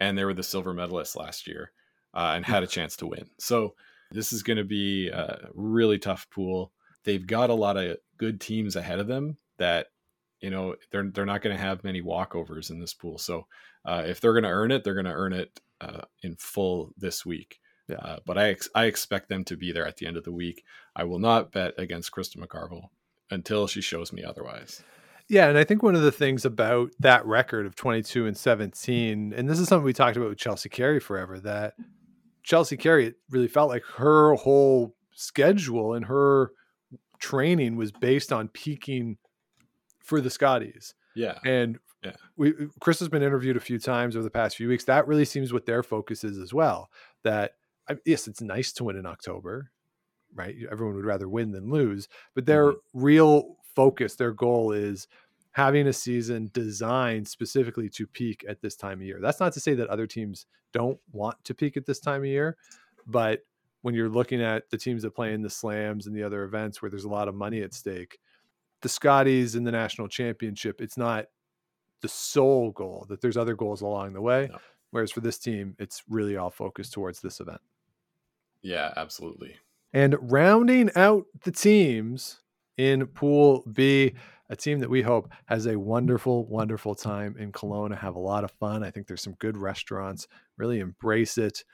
and 0.00 0.18
they 0.18 0.24
were 0.24 0.34
the 0.34 0.42
silver 0.42 0.74
medalists 0.74 1.14
last 1.14 1.46
year 1.46 1.70
uh, 2.12 2.32
and 2.34 2.44
had 2.44 2.64
a 2.64 2.66
chance 2.68 2.96
to 2.96 3.06
win. 3.06 3.26
So, 3.38 3.74
this 4.10 4.32
is 4.32 4.42
going 4.42 4.56
to 4.56 4.64
be 4.64 5.08
a 5.08 5.48
really 5.54 5.98
tough 5.98 6.28
pool. 6.30 6.72
They've 7.04 7.24
got 7.24 7.50
a 7.50 7.54
lot 7.54 7.76
of 7.76 7.98
good 8.16 8.40
teams 8.40 8.74
ahead 8.74 8.98
of 8.98 9.06
them 9.06 9.36
that 9.58 9.86
you 10.40 10.50
know 10.50 10.74
they're 10.90 11.08
they're 11.08 11.24
not 11.24 11.42
going 11.42 11.56
to 11.56 11.62
have 11.62 11.84
many 11.84 12.02
walkovers 12.02 12.70
in 12.70 12.80
this 12.80 12.94
pool. 12.94 13.16
So, 13.16 13.46
uh, 13.84 14.02
if 14.06 14.20
they're 14.20 14.32
going 14.32 14.42
to 14.42 14.50
earn 14.50 14.72
it, 14.72 14.82
they're 14.82 14.94
going 14.94 15.06
to 15.06 15.12
earn 15.12 15.34
it 15.34 15.60
uh, 15.80 16.02
in 16.24 16.34
full 16.34 16.92
this 16.96 17.24
week. 17.24 17.60
Yeah. 17.86 17.98
Uh, 17.98 18.18
but 18.26 18.38
I 18.38 18.48
ex- 18.48 18.70
I 18.74 18.86
expect 18.86 19.28
them 19.28 19.44
to 19.44 19.56
be 19.56 19.70
there 19.70 19.86
at 19.86 19.98
the 19.98 20.06
end 20.08 20.16
of 20.16 20.24
the 20.24 20.32
week. 20.32 20.64
I 20.96 21.04
will 21.04 21.20
not 21.20 21.52
bet 21.52 21.74
against 21.78 22.10
Krista 22.10 22.38
McCarville 22.38 22.88
until 23.30 23.66
she 23.66 23.80
shows 23.80 24.12
me 24.12 24.24
otherwise. 24.24 24.82
Yeah, 25.28 25.48
and 25.48 25.56
I 25.56 25.64
think 25.64 25.82
one 25.82 25.94
of 25.94 26.02
the 26.02 26.10
things 26.10 26.44
about 26.44 26.90
that 26.98 27.24
record 27.24 27.64
of 27.64 27.76
22 27.76 28.26
and 28.26 28.36
17, 28.36 29.32
and 29.32 29.48
this 29.48 29.60
is 29.60 29.68
something 29.68 29.84
we 29.84 29.92
talked 29.92 30.16
about 30.16 30.28
with 30.28 30.38
Chelsea 30.38 30.68
Carey 30.68 30.98
forever, 30.98 31.38
that 31.40 31.74
Chelsea 32.42 32.76
Carey 32.76 33.14
really 33.30 33.46
felt 33.46 33.68
like 33.68 33.84
her 33.94 34.34
whole 34.34 34.96
schedule 35.12 35.94
and 35.94 36.06
her 36.06 36.52
training 37.20 37.76
was 37.76 37.92
based 37.92 38.32
on 38.32 38.48
peaking 38.48 39.18
for 40.02 40.20
the 40.20 40.30
Scotties. 40.30 40.94
Yeah. 41.14 41.38
And 41.44 41.78
yeah. 42.02 42.12
We 42.36 42.54
Chris 42.80 42.98
has 43.00 43.08
been 43.08 43.22
interviewed 43.22 43.56
a 43.56 43.60
few 43.60 43.78
times 43.78 44.16
over 44.16 44.22
the 44.22 44.30
past 44.30 44.56
few 44.56 44.68
weeks. 44.68 44.84
That 44.84 45.06
really 45.06 45.26
seems 45.26 45.52
what 45.52 45.66
their 45.66 45.82
focus 45.82 46.24
is 46.24 46.38
as 46.38 46.54
well. 46.54 46.90
That 47.24 47.52
yes, 48.06 48.26
it's 48.26 48.40
nice 48.40 48.72
to 48.72 48.84
win 48.84 48.96
in 48.96 49.06
October, 49.06 49.70
right? 50.34 50.54
Everyone 50.70 50.96
would 50.96 51.04
rather 51.04 51.28
win 51.28 51.52
than 51.52 51.70
lose, 51.70 52.08
but 52.34 52.46
their 52.46 52.72
mm-hmm. 52.72 53.00
real 53.00 53.56
focus, 53.74 54.14
their 54.16 54.32
goal 54.32 54.72
is 54.72 55.08
having 55.52 55.86
a 55.86 55.92
season 55.92 56.50
designed 56.52 57.26
specifically 57.26 57.88
to 57.88 58.06
peak 58.06 58.44
at 58.48 58.60
this 58.60 58.76
time 58.76 59.00
of 59.00 59.06
year. 59.06 59.18
That's 59.20 59.40
not 59.40 59.52
to 59.54 59.60
say 59.60 59.74
that 59.74 59.88
other 59.88 60.06
teams 60.06 60.46
don't 60.72 60.98
want 61.12 61.42
to 61.44 61.54
peak 61.54 61.76
at 61.76 61.86
this 61.86 61.98
time 61.98 62.20
of 62.20 62.26
year, 62.26 62.56
but 63.06 63.40
when 63.82 63.94
you're 63.94 64.08
looking 64.08 64.42
at 64.42 64.68
the 64.70 64.78
teams 64.78 65.02
that 65.02 65.14
play 65.14 65.32
in 65.32 65.42
the 65.42 65.50
slams 65.50 66.06
and 66.06 66.14
the 66.14 66.22
other 66.22 66.44
events 66.44 66.80
where 66.80 66.90
there's 66.90 67.04
a 67.04 67.08
lot 67.08 67.28
of 67.28 67.34
money 67.34 67.62
at 67.62 67.74
stake, 67.74 68.18
the 68.82 68.88
Scotties 68.88 69.54
and 69.54 69.66
the 69.66 69.72
national 69.72 70.08
championship, 70.08 70.80
it's 70.80 70.96
not 70.96 71.26
the 72.02 72.08
sole 72.08 72.70
goal, 72.70 73.06
that 73.08 73.20
there's 73.20 73.36
other 73.36 73.54
goals 73.54 73.82
along 73.82 74.12
the 74.12 74.20
way. 74.20 74.48
No. 74.50 74.58
Whereas 74.90 75.12
for 75.12 75.20
this 75.20 75.38
team, 75.38 75.76
it's 75.78 76.02
really 76.08 76.36
all 76.36 76.50
focused 76.50 76.92
towards 76.92 77.20
this 77.20 77.40
event. 77.40 77.60
Yeah, 78.62 78.92
absolutely. 78.96 79.56
And 79.92 80.16
rounding 80.20 80.90
out 80.94 81.24
the 81.44 81.50
teams 81.50 82.40
in 82.76 83.06
Pool 83.06 83.64
B, 83.72 84.14
a 84.48 84.56
team 84.56 84.80
that 84.80 84.90
we 84.90 85.02
hope 85.02 85.30
has 85.46 85.66
a 85.66 85.78
wonderful, 85.78 86.46
wonderful 86.46 86.94
time 86.94 87.36
in 87.38 87.52
Kelowna, 87.52 87.98
have 87.98 88.14
a 88.14 88.20
lot 88.20 88.44
of 88.44 88.52
fun. 88.52 88.82
I 88.82 88.90
think 88.90 89.06
there's 89.06 89.22
some 89.22 89.34
good 89.34 89.56
restaurants, 89.56 90.28
really 90.56 90.80
embrace 90.80 91.38
it. 91.38 91.64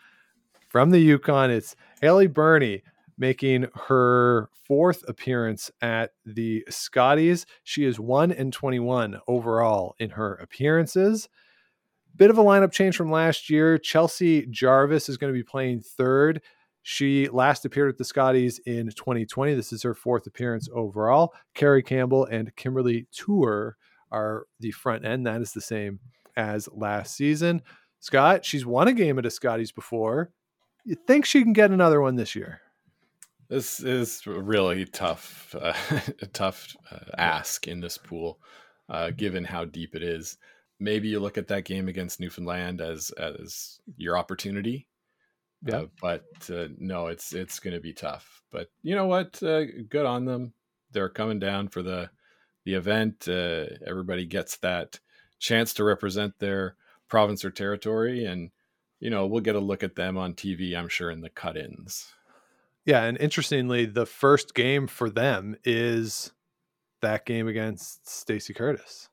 From 0.68 0.90
the 0.90 0.98
Yukon, 0.98 1.50
it's 1.50 1.76
Hailey 2.00 2.26
Birnie 2.26 2.82
making 3.18 3.66
her 3.88 4.50
fourth 4.64 5.02
appearance 5.08 5.70
at 5.80 6.12
the 6.24 6.64
Scotties. 6.68 7.46
She 7.64 7.84
is 7.84 7.98
1 7.98 8.32
and 8.32 8.52
21 8.52 9.20
overall 9.26 9.94
in 9.98 10.10
her 10.10 10.34
appearances. 10.34 11.28
Bit 12.14 12.30
of 12.30 12.38
a 12.38 12.42
lineup 12.42 12.72
change 12.72 12.96
from 12.96 13.10
last 13.10 13.50
year. 13.50 13.78
Chelsea 13.78 14.46
Jarvis 14.46 15.08
is 15.08 15.16
going 15.16 15.32
to 15.32 15.38
be 15.38 15.42
playing 15.42 15.80
third. 15.80 16.42
She 16.88 17.28
last 17.28 17.64
appeared 17.64 17.88
at 17.88 17.98
the 17.98 18.04
Scotties 18.04 18.60
in 18.60 18.86
2020. 18.86 19.54
This 19.54 19.72
is 19.72 19.82
her 19.82 19.92
fourth 19.92 20.24
appearance 20.28 20.68
overall. 20.72 21.34
Kerry 21.52 21.82
Campbell 21.82 22.26
and 22.26 22.54
Kimberly 22.54 23.08
Tuor 23.12 23.72
are 24.12 24.46
the 24.60 24.70
front 24.70 25.04
end. 25.04 25.26
That 25.26 25.42
is 25.42 25.52
the 25.52 25.60
same 25.60 25.98
as 26.36 26.68
last 26.72 27.16
season. 27.16 27.62
Scott, 27.98 28.44
she's 28.44 28.64
won 28.64 28.86
a 28.86 28.92
game 28.92 29.18
at 29.18 29.26
a 29.26 29.32
Scotties 29.32 29.72
before. 29.72 30.30
You 30.84 30.94
think 30.94 31.24
she 31.24 31.42
can 31.42 31.52
get 31.52 31.72
another 31.72 32.00
one 32.00 32.14
this 32.14 32.36
year? 32.36 32.60
This 33.48 33.80
is 33.80 34.24
really 34.24 34.84
tough, 34.84 35.56
uh, 35.60 35.74
a 36.22 36.26
tough 36.32 36.76
uh, 36.92 36.98
ask 37.18 37.66
in 37.66 37.80
this 37.80 37.98
pool, 37.98 38.38
uh, 38.88 39.10
given 39.10 39.42
how 39.42 39.64
deep 39.64 39.96
it 39.96 40.04
is. 40.04 40.38
Maybe 40.78 41.08
you 41.08 41.18
look 41.18 41.36
at 41.36 41.48
that 41.48 41.64
game 41.64 41.88
against 41.88 42.20
Newfoundland 42.20 42.80
as 42.80 43.10
as 43.18 43.80
your 43.96 44.16
opportunity. 44.16 44.86
Yeah. 45.66 45.76
Uh, 45.76 45.86
but 46.00 46.24
uh, 46.52 46.68
no, 46.78 47.08
it's 47.08 47.32
it's 47.32 47.58
going 47.58 47.74
to 47.74 47.80
be 47.80 47.92
tough. 47.92 48.42
But 48.50 48.68
you 48.82 48.94
know 48.94 49.06
what? 49.06 49.42
Uh, 49.42 49.64
good 49.88 50.06
on 50.06 50.24
them. 50.24 50.52
They're 50.92 51.08
coming 51.08 51.38
down 51.38 51.68
for 51.68 51.82
the 51.82 52.10
the 52.64 52.74
event. 52.74 53.28
Uh, 53.28 53.66
everybody 53.86 54.26
gets 54.26 54.56
that 54.58 55.00
chance 55.38 55.74
to 55.74 55.84
represent 55.84 56.38
their 56.38 56.76
province 57.08 57.44
or 57.44 57.50
territory, 57.50 58.24
and 58.24 58.50
you 59.00 59.10
know 59.10 59.26
we'll 59.26 59.40
get 59.40 59.56
a 59.56 59.60
look 59.60 59.82
at 59.82 59.96
them 59.96 60.16
on 60.16 60.34
TV. 60.34 60.76
I'm 60.76 60.88
sure 60.88 61.10
in 61.10 61.20
the 61.20 61.30
cut-ins. 61.30 62.12
Yeah, 62.84 63.02
and 63.02 63.18
interestingly, 63.18 63.84
the 63.84 64.06
first 64.06 64.54
game 64.54 64.86
for 64.86 65.10
them 65.10 65.56
is 65.64 66.32
that 67.02 67.26
game 67.26 67.48
against 67.48 68.06
Stacie 68.06 68.54
Curtis. 68.54 69.08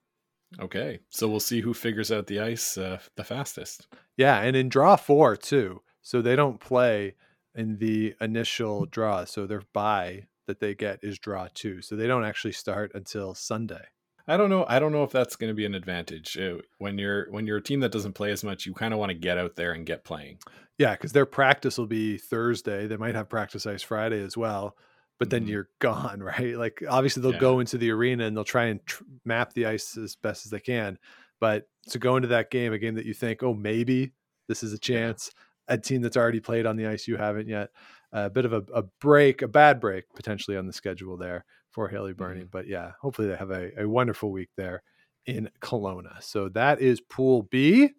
Okay, 0.60 1.00
so 1.10 1.28
we'll 1.28 1.40
see 1.40 1.62
who 1.62 1.74
figures 1.74 2.12
out 2.12 2.28
the 2.28 2.40
ice 2.40 2.78
uh, 2.78 3.00
the 3.16 3.24
fastest. 3.24 3.88
Yeah, 4.18 4.40
and 4.40 4.56
in 4.56 4.70
draw 4.70 4.96
four 4.96 5.36
too. 5.36 5.82
So 6.04 6.22
they 6.22 6.36
don't 6.36 6.60
play 6.60 7.16
in 7.56 7.78
the 7.80 8.14
initial 8.22 8.86
draw. 8.86 9.26
So 9.26 9.48
their 9.48 9.62
bye 9.74 10.28
that 10.48 10.60
they 10.60 10.76
get 10.76 11.00
is 11.02 11.18
draw 11.18 11.48
two. 11.54 11.82
So 11.82 11.96
they 11.96 12.06
don't 12.08 12.26
actually 12.26 12.52
start 12.52 12.92
until 12.94 13.34
Sunday. 13.34 13.86
I 14.28 14.38
don't 14.38 14.50
know. 14.50 14.66
I 14.70 14.80
don't 14.80 14.92
know 14.94 15.04
if 15.04 15.12
that's 15.12 15.36
going 15.36 15.50
to 15.50 15.54
be 15.54 15.66
an 15.66 15.76
advantage 15.76 16.38
uh, 16.38 16.58
when 16.78 16.98
you're 16.98 17.30
when 17.32 17.46
you're 17.48 17.58
a 17.58 17.62
team 17.62 17.82
that 17.82 17.92
doesn't 17.92 18.14
play 18.14 18.32
as 18.32 18.44
much. 18.44 18.66
You 18.66 18.74
kind 18.74 18.94
of 18.94 19.00
want 19.00 19.10
to 19.10 19.18
get 19.18 19.38
out 19.38 19.56
there 19.58 19.74
and 19.74 19.86
get 19.86 20.04
playing. 20.06 20.38
Yeah, 20.78 20.94
because 20.94 21.12
their 21.12 21.26
practice 21.26 21.78
will 21.78 21.88
be 21.88 22.18
Thursday. 22.18 22.88
They 22.88 22.96
might 22.98 23.16
have 23.16 23.28
practice 23.30 23.66
ice 23.66 23.82
Friday 23.82 24.24
as 24.24 24.38
well, 24.38 24.78
but 25.20 25.30
then 25.30 25.46
Mhm. 25.46 25.50
you're 25.50 25.70
gone, 25.80 26.24
right? 26.24 26.56
Like 26.56 26.82
obviously 26.90 27.22
they'll 27.22 27.34
Yeah. 27.34 27.40
go 27.40 27.60
into 27.60 27.78
the 27.78 27.92
arena 27.92 28.24
and 28.26 28.36
they'll 28.36 28.44
try 28.46 28.66
and 28.68 28.86
tr- 28.86 29.04
map 29.26 29.54
the 29.54 29.66
ice 29.66 29.98
as 29.98 30.16
best 30.16 30.46
as 30.46 30.52
they 30.52 30.60
can. 30.62 30.98
But 31.42 31.68
to 31.90 32.00
go 32.00 32.16
into 32.16 32.30
that 32.30 32.50
game, 32.50 32.72
a 32.72 32.80
game 32.80 32.96
that 32.96 33.06
you 33.06 33.14
think, 33.14 33.44
oh, 33.44 33.54
maybe 33.54 34.14
this 34.48 34.64
is 34.64 34.72
a 34.72 34.80
chance, 34.80 35.32
a 35.68 35.78
team 35.78 36.02
that's 36.02 36.18
already 36.18 36.40
played 36.40 36.66
on 36.66 36.76
the 36.76 36.88
ice 36.88 37.08
you 37.08 37.18
haven't 37.18 37.48
yet, 37.48 37.70
uh, 38.14 38.26
a 38.26 38.30
bit 38.30 38.46
of 38.46 38.54
a, 38.54 38.64
a 38.74 38.84
break, 39.02 39.42
a 39.42 39.48
bad 39.48 39.80
break 39.80 40.06
potentially 40.16 40.58
on 40.58 40.68
the 40.68 40.74
schedule 40.74 41.18
there 41.18 41.46
for 41.72 41.88
Hailey 41.88 42.14
Birnie. 42.14 42.42
Mm-hmm. 42.42 42.50
But 42.52 42.68
yeah, 42.68 42.92
hopefully 43.02 43.28
they 43.28 43.36
have 43.36 43.52
a, 43.52 43.72
a 43.82 43.90
wonderful 43.90 44.32
week 44.32 44.50
there 44.58 44.84
in 45.26 45.50
Kelowna. 45.62 46.22
So 46.22 46.50
that 46.50 46.82
is 46.82 47.02
Pool 47.02 47.44
B. 47.44 47.90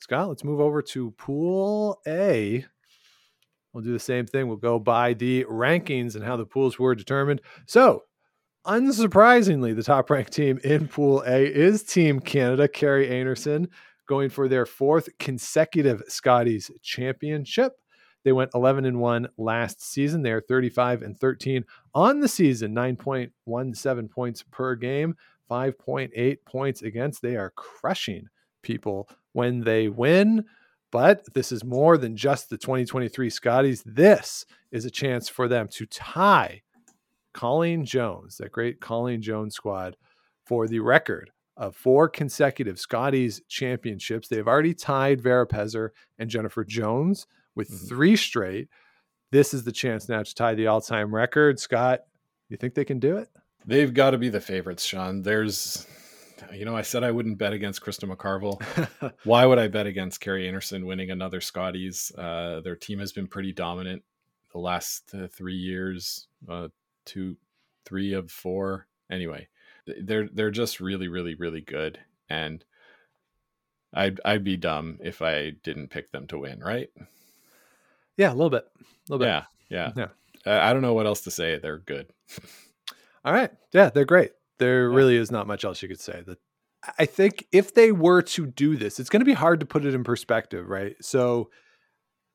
Scott, 0.00 0.28
let's 0.28 0.44
move 0.44 0.60
over 0.60 0.82
to 0.82 1.10
Pool 1.12 2.00
A. 2.06 2.64
We'll 3.72 3.84
do 3.84 3.92
the 3.92 3.98
same 3.98 4.26
thing. 4.26 4.48
We'll 4.48 4.56
go 4.56 4.78
by 4.78 5.14
the 5.14 5.44
rankings 5.44 6.14
and 6.14 6.24
how 6.24 6.36
the 6.36 6.46
pools 6.46 6.78
were 6.78 6.94
determined. 6.94 7.42
So, 7.66 8.04
unsurprisingly, 8.66 9.76
the 9.76 9.82
top 9.82 10.08
ranked 10.08 10.32
team 10.32 10.58
in 10.64 10.88
Pool 10.88 11.22
A 11.26 11.44
is 11.44 11.82
Team 11.82 12.20
Canada, 12.20 12.68
Kerri 12.68 13.10
Einarson, 13.10 13.68
going 14.06 14.30
for 14.30 14.48
their 14.48 14.66
fourth 14.66 15.08
consecutive 15.18 16.02
Scotties 16.08 16.70
championship. 16.82 17.72
They 18.24 18.32
went 18.32 18.50
11 18.54 18.84
and 18.84 18.98
1 18.98 19.28
last 19.36 19.82
season. 19.82 20.22
They 20.22 20.32
are 20.32 20.40
35 20.40 21.02
and 21.02 21.16
13 21.16 21.64
on 21.94 22.20
the 22.20 22.28
season, 22.28 22.74
9.17 22.74 24.10
points 24.10 24.42
per 24.50 24.74
game, 24.74 25.14
5.8 25.50 26.38
points 26.44 26.82
against. 26.82 27.22
They 27.22 27.36
are 27.36 27.52
crushing 27.54 28.26
people 28.62 29.08
when 29.32 29.60
they 29.60 29.88
win. 29.88 30.44
But 30.90 31.24
this 31.34 31.52
is 31.52 31.62
more 31.62 31.98
than 31.98 32.16
just 32.16 32.48
the 32.48 32.58
2023 32.58 33.30
Scotties. 33.30 33.82
This 33.84 34.44
is 34.72 34.84
a 34.84 34.90
chance 34.90 35.28
for 35.28 35.46
them 35.46 35.68
to 35.72 35.86
tie 35.86 36.62
Colleen 37.32 37.84
Jones, 37.84 38.38
that 38.38 38.50
great 38.50 38.80
Colleen 38.80 39.20
Jones 39.22 39.54
squad, 39.54 39.96
for 40.44 40.66
the 40.66 40.80
record 40.80 41.30
of 41.56 41.74
four 41.74 42.08
consecutive 42.08 42.78
Scotties 42.78 43.40
championships. 43.48 44.28
They've 44.28 44.46
already 44.46 44.74
tied 44.74 45.20
Vera 45.20 45.46
Pezzer 45.46 45.90
and 46.18 46.28
Jennifer 46.30 46.64
Jones 46.64 47.26
with 47.54 47.70
Mhm. 47.70 47.88
three 47.88 48.16
straight. 48.16 48.68
This 49.30 49.54
is 49.54 49.64
the 49.64 49.72
chance 49.72 50.08
now 50.08 50.22
to 50.22 50.34
tie 50.34 50.54
the 50.54 50.66
all 50.66 50.80
time 50.80 51.14
record. 51.14 51.58
Scott, 51.58 52.00
you 52.48 52.56
think 52.56 52.74
they 52.74 52.84
can 52.84 52.98
do 52.98 53.16
it? 53.16 53.28
They've 53.64 53.92
got 53.92 54.10
to 54.10 54.18
be 54.18 54.28
the 54.28 54.40
favorites, 54.40 54.84
Sean. 54.84 55.22
There's, 55.22 55.86
you 56.52 56.64
know, 56.64 56.76
I 56.76 56.82
said 56.82 57.02
I 57.02 57.10
wouldn't 57.10 57.38
bet 57.38 57.52
against 57.52 57.80
Krista 57.82 58.08
McCarville. 58.08 59.12
Why 59.24 59.44
would 59.46 59.58
I 59.58 59.66
bet 59.68 59.86
against 59.86 60.20
Kerri 60.20 60.48
Einarson 60.48 60.84
winning 60.84 61.10
another 61.10 61.40
Scotties? 61.40 62.12
Uh, 62.16 62.60
their 62.60 62.76
team 62.76 62.98
has 63.00 63.12
been 63.12 63.26
pretty 63.26 63.52
dominant 63.52 64.04
the 64.52 64.58
last 64.58 65.12
uh, 65.14 65.26
three 65.26 65.56
years, 65.56 66.28
uh, 66.48 66.68
two, 67.04 67.36
three 67.84 68.12
of 68.12 68.30
four. 68.30 68.86
Anyway, 69.10 69.48
they're 70.02 70.28
they're 70.32 70.50
just 70.50 70.80
really, 70.80 71.08
really, 71.08 71.34
really 71.34 71.60
good, 71.60 71.98
and 72.28 72.64
I'd 73.94 74.20
I'd 74.24 74.44
be 74.44 74.56
dumb 74.56 74.98
if 75.02 75.22
I 75.22 75.50
didn't 75.62 75.88
pick 75.88 76.12
them 76.12 76.26
to 76.28 76.38
win, 76.38 76.60
right? 76.60 76.88
yeah, 78.16 78.30
a 78.30 78.34
little 78.34 78.50
bit. 78.50 78.64
A 78.80 78.84
little 79.12 79.18
bit. 79.18 79.26
Yeah, 79.26 79.44
yeah, 79.68 79.92
Yeah. 79.96 80.08
I 80.46 80.70
I 80.70 80.72
don't 80.72 80.82
know 80.82 80.94
what 80.94 81.06
else 81.06 81.22
to 81.22 81.30
say. 81.30 81.58
They're 81.58 81.78
good. 81.78 82.08
All 83.24 83.32
right. 83.32 83.50
Yeah, 83.72 83.90
they're 83.90 84.04
great. 84.04 84.32
There 84.58 84.90
Yeah. 84.90 84.96
really 84.96 85.16
is 85.16 85.30
not 85.30 85.46
much 85.46 85.64
else 85.64 85.82
you 85.82 85.88
could 85.88 86.00
say. 86.00 86.22
That 86.26 86.38
I 86.98 87.04
think 87.06 87.46
if 87.52 87.74
they 87.74 87.92
were 87.92 88.22
to 88.22 88.46
do 88.46 88.76
this, 88.76 89.00
it's 89.00 89.10
going 89.10 89.20
to 89.20 89.24
be 89.26 89.32
hard 89.32 89.60
to 89.60 89.66
put 89.66 89.84
it 89.84 89.94
in 89.94 90.04
perspective, 90.04 90.68
right? 90.68 90.94
So 91.00 91.50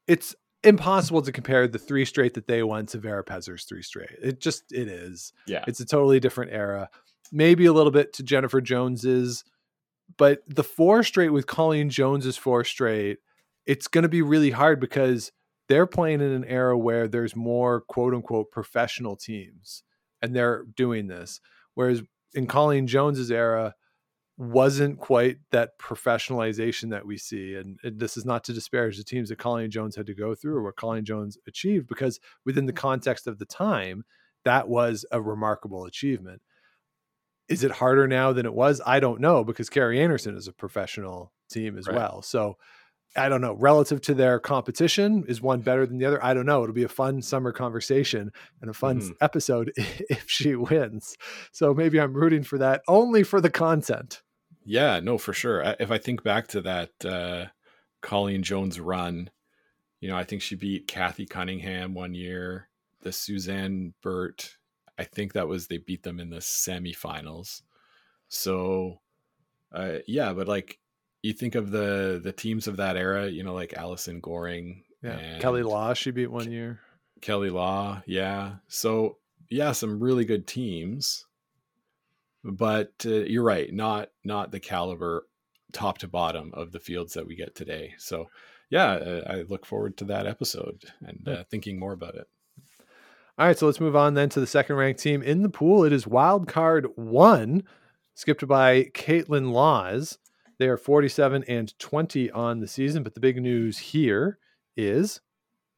it's 0.08 0.36
impossible 0.64 1.22
to 1.24 1.32
compare 1.32 1.68
the 1.68 1.80
three 1.80 2.06
straight 2.06 2.34
that 2.36 2.48
they 2.48 2.62
won 2.62 2.86
to 2.88 2.98
Vera 2.98 3.24
Pezzer's 3.24 3.64
three 3.66 3.82
straight. 3.82 4.10
It 4.22 4.40
just 4.42 4.72
it 4.72 4.88
is. 4.88 5.32
Yeah, 5.48 5.64
It's 5.68 5.80
a 5.80 5.86
totally 5.86 6.20
different 6.20 6.52
era. 6.52 6.90
Maybe 7.32 7.66
a 7.66 7.74
little 7.74 7.92
bit 7.92 8.14
to 8.14 8.24
Jennifer 8.24 8.62
Jones's, 8.62 9.44
but 10.18 10.42
the 10.48 10.64
four 10.64 11.04
straight 11.04 11.30
with 11.30 11.48
Colleen 11.48 11.90
Jones's 11.90 12.38
four 12.38 12.64
straight, 12.64 13.20
it's 13.66 13.88
going 13.88 14.04
to 14.04 14.10
be 14.10 14.22
really 14.22 14.52
hard 14.52 14.80
because 14.80 15.32
they're 15.70 15.86
playing 15.86 16.20
in 16.22 16.32
an 16.32 16.46
era 16.46 16.78
where 16.78 17.08
there's 17.08 17.36
more 17.36 17.82
quote 17.82 18.14
unquote 18.14 18.52
professional 18.52 19.16
teams 19.16 19.84
and 20.22 20.36
they're 20.36 20.66
doing 20.76 21.08
this. 21.08 21.40
Whereas 21.76 22.04
in 22.34 22.48
Colleen 22.48 22.88
Jones's 22.88 23.32
era, 23.32 23.76
wasn't 24.42 24.98
quite 24.98 25.38
that 25.52 25.78
professionalization 25.78 26.90
that 26.90 27.06
we 27.06 27.16
see. 27.16 27.54
And, 27.54 27.78
this 27.84 28.18
is 28.18 28.26
not 28.26 28.44
to 28.46 28.54
disparage 28.54 28.98
the 28.98 29.04
teams 29.04 29.30
that 29.30 29.38
Colleen 29.38 29.70
Jones 29.70 29.96
had 29.96 30.08
to 30.08 30.16
go 30.16 30.34
through 30.34 30.56
or 30.56 30.64
what 30.64 30.78
Colleen 30.78 31.06
Jones 31.06 31.38
achieved, 31.48 31.88
because 31.88 32.20
within 32.44 32.66
the 32.66 32.74
context 32.74 33.28
of 33.28 33.38
the 33.38 33.46
time, 33.46 34.04
that 34.44 34.68
was 34.68 35.06
a 35.12 35.22
remarkable 35.22 35.86
achievement. 35.86 36.42
Is 37.52 37.64
it 37.64 37.72
harder 37.72 38.08
now 38.08 38.34
than 38.34 38.46
it 38.46 38.54
was? 38.54 38.82
I 38.86 39.00
don't 39.00 39.20
know 39.22 39.44
because 39.44 39.70
Kerri 39.70 39.98
Einarson 39.98 40.38
is 40.38 40.48
a 40.48 40.54
professional 40.54 41.32
team 41.50 41.78
as 41.78 41.88
Right. 41.88 41.96
well. 41.96 42.22
So 42.22 42.58
I 43.16 43.28
don't 43.28 43.42
know. 43.42 43.54
Relative 43.56 44.00
to 44.04 44.14
their 44.14 44.40
competition, 44.40 45.26
is 45.28 45.42
one 45.42 45.60
better 45.62 45.86
than 45.86 45.98
the 45.98 46.06
other? 46.06 46.24
I 46.24 46.34
don't 46.34 46.46
know. 46.46 46.64
It'll 46.64 46.74
be 46.74 46.84
a 46.84 46.88
fun 46.90 47.22
summer 47.22 47.52
conversation 47.52 48.32
and 48.62 48.70
a 48.70 48.74
fun 48.74 49.02
Mhm. 49.02 49.16
episode 49.20 49.74
if 49.76 50.30
she 50.30 50.56
wins. 50.56 51.18
So 51.52 51.74
maybe 51.74 52.00
I'm 52.00 52.14
rooting 52.14 52.44
for 52.44 52.58
that 52.60 52.82
only 52.88 53.24
for 53.24 53.42
the 53.42 53.50
content. 53.50 54.22
Yeah, 54.64 55.02
no, 55.02 55.18
for 55.18 55.34
sure. 55.34 55.62
I- 55.66 55.76
If 55.80 55.92
I 55.92 55.98
think 55.98 56.24
back 56.24 56.48
to 56.50 56.62
that 56.62 56.92
uh, 57.04 57.48
Colleen 58.02 58.44
Jones 58.44 58.80
run, 58.80 59.30
you 60.00 60.08
know, 60.08 60.16
I 60.16 60.24
think 60.24 60.42
she 60.42 60.56
beat 60.56 60.88
Kathy 60.88 61.26
Cunningham 61.26 61.94
one 61.94 62.14
year, 62.14 62.70
the 63.02 63.12
Suzanne 63.12 63.94
Birt. 64.02 64.56
I 65.02 65.06
think 65.06 65.34
that 65.34 65.48
was 65.48 65.68
they 65.68 65.78
beat 65.80 66.04
them 66.04 66.20
in 66.20 66.30
the 66.30 66.38
semifinals. 66.38 67.62
So, 68.28 69.00
uh, 69.74 69.98
yeah, 70.08 70.34
but 70.34 70.48
like 70.48 70.80
you 71.24 71.34
think 71.34 71.56
of 71.56 71.72
the 71.72 72.20
the 72.24 72.32
teams 72.32 72.68
of 72.68 72.78
that 72.78 72.96
era, 72.98 73.28
you 73.28 73.44
know, 73.44 73.54
like 73.54 73.74
Alison 73.74 74.20
Goring, 74.20 74.84
Yeah. 75.04 75.18
and 75.18 75.42
Kelley 75.42 75.64
Law, 75.64 75.94
she 75.94 76.12
beat 76.12 76.32
one 76.32 76.52
year. 76.52 76.80
Kelley 77.22 77.50
Law, 77.50 78.02
yeah. 78.06 78.56
So 78.68 79.18
yeah, 79.50 79.72
some 79.74 80.00
really 80.00 80.26
good 80.26 80.48
teams, 80.48 81.26
but 82.44 82.94
uh, 83.06 83.10
you're 83.10 83.44
right, 83.44 83.72
not 83.74 84.10
not 84.24 84.52
the 84.52 84.60
caliber 84.60 85.28
top 85.74 85.98
to 86.00 86.08
bottom 86.08 86.52
of 86.54 86.72
the 86.72 86.80
fields 86.80 87.14
that 87.14 87.26
we 87.28 87.36
get 87.36 87.56
today. 87.56 87.94
So 87.98 88.30
yeah, 88.70 88.92
uh, 88.94 89.24
I 89.28 89.42
look 89.44 89.66
forward 89.66 89.98
to 89.98 90.06
that 90.06 90.26
episode 90.28 90.84
and 91.02 91.28
uh, 91.28 91.44
thinking 91.50 91.78
more 91.80 91.94
about 91.94 92.16
it. 92.16 92.28
All 93.42 93.48
right, 93.48 93.58
so 93.58 93.66
let's 93.66 93.80
move 93.80 93.96
on 93.96 94.14
then 94.14 94.30
to 94.30 94.40
the 94.40 94.46
second 94.46 94.76
ranked 94.76 95.02
team 95.02 95.24
in 95.24 95.42
the 95.42 95.50
pool. 95.50 95.84
It 95.84 95.92
is 95.92 96.06
wild 96.06 96.48
card 96.48 96.86
one, 96.94 97.64
skipped 98.14 98.48
by 98.48 98.84
Kaitlyn 98.94 99.52
Lawes. 99.52 100.20
They 100.60 100.68
are 100.68 100.78
47 100.78 101.46
and 101.48 101.80
20 101.80 102.30
on 102.30 102.60
the 102.60 102.68
season, 102.68 103.02
but 103.02 103.16
the 103.16 103.20
big 103.20 103.42
news 103.42 103.80
here 103.80 104.38
is 104.78 105.22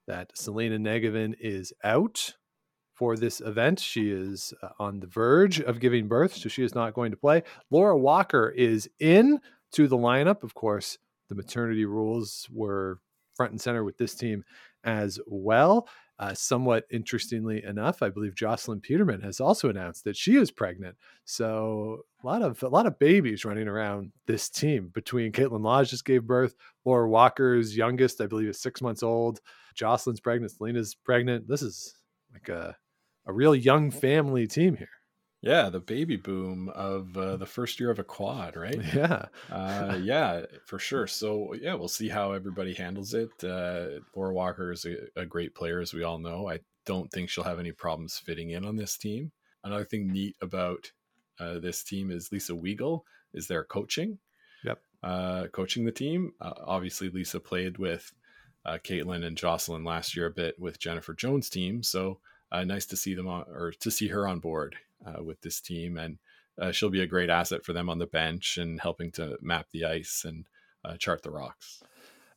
that 0.07 0.38
Selena 0.38 0.78
Njegovan 0.78 1.36
is 1.39 1.72
out 1.86 2.34
for 2.93 3.16
this 3.16 3.39
event. 3.39 3.80
She 3.80 4.11
is 4.11 4.53
uh, 4.61 4.72
on 4.78 4.99
the 4.99 5.07
verge 5.07 5.61
of 5.61 5.80
giving 5.80 6.09
birth, 6.09 6.36
so 6.36 6.49
she 6.49 6.66
is 6.66 6.76
not 6.76 6.93
going 6.93 7.11
to 7.11 7.18
play. 7.18 7.43
Laura 7.72 7.97
Walker 7.97 8.49
is 8.49 8.89
in 8.99 9.39
to 9.72 9.88
the 9.88 9.97
lineup. 9.97 10.43
Of 10.43 10.53
course, 10.53 10.97
the 11.30 11.36
maternity 11.36 11.86
rules 11.86 12.45
were 12.51 12.99
front 13.36 13.53
and 13.53 13.61
center 13.61 13.86
with 13.86 13.97
this 13.97 14.16
team 14.16 14.43
as 14.84 15.18
well. 15.26 15.88
Uh, 16.20 16.34
somewhat 16.34 16.86
interestingly 16.91 17.64
enough, 17.64 18.03
I 18.03 18.09
believe 18.09 18.36
Jocelyn 18.36 18.82
Peterman 18.82 19.22
has 19.22 19.39
also 19.39 19.70
announced 19.70 20.03
that 20.03 20.16
she 20.16 20.38
is 20.38 20.51
pregnant. 20.51 20.95
So 21.26 22.05
a 22.24 22.28
lot 22.28 22.43
of 22.43 22.61
a 22.61 22.68
lot 22.68 22.86
of 22.86 22.99
babies 22.99 23.45
running 23.45 23.68
around 23.68 24.11
this 24.28 24.47
team 24.47 24.91
between 24.93 25.32
Kaitlyn 25.32 25.64
Lawes 25.64 25.89
just 25.89 26.05
gave 26.05 26.24
birth, 26.28 26.55
Laura 26.86 27.09
Walker's 27.09 27.76
youngest, 27.76 28.22
I 28.22 28.28
believe, 28.28 28.47
is 28.47 28.61
six 28.61 28.80
months 28.80 29.01
old. 29.01 29.41
Jocelyn's 29.74 30.20
pregnant, 30.20 30.51
Selena's 30.51 30.93
pregnant. 30.93 31.47
This 31.47 31.64
is 31.64 31.95
like 32.32 32.47
a 32.47 32.78
a 33.26 33.34
real 33.34 33.55
young 33.55 33.89
family 33.89 34.47
team 34.47 34.76
here. 34.76 34.89
Yeah, 35.44 35.70
the 35.70 35.82
baby 35.82 36.16
boom 36.16 36.70
of 36.70 37.18
uh, 37.18 37.36
the 37.36 37.46
first 37.46 37.78
year 37.78 37.91
of 37.91 38.00
a 38.00 38.04
quad, 38.04 38.56
right? 38.56 38.80
Yeah. 38.96 39.26
uh, 39.52 40.00
yeah, 40.02 40.44
for 40.66 40.80
sure. 40.80 41.06
So 41.06 41.54
yeah, 41.54 41.74
we'll 41.74 41.89
see 41.89 42.08
how 42.08 42.32
everybody 42.32 42.74
handles 42.74 43.14
it. 43.14 43.30
Uh, 43.44 44.00
Laura 44.16 44.34
Walker 44.34 44.72
is 44.72 44.86
a, 44.86 44.96
a, 45.18 45.26
great 45.26 45.54
player, 45.54 45.82
as 45.82 45.94
we 45.94 46.04
all 46.04 46.18
know. 46.18 46.50
I 46.50 46.60
don't 46.86 47.12
think 47.12 47.30
she'll 47.30 47.44
have 47.44 47.60
any 47.60 47.74
problems 47.74 48.18
fitting 48.18 48.52
in 48.52 48.64
on 48.64 48.78
this 48.78 48.96
team. 48.98 49.34
Another 49.66 49.84
thing 49.84 50.08
neat 50.08 50.38
about 50.41 50.89
uh, 51.41 51.60
this 51.60 51.84
team 51.84 52.10
is 52.10 52.32
Lisa 52.32 52.54
Weagle 52.54 53.02
is 53.34 53.46
their 53.46 53.66
coaching. 53.66 54.20
Yep. 54.64 54.80
Uh, 55.04 55.48
coaching 55.48 55.84
the 55.84 55.91
team. 55.91 56.32
Uh, 56.39 56.54
obviously, 56.66 57.10
Lisa 57.10 57.41
played 57.41 57.78
with 57.78 58.14
uh, 58.66 58.78
Kaitlyn 58.82 59.26
and 59.26 59.36
Jocelyn 59.36 59.84
last 59.84 60.16
year 60.16 60.28
a 60.28 60.32
bit 60.32 60.58
with 60.58 60.80
Jennifer 60.80 61.14
Jones' 61.14 61.50
team. 61.50 61.84
So 61.84 62.20
nice 62.54 62.86
to 62.86 62.96
see 62.96 63.14
them 63.14 63.28
on, 63.28 63.44
or 63.50 63.74
to 63.82 63.91
see 63.91 64.08
her 64.08 64.26
on 64.26 64.39
board 64.39 64.78
uh, 65.06 65.24
with 65.24 65.41
this 65.41 65.62
team, 65.62 65.97
and 65.97 66.18
uh, 66.60 66.72
she'll 66.72 66.89
be 66.89 67.01
a 67.01 67.08
great 67.08 67.30
asset 67.30 67.64
for 67.64 67.74
them 67.74 67.89
on 67.89 67.97
the 67.97 68.08
bench 68.08 68.58
and 68.58 68.80
helping 68.80 69.12
to 69.12 69.38
map 69.41 69.68
the 69.72 69.86
ice 69.86 70.24
and 70.26 70.45
uh, 70.86 70.95
chart 70.97 71.24
the 71.24 71.32
rocks. 71.32 71.82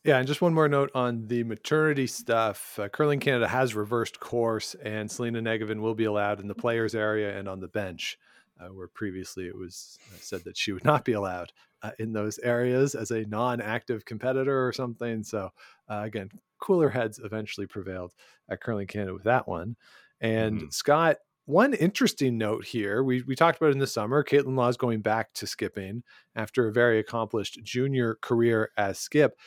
Yeah, 0.05 0.19
and 0.19 0.27
just 0.27 0.41
one 0.41 0.55
more 0.55 0.69
note 0.69 0.91
on 0.95 1.27
the 1.27 1.43
maternity 1.43 2.07
stuff. 2.07 2.79
Uh, 2.79 2.89
Curling 2.89 3.19
Canada 3.21 3.49
has 3.49 3.75
reversed 3.75 4.21
course, 4.21 4.75
and 4.83 5.11
Selena 5.11 5.43
Njegovan 5.43 5.81
will 5.81 5.97
be 5.97 6.05
allowed 6.05 6.41
in 6.41 6.47
the 6.47 6.55
players 6.55 6.95
area 6.95 7.37
and 7.37 7.49
on 7.49 7.61
the 7.61 7.69
bench, 7.69 8.17
uh, 8.61 8.69
where 8.69 8.89
previously 8.89 9.47
it 9.47 9.57
was 9.57 9.99
uh, 10.12 10.19
said 10.21 10.45
that 10.45 10.57
she 10.57 10.73
would 10.73 10.85
not 10.85 11.05
be 11.05 11.12
allowed 11.12 11.53
in 11.99 12.12
those 12.12 12.39
areas 12.41 12.95
as 12.97 13.11
a 13.12 13.27
non-active 13.27 14.05
competitor 14.05 14.67
or 14.67 14.73
something. 14.73 15.23
So 15.23 15.51
again, 15.89 16.31
cooler 16.59 16.89
heads 16.89 17.21
eventually 17.23 17.67
prevailed 17.67 18.12
at 18.49 18.61
Curling 18.61 18.87
Canada 18.87 19.14
with 19.14 19.25
that 19.25 19.47
one. 19.47 19.77
And 20.21 20.59
mm-hmm. 20.59 20.71
Scott, 20.71 21.19
one 21.47 21.75
interesting 21.75 22.37
note 22.37 22.65
here 22.65 23.03
we, 23.03 23.23
we 23.23 23.37
talked 23.37 23.57
about 23.57 23.73
in 23.73 23.79
the 23.79 23.87
summer 23.87 24.23
Kaitlyn 24.23 24.57
Lawes 24.57 24.77
going 24.77 25.01
back 25.01 25.33
to 25.35 25.47
skipping 25.47 26.03
after 26.35 26.67
a 26.67 26.73
very 26.73 26.99
accomplished 26.99 27.61
junior 27.63 28.19
career 28.21 28.71
as 28.77 28.99
skip. 28.99 29.39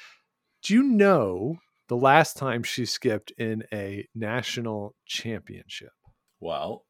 Do 0.64 0.74
you 0.74 0.84
know 0.84 1.58
the 1.90 1.98
last 1.98 2.38
time 2.38 2.64
she 2.64 2.86
skipped 2.86 3.32
in 3.32 3.64
a 3.72 4.08
national 4.16 4.96
championship? 5.06 5.92
Well 6.40 6.86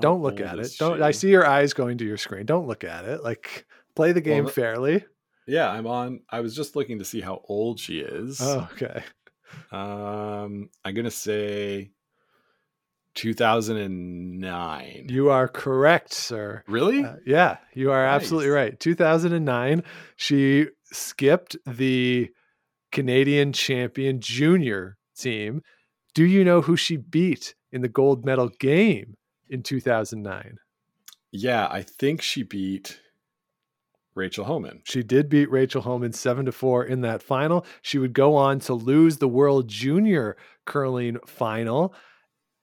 don't 0.00 0.22
look 0.22 0.40
at 0.40 0.58
it. 0.58 0.72
Don't 0.78 0.98
she? 0.98 1.02
i 1.02 1.10
see 1.10 1.30
your 1.30 1.46
eyes 1.46 1.72
going 1.72 1.98
to 1.98 2.04
your 2.04 2.16
screen. 2.16 2.46
Don't 2.46 2.66
look 2.66 2.82
at 2.82 3.04
it. 3.04 3.22
Like 3.22 3.66
play 3.94 4.12
the 4.12 4.20
game 4.20 4.44
well, 4.44 4.52
fairly. 4.52 5.04
Yeah 5.46 5.70
i'm 5.70 5.86
on 5.86 6.20
i 6.30 6.40
was 6.40 6.56
just 6.56 6.76
looking 6.76 6.98
to 6.98 7.04
see 7.04 7.20
how 7.20 7.42
old 7.44 7.78
she 7.78 8.00
is. 8.00 8.40
Oh, 8.42 8.68
okay. 8.72 9.04
Um 9.70 10.70
i'm 10.84 10.94
gonna 10.94 11.10
say 11.10 11.92
2009. 13.14 15.06
You 15.08 15.30
are 15.30 15.48
correct, 15.48 16.12
sir. 16.12 16.62
Really? 16.66 17.04
Uh, 17.04 17.16
yeah, 17.26 17.58
you 17.74 17.90
are 17.90 18.06
nice. 18.06 18.22
absolutely 18.22 18.50
right. 18.50 18.78
2009, 18.78 19.82
she 20.16 20.68
skipped 20.84 21.56
the 21.66 22.30
Canadian 22.90 23.52
champion 23.52 24.20
junior 24.20 24.96
team. 25.16 25.62
Do 26.14 26.24
you 26.24 26.44
know 26.44 26.60
who 26.60 26.76
she 26.76 26.96
beat 26.96 27.54
in 27.70 27.82
the 27.82 27.88
gold 27.88 28.24
medal 28.24 28.48
game 28.60 29.16
in 29.48 29.62
2009? 29.62 30.58
Yeah, 31.30 31.66
I 31.70 31.82
think 31.82 32.20
she 32.20 32.42
beat 32.42 33.00
Rachel 34.14 34.44
Homan. 34.44 34.82
She 34.84 35.02
did 35.02 35.28
beat 35.28 35.50
Rachel 35.50 35.82
Homan 35.82 36.12
7 36.12 36.44
to 36.46 36.52
4 36.52 36.84
in 36.84 37.00
that 37.00 37.22
final. 37.22 37.64
She 37.80 37.98
would 37.98 38.12
go 38.12 38.36
on 38.36 38.58
to 38.60 38.74
lose 38.74 39.16
the 39.16 39.28
World 39.28 39.68
Junior 39.68 40.36
curling 40.66 41.16
final 41.26 41.94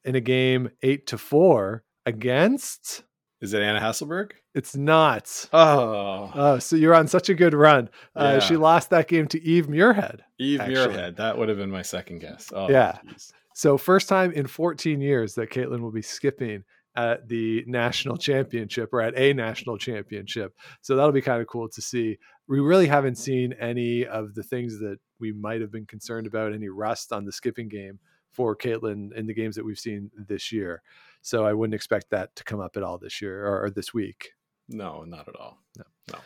in 0.04 0.16
a 0.16 0.22
game 0.22 0.70
eight 0.82 1.08
to 1.08 1.18
four 1.18 1.84
against. 2.06 3.04
Is 3.42 3.54
it 3.54 3.62
Anna 3.62 3.80
Hasselborg? 3.80 4.32
It's 4.54 4.76
not. 4.76 5.48
Oh. 5.54 6.32
Oh, 6.34 6.60
so 6.60 6.76
you're 6.76 6.96
on 6.96 7.08
such 7.08 7.30
a 7.30 7.34
good 7.34 7.54
run. 7.54 7.90
Yeah. 8.16 8.22
Uh, 8.22 8.40
she 8.40 8.58
lost 8.58 8.90
that 8.90 9.08
game 9.08 9.28
to 9.30 9.42
Eve 9.42 9.68
Muirhead. 9.68 10.20
Eve 10.40 10.60
actually. 10.60 10.96
Muirhead. 10.96 11.16
That 11.18 11.38
would 11.38 11.48
have 11.48 11.58
been 11.58 11.72
my 11.72 11.82
second 11.82 12.20
guess. 12.20 12.52
Oh, 12.54 12.70
yeah. 12.70 12.98
Geez. 13.08 13.32
So 13.54 13.78
first 13.78 14.10
time 14.10 14.32
in 14.32 14.48
14 14.48 15.00
years 15.02 15.36
that 15.36 15.52
Kaitlyn 15.52 15.82
will 15.82 15.92
be 15.92 16.02
skipping 16.02 16.64
at 16.96 17.28
the 17.30 17.64
national 17.68 18.18
championship 18.18 18.90
or 18.92 19.02
at 19.02 19.18
a 19.18 19.34
national 19.34 19.78
championship. 19.78 20.54
So 20.82 20.96
that'll 20.96 21.12
be 21.12 21.22
kind 21.22 21.42
of 21.42 21.48
cool 21.48 21.70
to 21.70 21.82
see. 21.82 22.18
We 22.48 22.60
really 22.60 22.88
haven't 22.88 23.18
seen 23.18 23.54
any 23.54 24.06
of 24.06 24.34
the 24.34 24.44
things 24.44 24.80
that 24.80 24.98
we 25.20 25.32
might 25.32 25.62
have 25.62 25.72
been 25.72 25.86
concerned 25.86 26.28
about, 26.28 26.54
any 26.54 26.68
rust 26.68 27.14
on 27.14 27.26
the 27.26 27.32
skipping 27.32 27.70
game 27.70 28.00
for 28.40 28.56
Kaitlyn 28.56 29.12
in 29.18 29.28
the 29.28 29.34
games 29.34 29.58
that 29.58 29.66
we've 29.66 29.78
seen 29.78 30.10
this 30.16 30.50
year. 30.50 30.82
So 31.22 31.46
I 31.46 31.52
wouldn't 31.52 31.76
expect 31.76 32.10
that 32.12 32.34
to 32.38 32.46
come 32.46 32.62
up 32.62 32.78
at 32.78 32.84
all 32.84 32.98
this 32.98 33.22
year 33.22 33.46
or, 33.46 33.66
or 33.66 33.70
this 33.70 33.94
week. 33.94 34.30
No, 34.70 35.04
not 35.04 35.28
at 35.28 35.36
all. 35.36 35.58
No. 35.78 35.84
No. 36.14 36.20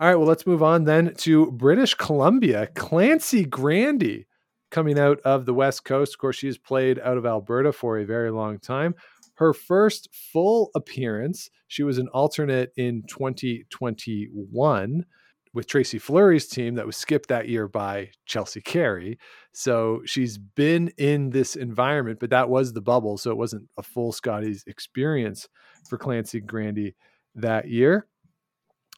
All 0.00 0.08
right, 0.08 0.16
well, 0.16 0.28
let's 0.28 0.46
move 0.46 0.62
on 0.62 0.84
then 0.84 1.14
to 1.14 1.50
British 1.52 1.94
Columbia. 1.94 2.66
Clancy 2.74 3.46
Grandy 3.46 4.26
coming 4.70 4.98
out 4.98 5.18
of 5.20 5.46
the 5.46 5.54
West 5.54 5.86
Coast. 5.86 6.12
Of 6.12 6.18
course, 6.18 6.36
she's 6.36 6.58
played 6.58 6.98
out 6.98 7.16
of 7.16 7.24
Alberta 7.24 7.72
for 7.72 7.98
a 7.98 8.04
very 8.04 8.30
long 8.30 8.58
time. 8.58 8.94
Her 9.36 9.54
first 9.54 10.10
full 10.12 10.70
appearance, 10.74 11.48
she 11.68 11.82
was 11.82 11.96
an 11.96 12.08
alternate 12.08 12.74
in 12.76 13.04
2021 13.08 15.06
with 15.52 15.66
Tracy 15.66 15.98
Fleury's 15.98 16.46
team 16.46 16.76
that 16.76 16.86
was 16.86 16.96
skipped 16.96 17.28
that 17.28 17.48
year 17.48 17.66
by 17.66 18.10
Chelsea 18.24 18.60
Carey. 18.60 19.18
So 19.52 20.02
she's 20.04 20.38
been 20.38 20.92
in 20.96 21.30
this 21.30 21.56
environment, 21.56 22.20
but 22.20 22.30
that 22.30 22.48
was 22.48 22.72
the 22.72 22.80
bubble. 22.80 23.18
So 23.18 23.30
it 23.30 23.36
wasn't 23.36 23.68
a 23.76 23.82
full 23.82 24.12
Scotties 24.12 24.62
experience 24.66 25.48
for 25.88 25.98
Clancy 25.98 26.40
Grandy 26.40 26.94
that 27.34 27.68
year. 27.68 28.06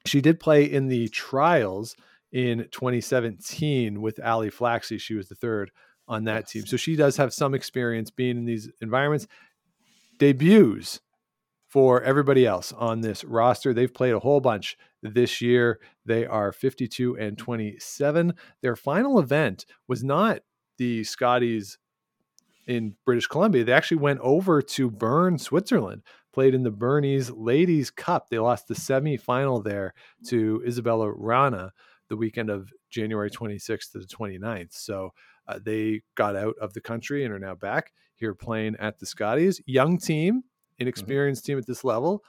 She 0.05 0.20
did 0.20 0.40
play 0.40 0.64
in 0.64 0.88
the 0.88 1.09
trials 1.09 1.96
in 2.32 2.68
2017 2.70 4.00
with 4.00 4.20
Ali 4.22 4.50
Flaxey. 4.50 5.00
She 5.00 5.14
was 5.14 5.28
the 5.28 5.34
third 5.34 5.70
on 6.09 6.24
that 6.24 6.48
team. 6.48 6.66
So 6.66 6.76
she 6.76 6.96
does 6.96 7.16
have 7.16 7.32
some 7.32 7.55
experience 7.55 8.11
being 8.11 8.36
in 8.36 8.44
these 8.44 8.68
environments. 8.80 9.26
Debuts 10.18 11.00
for 11.68 12.03
everybody 12.03 12.44
else 12.44 12.72
on 12.72 13.00
this 13.00 13.24
roster. 13.24 13.72
They've 13.72 13.92
played 13.92 14.12
a 14.12 14.20
whole 14.20 14.40
bunch 14.40 14.76
this 15.03 15.40
year. 15.40 15.80
They 16.05 16.26
are 16.26 16.53
52 16.53 17.16
and 17.16 17.36
27. 17.36 18.34
Their 18.61 18.76
final 18.76 19.18
event 19.18 19.66
was 19.88 20.03
not 20.03 20.40
the 20.78 21.05
Scotties 21.05 21.78
in 22.66 22.94
British 23.05 23.26
Columbia. 23.26 23.64
They 23.64 23.72
actually 23.72 23.98
went 23.98 24.20
over 24.20 24.62
to 24.62 24.90
Bern, 24.90 25.38
Switzerland, 25.38 26.03
played 26.32 26.55
in 26.55 26.62
the 26.62 26.70
Bernese 26.70 27.32
Ladies 27.32 27.90
Cup. 27.90 28.28
They 28.28 28.38
lost 28.38 28.68
the 28.68 28.74
semifinal 28.74 29.62
there 29.62 29.94
to 30.28 30.62
Isabella 30.66 31.12
Wranå 31.12 31.70
the 32.09 32.16
weekend 32.16 32.50
of 32.50 32.70
January 32.90 33.30
26th 33.30 33.92
to 33.92 33.98
the 33.98 34.07
29th. 34.07 34.74
So 34.74 35.11
uh, 35.48 35.59
they 35.64 36.03
got 36.14 36.36
out 36.36 36.55
of 36.61 36.74
the 36.74 36.80
country 36.80 37.24
and 37.24 37.32
are 37.32 37.38
now 37.38 37.55
back 37.55 37.92
here 38.14 38.34
playing 38.34 38.76
at 38.78 38.98
the 38.98 39.07
Scotties. 39.07 39.61
Young 39.66 39.98
team, 39.98 40.44
Mm-hmm. 40.72 40.82
inexperienced 40.82 41.42
mm-hmm. 41.44 41.53
team 41.53 41.59
at 41.59 41.66
this 41.66 41.84
level, 41.84 42.24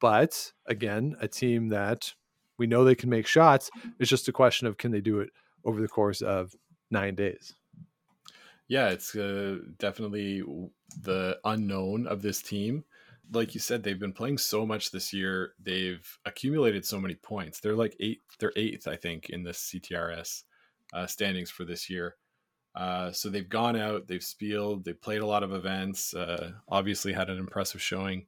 but 0.00 0.52
again, 0.66 1.16
a 1.20 1.28
team 1.28 1.68
that 1.68 2.14
we 2.58 2.66
know 2.66 2.84
they 2.84 2.94
can 2.94 3.10
make 3.10 3.26
shots. 3.26 3.70
It's 3.98 4.10
just 4.10 4.28
a 4.28 4.32
question 4.32 4.66
of 4.66 4.76
can 4.76 4.92
they 4.92 5.00
do 5.00 5.20
it 5.20 5.30
over 5.64 5.80
the 5.80 5.88
course 5.88 6.22
of 6.22 6.54
nine 6.90 7.14
days. 7.14 7.54
Yeah, 8.68 8.90
it's 8.90 9.14
uh, 9.14 9.58
definitely 9.78 10.42
the 11.02 11.38
unknown 11.44 12.06
of 12.06 12.22
this 12.22 12.40
team. 12.40 12.84
Like 13.32 13.54
you 13.54 13.60
said, 13.60 13.82
they've 13.82 13.98
been 13.98 14.12
playing 14.12 14.38
so 14.38 14.66
much 14.66 14.90
this 14.90 15.12
year. 15.12 15.52
They've 15.60 16.06
accumulated 16.24 16.84
so 16.84 17.00
many 17.00 17.14
points. 17.14 17.60
They're 17.60 17.76
like 17.76 17.96
eight. 18.00 18.20
They're 18.38 18.52
eighth, 18.56 18.86
I 18.86 18.96
think, 18.96 19.30
in 19.30 19.42
the 19.42 19.52
CTRS 19.52 20.44
uh, 20.92 21.06
standings 21.06 21.50
for 21.50 21.64
this 21.64 21.90
year. 21.90 22.16
Uh, 22.74 23.12
so 23.12 23.28
they've 23.28 23.48
gone 23.48 23.76
out, 23.76 24.08
they've 24.08 24.22
spieled, 24.22 24.84
they've 24.84 25.00
played 25.00 25.20
a 25.20 25.26
lot 25.26 25.44
of 25.44 25.52
events. 25.52 26.12
Uh, 26.12 26.52
obviously, 26.68 27.12
had 27.12 27.30
an 27.30 27.38
impressive 27.38 27.80
showing 27.80 28.26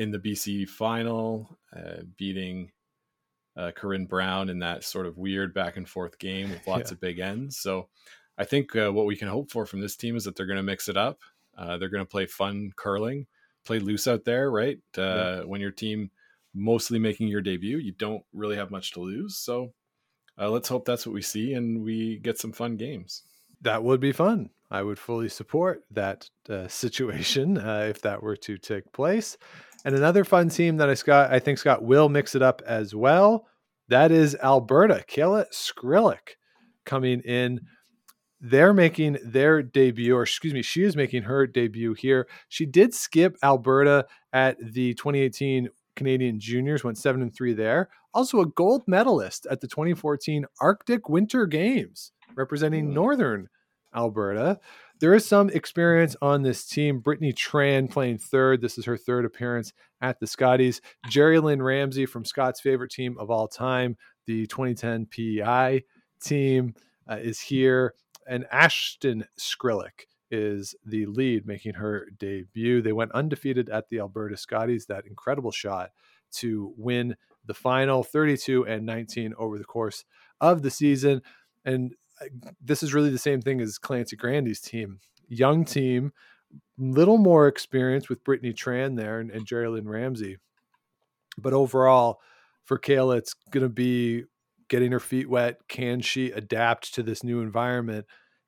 in 0.00 0.10
the 0.10 0.18
BC 0.18 0.66
final, 0.66 1.58
uh, 1.76 2.00
beating 2.16 2.70
uh, 3.54 3.70
Corryn 3.76 4.08
Brown 4.08 4.48
in 4.48 4.60
that 4.60 4.82
sort 4.82 5.04
of 5.04 5.18
weird 5.18 5.52
back 5.52 5.76
and 5.76 5.86
forth 5.86 6.18
game 6.18 6.48
with 6.48 6.66
lots 6.66 6.90
yeah. 6.90 6.94
of 6.94 7.00
big 7.02 7.18
ends. 7.18 7.58
So 7.58 7.88
I 8.38 8.44
think 8.44 8.74
uh, 8.74 8.90
what 8.90 9.04
we 9.04 9.14
can 9.14 9.28
hope 9.28 9.50
for 9.50 9.66
from 9.66 9.82
this 9.82 9.96
team 9.96 10.16
is 10.16 10.24
that 10.24 10.36
they're 10.36 10.46
going 10.46 10.56
to 10.56 10.62
mix 10.62 10.88
it 10.88 10.96
up. 10.96 11.18
Uh, 11.54 11.76
they're 11.76 11.90
going 11.90 12.02
to 12.02 12.10
play 12.10 12.24
fun 12.24 12.70
curling, 12.76 13.26
play 13.66 13.78
loose 13.78 14.08
out 14.08 14.24
there, 14.24 14.50
right? 14.50 14.78
Yeah. 14.96 15.42
When 15.42 15.60
your 15.60 15.70
team 15.70 16.10
mostly 16.54 16.98
making 16.98 17.28
your 17.28 17.42
debut, 17.42 17.76
you 17.76 17.92
don't 17.92 18.22
really 18.32 18.56
have 18.56 18.70
much 18.70 18.92
to 18.92 19.00
lose. 19.00 19.36
So 19.36 19.74
let's 20.38 20.70
hope 20.70 20.86
that's 20.86 21.06
what 21.06 21.12
we 21.12 21.20
see 21.20 21.52
and 21.52 21.82
we 21.84 22.20
get 22.20 22.38
some 22.38 22.52
fun 22.52 22.78
games 22.78 23.24
that 23.62 23.82
would 23.82 24.00
be 24.00 24.12
fun. 24.12 24.50
I 24.70 24.82
would 24.82 24.98
fully 24.98 25.28
support 25.28 25.82
that 25.90 26.30
uh, 26.48 26.68
situation 26.68 27.58
uh, 27.58 27.86
if 27.90 28.02
that 28.02 28.22
were 28.22 28.36
to 28.36 28.56
take 28.56 28.92
place. 28.92 29.36
And 29.84 29.94
another 29.94 30.24
fun 30.24 30.48
team 30.48 30.76
that 30.78 30.90
I 30.90 30.94
Scott 30.94 31.32
I 31.32 31.38
think 31.38 31.58
Scott 31.58 31.82
will 31.82 32.08
mix 32.08 32.34
it 32.34 32.42
up 32.42 32.62
as 32.66 32.94
well. 32.94 33.46
That 33.88 34.12
is 34.12 34.36
Alberta. 34.42 35.04
Kayla 35.08 35.46
Skrlik 35.52 36.36
coming 36.84 37.20
in. 37.20 37.60
They're 38.42 38.72
making 38.72 39.18
their 39.22 39.62
debut, 39.62 40.16
or 40.16 40.22
excuse 40.22 40.54
me, 40.54 40.62
she 40.62 40.82
is 40.82 40.96
making 40.96 41.24
her 41.24 41.46
debut 41.46 41.92
here. 41.92 42.26
She 42.48 42.64
did 42.64 42.94
skip 42.94 43.36
Alberta 43.42 44.06
at 44.32 44.56
the 44.60 44.94
2018 44.94 45.68
Canadian 45.94 46.40
Juniors, 46.40 46.82
went 46.82 46.96
seven 46.96 47.20
and 47.20 47.34
three 47.34 47.52
there. 47.52 47.90
Also 48.14 48.40
a 48.40 48.46
gold 48.46 48.84
medalist 48.86 49.46
at 49.50 49.60
the 49.60 49.68
2014 49.68 50.46
Arctic 50.60 51.08
Winter 51.08 51.46
Games, 51.46 52.12
representing 52.34 52.86
hmm. 52.86 52.94
Northern 52.94 53.48
Alberta. 53.94 54.58
There 55.00 55.14
is 55.14 55.26
some 55.26 55.48
experience 55.48 56.14
on 56.20 56.42
this 56.42 56.66
team. 56.66 57.00
Brittany 57.00 57.32
Tran 57.32 57.90
playing 57.90 58.18
third. 58.18 58.60
This 58.60 58.76
is 58.76 58.84
her 58.84 58.98
third 58.98 59.24
appearance 59.24 59.72
at 60.02 60.20
the 60.20 60.26
Scotties. 60.26 60.82
Geri-Lynn 61.08 61.62
Ramsay 61.62 62.04
from 62.04 62.26
Scott's 62.26 62.60
favorite 62.60 62.90
team 62.90 63.16
of 63.18 63.30
all 63.30 63.48
time, 63.48 63.96
the 64.26 64.46
2010 64.48 65.06
PEI 65.06 65.84
team, 66.22 66.74
uh, 67.10 67.16
is 67.16 67.40
here. 67.40 67.94
And 68.28 68.44
Ashton 68.52 69.24
Skrlik 69.38 70.06
is 70.30 70.74
the 70.84 71.06
lead, 71.06 71.46
making 71.46 71.74
her 71.74 72.06
debut. 72.18 72.82
They 72.82 72.92
went 72.92 73.12
undefeated 73.12 73.70
at 73.70 73.88
the 73.88 74.00
Alberta 74.00 74.36
Scotties. 74.36 74.84
That 74.84 75.06
incredible 75.06 75.50
shot 75.50 75.92
to 76.32 76.74
win 76.76 77.16
the 77.46 77.54
final 77.54 78.04
32 78.04 78.66
and 78.66 78.84
19 78.84 79.32
over 79.38 79.56
the 79.56 79.64
course 79.64 80.04
of 80.42 80.60
the 80.60 80.70
season. 80.70 81.22
And 81.64 81.94
this 82.60 82.82
is 82.82 82.94
really 82.94 83.10
the 83.10 83.18
same 83.18 83.40
thing 83.40 83.60
as 83.60 83.78
Clancy 83.78 84.16
Grandy's 84.16 84.60
team. 84.60 85.00
Young 85.28 85.64
team, 85.64 86.12
little 86.78 87.18
more 87.18 87.46
experience 87.46 88.08
with 88.08 88.24
Brittany 88.24 88.52
Tran 88.52 88.96
there 88.96 89.20
and, 89.20 89.30
and 89.30 89.46
Geri-Lynn 89.46 89.88
Ramsay. 89.88 90.38
But 91.38 91.52
overall, 91.52 92.20
for 92.64 92.78
Kayla, 92.78 93.18
it's 93.18 93.34
going 93.50 93.62
to 93.62 93.68
be 93.68 94.24
getting 94.68 94.92
her 94.92 95.00
feet 95.00 95.28
wet. 95.28 95.58
Can 95.68 96.00
she 96.00 96.30
adapt 96.30 96.94
to 96.94 97.02
this 97.02 97.24
new 97.24 97.40
environment? 97.40 98.06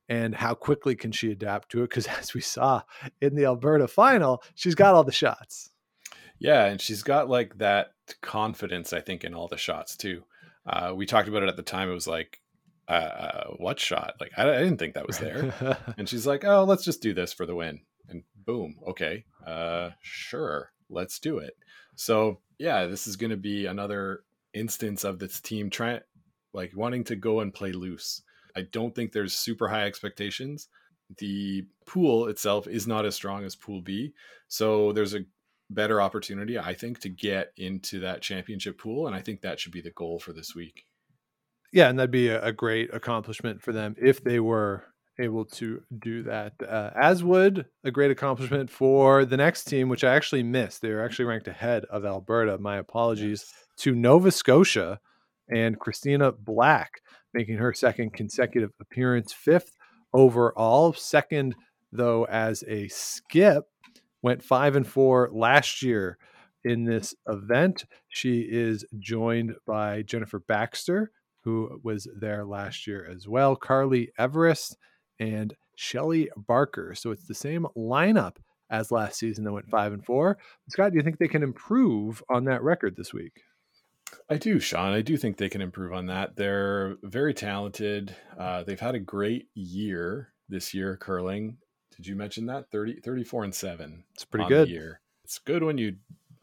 And 0.08 0.34
how 0.34 0.54
quickly 0.54 0.94
can 0.94 1.12
she 1.12 1.30
adapt 1.30 1.70
to 1.70 1.82
it? 1.82 1.90
Because 1.90 2.06
as 2.20 2.34
we 2.34 2.40
saw 2.40 2.82
in 3.20 3.34
the 3.34 3.44
Alberta 3.44 3.88
final, 3.88 4.42
she's 4.54 4.74
got 4.74 4.94
all 4.94 5.04
the 5.04 5.12
shots. 5.12 5.70
Yeah, 6.38 6.66
and 6.66 6.80
she's 6.80 7.04
got 7.04 7.28
like 7.28 7.58
that 7.58 7.92
confidence, 8.20 8.92
I 8.92 9.00
think, 9.00 9.22
in 9.22 9.34
all 9.34 9.48
the 9.48 9.56
shots 9.56 9.96
too. 9.96 10.24
Uh, 10.66 10.92
we 10.94 11.06
talked 11.06 11.28
about 11.28 11.44
it 11.44 11.48
at 11.48 11.56
the 11.56 11.62
time. 11.62 11.88
It 11.88 11.94
was 11.94 12.08
like, 12.08 12.41
uh, 12.88 12.92
uh, 12.92 13.44
what 13.56 13.78
shot? 13.78 14.14
Like, 14.20 14.32
I, 14.36 14.48
I, 14.48 14.58
didn't 14.58 14.78
think 14.78 14.94
that 14.94 15.06
was 15.06 15.18
there. 15.18 15.78
and 15.96 16.08
she's 16.08 16.26
like, 16.26 16.44
oh, 16.44 16.64
let's 16.64 16.84
just 16.84 17.02
do 17.02 17.14
this 17.14 17.32
for 17.32 17.46
the 17.46 17.54
win. 17.54 17.80
And 18.08 18.24
boom, 18.44 18.76
okay, 18.88 19.24
uh, 19.46 19.90
sure, 20.00 20.72
let's 20.90 21.18
do 21.18 21.38
it. 21.38 21.56
So 21.94 22.40
yeah, 22.58 22.86
this 22.86 23.06
is 23.06 23.16
going 23.16 23.30
to 23.30 23.36
be 23.36 23.66
another 23.66 24.24
instance 24.54 25.04
of 25.04 25.18
this 25.18 25.40
team 25.40 25.70
trying, 25.70 26.00
like, 26.52 26.72
wanting 26.76 27.04
to 27.04 27.16
go 27.16 27.40
and 27.40 27.54
play 27.54 27.72
loose. 27.72 28.22
I 28.56 28.62
don't 28.62 28.94
think 28.94 29.12
there's 29.12 29.34
super 29.34 29.68
high 29.68 29.84
expectations. 29.84 30.68
The 31.18 31.66
pool 31.86 32.28
itself 32.28 32.66
is 32.66 32.86
not 32.86 33.04
as 33.04 33.14
strong 33.14 33.44
as 33.44 33.56
Pool 33.56 33.82
B, 33.82 34.12
so 34.48 34.92
there's 34.92 35.14
a 35.14 35.24
better 35.70 36.00
opportunity, 36.00 36.58
I 36.58 36.74
think, 36.74 37.00
to 37.00 37.08
get 37.08 37.52
into 37.56 38.00
that 38.00 38.22
championship 38.22 38.78
pool. 38.78 39.06
And 39.06 39.16
I 39.16 39.20
think 39.20 39.40
that 39.40 39.58
should 39.58 39.72
be 39.72 39.80
the 39.80 39.90
goal 39.90 40.18
for 40.18 40.32
this 40.32 40.54
week. 40.54 40.84
Yeah, 41.72 41.88
and 41.88 41.98
that'd 41.98 42.10
be 42.10 42.28
a, 42.28 42.42
a 42.42 42.52
great 42.52 42.92
accomplishment 42.92 43.62
for 43.62 43.72
them 43.72 43.94
if 44.00 44.22
they 44.22 44.40
were 44.40 44.84
able 45.18 45.44
to 45.44 45.82
do 45.98 46.22
that. 46.24 46.52
Uh, 46.66 46.90
as 47.00 47.24
would 47.24 47.66
a 47.84 47.90
great 47.90 48.10
accomplishment 48.10 48.70
for 48.70 49.24
the 49.24 49.36
next 49.36 49.64
team, 49.64 49.88
which 49.88 50.04
I 50.04 50.14
actually 50.14 50.42
missed. 50.42 50.82
They 50.82 50.90
were 50.90 51.04
actually 51.04 51.26
ranked 51.26 51.48
ahead 51.48 51.84
of 51.86 52.04
Alberta. 52.04 52.58
My 52.58 52.76
apologies 52.76 53.46
to 53.78 53.94
Nova 53.94 54.30
Scotia 54.30 55.00
and 55.48 55.78
Christina 55.78 56.32
Black, 56.32 57.00
making 57.34 57.56
her 57.56 57.72
second 57.72 58.12
consecutive 58.12 58.70
appearance, 58.80 59.32
fifth 59.32 59.72
overall, 60.12 60.92
second 60.92 61.54
though 61.90 62.24
as 62.24 62.64
a 62.68 62.88
skip 62.88 63.64
went 64.22 64.42
five 64.42 64.76
and 64.76 64.86
four 64.86 65.28
last 65.32 65.82
year 65.82 66.16
in 66.64 66.84
this 66.84 67.14
event. 67.28 67.84
She 68.08 68.40
is 68.40 68.84
joined 68.98 69.54
by 69.66 70.02
Jennifer 70.02 70.38
Baxter, 70.38 71.10
who 71.42 71.80
was 71.82 72.08
there 72.14 72.44
last 72.44 72.86
year 72.86 73.06
as 73.10 73.28
well, 73.28 73.56
Karlee 73.56 74.08
Everist, 74.18 74.76
and 75.18 75.54
Shelley 75.76 76.30
Barker. 76.36 76.94
So 76.94 77.10
it's 77.10 77.26
the 77.26 77.34
same 77.34 77.66
lineup 77.76 78.36
as 78.70 78.90
last 78.90 79.18
season 79.18 79.44
that 79.44 79.52
went 79.52 79.68
five 79.68 79.92
and 79.92 80.04
four. 80.04 80.38
Scott, 80.68 80.92
do 80.92 80.96
you 80.96 81.02
think 81.02 81.18
they 81.18 81.28
can 81.28 81.42
improve 81.42 82.22
on 82.28 82.44
that 82.44 82.62
record 82.62 82.96
this 82.96 83.12
week? 83.12 83.42
I 84.28 84.36
do, 84.36 84.60
Sean. 84.60 84.92
I 84.92 85.02
do 85.02 85.16
think 85.16 85.36
they 85.36 85.48
can 85.48 85.60
improve 85.60 85.92
on 85.92 86.06
that. 86.06 86.36
They're 86.36 86.96
very 87.02 87.34
talented. 87.34 88.14
Uh, 88.38 88.62
they've 88.62 88.80
had 88.80 88.94
a 88.94 89.00
great 89.00 89.48
year 89.54 90.32
this 90.48 90.74
year 90.74 90.96
curling. 90.96 91.58
Did 91.96 92.06
you 92.06 92.16
mention 92.16 92.46
that 92.46 92.70
30, 92.70 93.00
34 93.00 93.44
and 93.44 93.54
seven? 93.54 94.04
It's 94.14 94.24
pretty 94.24 94.48
good. 94.48 94.68
year. 94.68 95.00
It's 95.24 95.38
good 95.38 95.62
when 95.62 95.78
you 95.78 95.96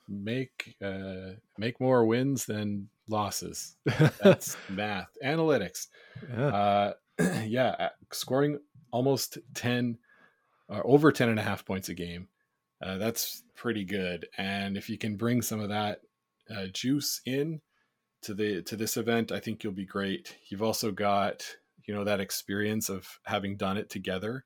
make 0.08 0.76
uh, 0.82 1.34
make 1.58 1.80
more 1.80 2.06
wins 2.06 2.46
than 2.46 2.90
losses. 3.10 3.76
That's 4.24 4.56
math, 4.70 5.10
analytics. 5.24 5.88
Yeah. 6.30 6.48
Uh, 6.48 6.94
yeah, 7.46 7.90
scoring 8.12 8.60
almost 8.92 9.38
10 9.56 9.98
or 10.70 10.86
over 10.86 11.12
10 11.12 11.30
and 11.30 11.40
a 11.40 11.44
half 11.44 11.66
points 11.66 11.90
a 11.90 11.94
game. 11.94 12.28
Uh, 12.82 12.98
that's 12.98 13.44
pretty 13.56 13.84
good. 13.84 14.28
And 14.38 14.78
if 14.78 14.90
you 14.90 14.98
can 14.98 15.18
bring 15.18 15.42
some 15.42 15.60
of 15.60 15.70
that 15.70 16.00
uh, 16.50 16.68
juice 16.72 17.22
in 17.26 17.62
to 18.22 18.34
the 18.34 18.62
to 18.64 18.76
this 18.76 18.96
event, 18.96 19.32
I 19.32 19.40
think 19.40 19.64
you'll 19.64 19.74
be 19.74 19.86
great. 19.86 20.38
You've 20.48 20.64
also 20.64 20.92
got 20.92 21.46
you 21.86 21.94
know 21.94 22.06
that 22.06 22.22
experience 22.22 22.88
of 22.90 23.20
having 23.26 23.58
done 23.58 23.78
it 23.78 23.90
together 23.90 24.46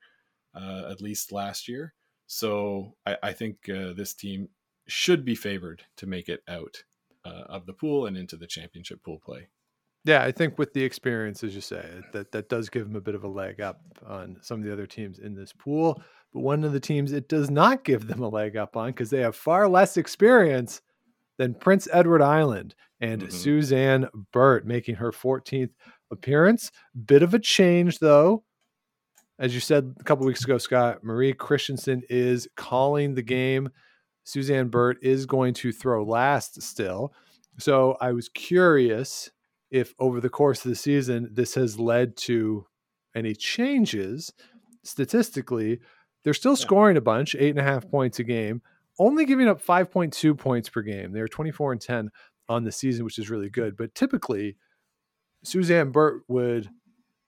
uh, 0.55 0.83
at 0.89 1.01
least 1.01 1.31
last 1.31 1.67
year. 1.67 1.93
So 2.25 2.95
I, 3.05 3.17
I 3.21 3.33
think 3.33 3.69
uh, 3.69 3.93
this 3.93 4.13
team 4.13 4.49
should 4.87 5.23
be 5.23 5.35
favored 5.35 5.83
to 5.97 6.07
make 6.07 6.29
it 6.29 6.41
out 6.47 6.83
uh, 7.25 7.43
of 7.49 7.65
the 7.65 7.73
pool 7.73 8.05
and 8.05 8.17
into 8.17 8.37
the 8.37 8.47
championship 8.47 9.03
pool 9.03 9.19
play. 9.23 9.47
Yeah, 10.05 10.23
I 10.23 10.31
think 10.31 10.57
with 10.57 10.73
the 10.73 10.83
experience, 10.83 11.43
as 11.43 11.55
you 11.55 11.61
say, 11.61 12.01
that 12.11 12.31
that 12.33 12.49
does 12.49 12.69
give 12.69 12.85
them 12.85 12.95
a 12.95 13.01
bit 13.01 13.15
of 13.15 13.23
a 13.23 13.27
leg 13.27 13.61
up 13.61 13.81
on 14.05 14.37
some 14.41 14.59
of 14.59 14.65
the 14.65 14.73
other 14.73 14.85
teams 14.85 15.19
in 15.19 15.33
this 15.33 15.53
pool. 15.53 16.01
But 16.33 16.41
one 16.41 16.63
of 16.63 16.73
the 16.73 16.79
teams 16.79 17.13
it 17.13 17.29
does 17.29 17.49
not 17.49 17.85
give 17.85 18.07
them 18.07 18.21
a 18.21 18.27
leg 18.27 18.57
up 18.57 18.75
on 18.75 18.89
because 18.89 19.09
they 19.09 19.21
have 19.21 19.35
far 19.35 19.69
less 19.69 19.95
experience 19.95 20.81
than 21.37 21.53
Prince 21.53 21.87
Edward 21.93 22.21
Island 22.21 22.75
and 22.99 23.21
mm-hmm. 23.21 23.31
Suzanne 23.31 24.09
Birt 24.33 24.65
making 24.67 24.95
her 24.95 25.11
14th 25.11 25.71
appearance. 26.11 26.69
Bit 27.05 27.23
of 27.23 27.33
a 27.33 27.39
change 27.39 27.99
though 27.99 28.43
as 29.39 29.53
you 29.53 29.59
said 29.59 29.95
a 29.99 30.03
couple 30.03 30.25
weeks 30.25 30.43
ago, 30.43 30.57
Scott, 30.57 31.03
Marie 31.03 31.33
Christianson 31.33 32.03
is 32.09 32.47
calling 32.55 33.15
the 33.15 33.21
game. 33.21 33.69
Suzanne 34.23 34.69
Birt 34.69 34.97
is 35.01 35.25
going 35.25 35.53
to 35.55 35.71
throw 35.71 36.03
last 36.03 36.61
still. 36.61 37.13
So 37.59 37.97
I 38.01 38.11
was 38.11 38.29
curious 38.29 39.31
if 39.69 39.93
over 39.99 40.21
the 40.21 40.29
course 40.29 40.63
of 40.63 40.69
the 40.69 40.75
season 40.75 41.29
this 41.31 41.55
has 41.55 41.79
led 41.79 42.15
to 42.17 42.65
any 43.15 43.35
changes. 43.35 44.31
Statistically, 44.83 45.79
they're 46.23 46.33
still 46.33 46.55
scoring 46.55 46.97
a 46.97 47.01
bunch, 47.01 47.35
eight 47.35 47.49
and 47.49 47.59
a 47.59 47.63
half 47.63 47.89
points 47.89 48.19
a 48.19 48.23
game, 48.23 48.61
only 48.99 49.25
giving 49.25 49.47
up 49.47 49.63
5.2 49.63 50.37
points 50.37 50.69
per 50.69 50.81
game. 50.81 51.11
They're 51.11 51.27
24 51.27 51.73
and 51.73 51.81
10 51.81 52.09
on 52.49 52.63
the 52.63 52.71
season, 52.71 53.05
which 53.05 53.19
is 53.19 53.29
really 53.29 53.49
good. 53.49 53.75
But 53.75 53.95
typically, 53.95 54.55
Suzanne 55.43 55.91
Birt 55.91 56.23
would 56.27 56.69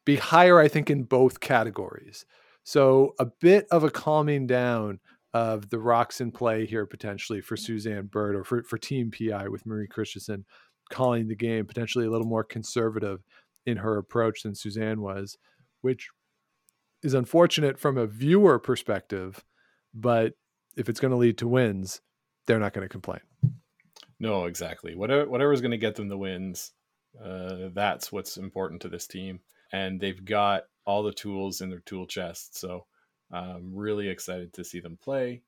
be 0.05 0.15
higher, 0.15 0.59
I 0.59 0.67
think, 0.67 0.89
in 0.89 1.03
both 1.03 1.39
categories. 1.39 2.25
So 2.63 3.13
a 3.19 3.25
bit 3.25 3.67
of 3.71 3.83
a 3.83 3.91
calming 3.91 4.47
down 4.47 4.99
of 5.36 5.69
the 5.69 5.79
rocks 5.79 6.21
in 6.21 6.31
play 6.31 6.65
here 6.65 6.86
potentially 6.86 7.41
for 7.41 7.57
Suzanne 7.57 8.05
Birt 8.05 8.38
or 8.38 8.45
for, 8.45 8.63
for 8.63 8.77
Team 8.77 9.11
PI 9.11 9.49
with 9.49 9.65
Marie 9.65 9.86
Christianson 9.86 10.45
calling 10.89 11.27
the 11.27 11.36
game, 11.36 11.65
potentially 11.65 12.05
a 12.05 12.09
little 12.09 12.25
more 12.25 12.45
conservative 12.45 13.21
in 13.65 13.75
her 13.75 13.97
approach 13.97 14.43
than 14.43 14.55
Suzanne 14.55 15.01
was, 15.01 15.38
which 15.81 16.07
is 17.03 17.13
unfortunate 17.13 17.77
from 17.77 17.97
a 17.97 18.07
viewer 18.07 18.59
perspective. 18.59 19.43
But 19.93 20.36
if 20.77 20.88
it's 20.88 21.01
going 21.01 21.11
to 21.11 21.17
lead 21.17 21.38
to 21.39 21.49
wins, 21.49 21.99
they're 22.47 22.57
not 22.57 22.71
going 22.71 22.86
to 22.86 22.89
complain. 22.89 23.19
No, 24.21 24.45
exactly. 24.45 24.95
Whatever 24.95 25.29
whatever 25.29 25.51
is 25.51 25.59
going 25.59 25.71
to 25.71 25.77
get 25.77 25.95
them 25.95 26.07
the 26.07 26.17
wins, 26.17 26.71
uh, 27.21 27.69
that's 27.73 28.09
what's 28.09 28.38
important 28.38 28.81
to 28.83 28.89
this 28.89 29.05
team 29.05 29.41
and 29.75 29.99
they've 29.99 30.23
got 30.23 30.63
all 30.86 31.03
the 31.03 31.11
tools 31.11 31.59
in 31.59 31.69
their 31.69 31.81
tool 31.81 32.07
chest. 32.07 32.57
So 32.57 32.86
I'm 33.36 33.75
really 33.75 34.07
excited 34.07 34.53
to 34.53 34.63
see 34.63 34.79
them 34.79 34.97
play. 35.01 35.41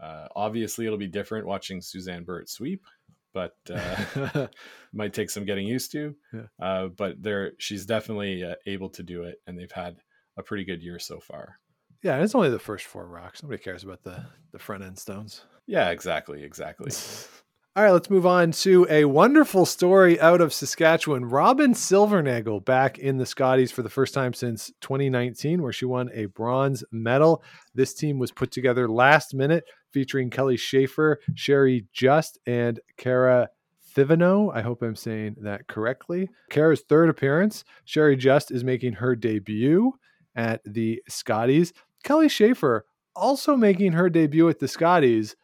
Uh, 0.00 0.28
obviously, 0.34 0.86
it'll 0.86 0.98
be 0.98 1.06
different 1.06 1.46
watching 1.46 1.80
Suzanne 1.80 2.24
Birt 2.24 2.48
sweep, 2.48 2.84
but 3.32 3.56
uh, 3.72 4.46
might 4.92 5.12
take 5.12 5.30
some 5.30 5.44
getting 5.44 5.66
used 5.66 5.92
to. 5.92 6.14
Yeah. 6.32 6.46
Uh, 6.60 6.88
but 6.88 7.22
there, 7.22 7.52
she's 7.58 7.86
definitely 7.86 8.44
uh, 8.44 8.54
able 8.66 8.88
to 8.90 9.02
do 9.02 9.24
it, 9.24 9.40
and 9.46 9.58
they've 9.58 9.70
had 9.70 9.98
a 10.36 10.42
pretty 10.42 10.64
good 10.64 10.82
year 10.82 10.98
so 10.98 11.20
far. 11.20 11.58
Yeah, 12.02 12.22
it's 12.22 12.34
only 12.34 12.48
the 12.48 12.58
first 12.58 12.86
four 12.86 13.06
rocks. 13.06 13.42
Nobody 13.42 13.62
cares 13.62 13.84
about 13.84 14.02
the 14.02 14.24
the 14.52 14.58
front 14.58 14.82
end 14.82 14.98
stones. 14.98 15.44
Yeah, 15.66 15.90
exactly, 15.90 16.42
exactly. 16.42 16.90
All 17.76 17.84
right, 17.84 17.92
let's 17.92 18.10
move 18.10 18.26
on 18.26 18.50
to 18.50 18.84
a 18.90 19.04
wonderful 19.04 19.64
story 19.64 20.20
out 20.20 20.40
of 20.40 20.52
Saskatchewan. 20.52 21.24
Robyn 21.26 21.72
Silvernagle 21.72 22.64
back 22.64 22.98
in 22.98 23.16
the 23.16 23.24
Scotties 23.24 23.70
for 23.70 23.82
the 23.82 23.88
first 23.88 24.12
time 24.12 24.32
since 24.32 24.72
2019, 24.80 25.62
where 25.62 25.72
she 25.72 25.84
won 25.84 26.10
a 26.12 26.26
bronze 26.26 26.82
medal. 26.90 27.44
This 27.72 27.94
team 27.94 28.18
was 28.18 28.32
put 28.32 28.50
together 28.50 28.88
last 28.88 29.34
minute, 29.34 29.62
featuring 29.92 30.30
Kelly 30.30 30.56
Schafer, 30.56 31.18
Sherry 31.36 31.86
Just, 31.92 32.40
and 32.44 32.80
Kara 32.96 33.50
Thevenot. 33.94 34.50
I 34.52 34.62
hope 34.62 34.82
I'm 34.82 34.96
saying 34.96 35.36
that 35.42 35.68
correctly. 35.68 36.28
Kara's 36.50 36.80
third 36.80 37.08
appearance. 37.08 37.62
Sherry 37.84 38.16
Just 38.16 38.50
is 38.50 38.64
making 38.64 38.94
her 38.94 39.14
debut 39.14 39.92
at 40.34 40.60
the 40.64 41.00
Scotties. 41.08 41.72
Kelly 42.02 42.26
Schafer 42.26 42.80
also 43.14 43.56
making 43.56 43.92
her 43.92 44.10
debut 44.10 44.48
at 44.48 44.58
the 44.58 44.66
Scotties, 44.66 45.36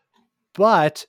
but 0.54 1.06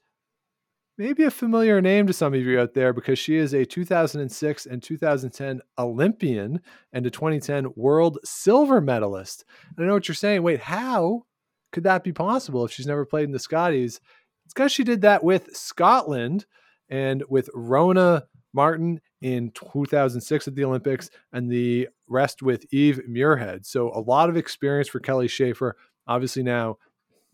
maybe 0.97 1.23
a 1.23 1.31
familiar 1.31 1.79
name 1.79 2.07
to 2.07 2.13
some 2.13 2.33
of 2.33 2.41
you 2.41 2.59
out 2.59 2.73
there 2.73 2.91
because 2.91 3.19
she 3.19 3.35
is 3.35 3.53
a 3.53 3.65
2006 3.65 4.65
and 4.65 4.81
2010 4.81 5.61
Olympian 5.77 6.59
and 6.91 7.05
a 7.05 7.11
2010 7.11 7.67
world 7.75 8.17
silver 8.23 8.81
medalist. 8.81 9.45
And 9.75 9.85
I 9.85 9.87
know 9.87 9.93
what 9.93 10.07
you're 10.07 10.15
saying. 10.15 10.43
Wait, 10.43 10.59
how 10.59 11.25
could 11.71 11.83
that 11.83 12.03
be 12.03 12.13
possible 12.13 12.65
if 12.65 12.71
she's 12.71 12.87
never 12.87 13.05
played 13.05 13.25
in 13.25 13.31
the 13.31 13.39
Scotties? 13.39 13.99
It's 14.45 14.53
because 14.53 14.71
she 14.71 14.83
did 14.83 15.01
that 15.01 15.23
with 15.23 15.55
Scotland 15.55 16.45
and 16.89 17.23
with 17.29 17.49
Rhona 17.53 18.23
Martin 18.53 19.01
in 19.21 19.51
2006 19.51 20.47
at 20.47 20.55
the 20.55 20.63
Olympics 20.63 21.09
and 21.31 21.51
the 21.51 21.89
rest 22.07 22.41
with 22.41 22.65
Eve 22.73 23.01
Muirhead. 23.07 23.65
So 23.65 23.91
a 23.93 23.99
lot 23.99 24.29
of 24.29 24.37
experience 24.37 24.87
for 24.87 24.99
Kelly 24.99 25.27
Schafer, 25.27 25.73
obviously 26.07 26.43
now 26.43 26.77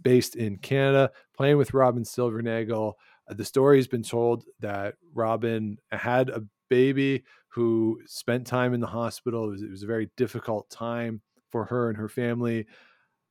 based 0.01 0.35
in 0.35 0.57
Canada, 0.57 1.11
playing 1.35 1.57
with 1.57 1.73
Robyn 1.73 2.03
Silvernagle. 2.03 2.93
Uh, 3.29 3.33
the 3.33 3.45
story 3.45 3.77
has 3.77 3.87
been 3.87 4.03
told 4.03 4.45
that 4.59 4.95
Robyn 5.13 5.77
had 5.91 6.29
a 6.29 6.43
baby 6.69 7.23
who 7.49 7.99
spent 8.05 8.47
time 8.47 8.73
in 8.73 8.79
the 8.79 8.87
hospital. 8.87 9.45
It 9.45 9.51
was, 9.51 9.61
it 9.61 9.69
was 9.69 9.83
a 9.83 9.87
very 9.87 10.09
difficult 10.17 10.69
time 10.69 11.21
for 11.51 11.65
her 11.65 11.89
and 11.89 11.97
her 11.97 12.09
family. 12.09 12.65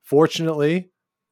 Fortunately, 0.03 0.91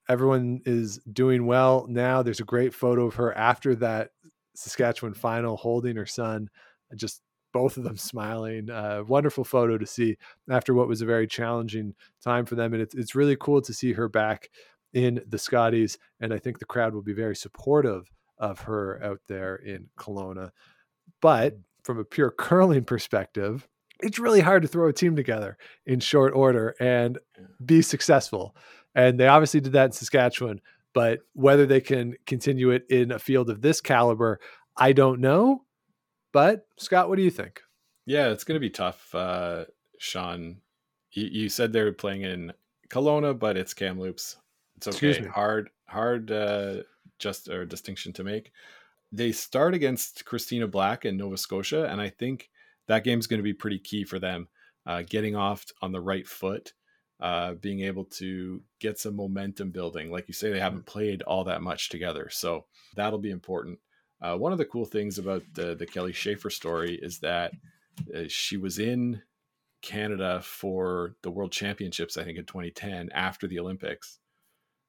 everyone 0.09 0.61
is 0.65 0.99
doing 1.13 1.47
well 1.47 1.87
now. 1.89 2.23
There's 2.23 2.41
a 2.41 2.45
great 2.45 2.75
photo 2.75 3.07
of 3.07 3.15
her 3.15 3.37
after 3.37 3.77
that 3.77 4.11
Saskatchewan 4.57 5.15
final 5.15 5.57
holding 5.57 5.97
her 5.97 6.07
son, 6.07 6.51
just 6.97 7.23
both 7.53 7.77
of 7.77 7.85
them 7.85 7.97
smiling. 7.97 8.71
Uh, 8.71 9.05
wonderful 9.07 9.45
photo 9.45 9.79
to 9.79 9.87
see 9.87 10.17
after 10.51 10.75
what 10.75 10.89
was 10.89 11.03
a 11.03 11.07
very 11.07 11.27
challenging 11.27 11.95
time 12.23 12.45
for 12.45 12.57
them. 12.57 12.73
And 12.73 12.83
it's, 12.83 12.95
it's 12.95 13.15
really 13.15 13.37
cool 13.37 13.63
to 13.63 13.73
see 13.73 13.93
her 13.93 14.09
back 14.09 14.51
in 14.93 15.23
the 15.29 15.39
Scotties. 15.39 15.97
And 16.21 16.35
I 16.35 16.39
think 16.39 16.59
the 16.59 16.65
crowd 16.65 16.93
will 16.93 17.03
be 17.03 17.13
very 17.13 17.37
supportive 17.37 18.11
of 18.41 18.61
her 18.61 19.01
out 19.03 19.21
there 19.29 19.55
in 19.57 19.89
Kelowna. 19.97 20.51
But 21.21 21.59
from 21.85 21.99
a 21.99 22.05
pure 22.05 22.31
curling 22.37 22.85
perspective, 22.85 23.69
it's 24.03 24.19
really 24.19 24.41
hard 24.41 24.63
to 24.63 24.69
throw 24.69 24.89
a 24.89 24.93
team 24.93 25.15
together 25.15 25.57
in 25.87 26.01
short 26.01 26.35
order 26.35 26.75
and 26.81 27.19
be 27.65 27.83
successful. 27.83 28.57
And 28.95 29.21
they 29.21 29.29
obviously 29.29 29.61
did 29.61 29.73
that 29.73 29.87
in 29.87 29.93
Saskatchewan, 29.93 30.61
but 30.95 31.21
whether 31.35 31.67
they 31.67 31.81
can 31.81 32.15
continue 32.27 32.71
it 32.71 32.85
in 32.91 33.13
a 33.13 33.19
field 33.19 33.51
of 33.51 33.61
this 33.61 33.81
caliber, 33.81 34.41
I 34.77 34.93
don't 34.93 35.21
know. 35.21 35.65
But 36.33 36.67
Scott, 36.79 37.09
what 37.09 37.17
do 37.17 37.23
you 37.23 37.31
think? 37.31 37.61
Yeah, 38.07 38.31
it's 38.31 38.45
going 38.45 38.57
to 38.57 38.61
be 38.61 38.71
tough. 38.71 39.15
Uh, 39.15 39.67
Sean, 39.99 40.57
you, 41.13 41.29
you, 41.31 41.49
said 41.49 41.73
they 41.73 41.83
were 41.83 41.93
playing 41.93 42.23
in 42.23 42.53
Kelowna, 42.89 43.39
but 43.39 43.57
it's 43.57 43.75
Kamloops. 43.75 44.37
It's 44.77 44.89
okay. 44.89 45.27
Hard, 45.27 45.71
hard, 45.87 46.31
uh, 46.31 46.83
just 47.21 47.49
a 47.49 47.65
distinction 47.65 48.13
to 48.15 48.25
make. 48.25 48.53
They 49.13 49.33
start 49.33 49.75
against 49.75 50.25
Christina 50.25 50.67
Black 50.67 51.05
in 51.05 51.17
Nova 51.17 51.37
Scotia, 51.37 51.87
and 51.87 52.01
I 52.01 52.09
think 52.09 52.51
that 52.87 53.05
game's 53.05 53.27
going 53.27 53.39
to 53.39 53.45
be 53.45 53.53
pretty 53.53 53.79
key 53.79 54.05
for 54.05 54.19
them. 54.19 54.49
Uh, 54.87 55.03
getting 55.09 55.37
off 55.37 55.65
on 55.83 55.93
the 55.93 56.01
right 56.01 56.27
foot, 56.27 56.73
uh, 57.21 57.55
being 57.55 57.81
able 57.81 58.05
to 58.05 58.63
get 58.81 58.99
some 58.99 59.15
momentum 59.15 59.71
building. 59.71 60.11
Like 60.11 60.27
you 60.27 60.35
say, 60.35 60.51
they 60.51 60.59
haven't 60.59 60.87
played 60.87 61.23
all 61.23 61.45
that 61.45 61.63
much 61.63 61.91
together, 61.91 62.29
so 62.31 62.65
that'll 62.97 63.19
be 63.19 63.31
important. 63.31 63.79
Uh, 64.23 64.37
one 64.37 64.53
of 64.53 64.59
the 64.59 64.65
cool 64.65 64.85
things 64.85 65.19
about 65.19 65.43
the 65.55 65.75
the 65.75 65.87
Kelly 65.87 66.13
Schafer 66.13 66.51
story 66.51 66.99
is 67.01 67.19
that 67.21 67.53
uh, 68.15 68.23
she 68.29 68.57
was 68.57 68.79
in 68.79 69.23
Canada 69.83 70.41
for 70.43 71.17
the 71.23 71.31
World 71.31 71.53
Championships, 71.53 72.17
I 72.17 72.25
think 72.25 72.39
in 72.39 72.45
2010, 72.45 73.11
after 73.13 73.47
the 73.47 73.59
Olympics, 73.59 74.19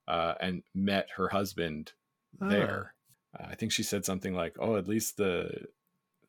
uh, 0.08 0.36
and 0.40 0.64
met 0.74 1.10
her 1.16 1.30
husband 1.30 1.94
there. 2.40 2.94
Uh, 3.38 3.48
I 3.50 3.56
think 3.56 3.72
she 3.72 3.84
said 3.84 4.06
something 4.06 4.34
like, 4.34 4.56
"Oh, 4.60 4.76
at 4.76 4.88
least 4.88 5.18
the 5.18 5.68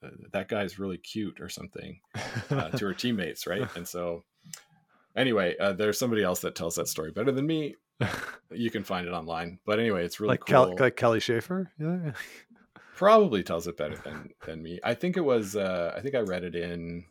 uh, 0.03 0.09
that 0.33 0.49
guy's 0.49 0.79
really 0.79 0.99
cute" 0.99 1.41
or 1.41 1.49
something 1.49 2.01
uh, 2.51 2.71
to 2.71 2.87
her 2.87 2.95
teammates, 2.99 3.47
right? 3.47 3.69
And 3.77 3.87
so, 3.87 4.25
anyway, 5.17 5.57
uh, 5.59 5.73
there's 5.73 5.99
somebody 5.99 6.23
else 6.23 6.41
that 6.41 6.55
tells 6.55 6.77
that 6.77 6.89
story 6.89 7.11
better 7.11 7.33
than 7.33 7.47
me. 7.47 7.77
you 8.51 8.71
can 8.71 8.85
find 8.85 9.07
it 9.07 9.13
online, 9.13 9.59
but 9.65 9.79
anyway, 9.79 10.05
it's 10.05 10.21
really 10.21 10.33
like 10.33 10.47
cool. 10.47 10.77
Like 10.79 10.97
Kelly 10.97 11.21
Schafer, 11.21 11.69
yeah. 11.79 12.13
Probably 12.95 13.43
tells 13.43 13.67
it 13.67 13.77
better 13.77 13.97
than 13.97 14.31
than 14.47 14.63
me. 14.63 14.79
I 14.85 14.95
think 14.95 15.17
it 15.17 15.23
was. 15.23 15.57
Uh, 15.57 15.93
I 15.97 16.01
think 16.01 16.15
I 16.15 16.21
read 16.21 16.45
it 16.45 16.55
in 16.55 17.05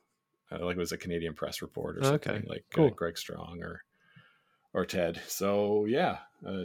uh, 0.52 0.64
like 0.64 0.78
it 0.78 0.80
was 0.80 0.92
a 0.92 0.98
Canadian 0.98 1.34
Press 1.34 1.62
report 1.62 1.98
or 1.98 2.04
something 2.04 2.32
okay. 2.32 2.48
like 2.48 2.66
cool. 2.74 2.90
Greg 2.92 3.18
Strong 3.18 3.62
or 3.62 3.84
or 4.74 4.86
Ted. 4.86 5.20
So 5.28 5.86
yeah, 5.86 6.20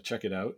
check 0.04 0.24
it 0.24 0.32
out 0.32 0.56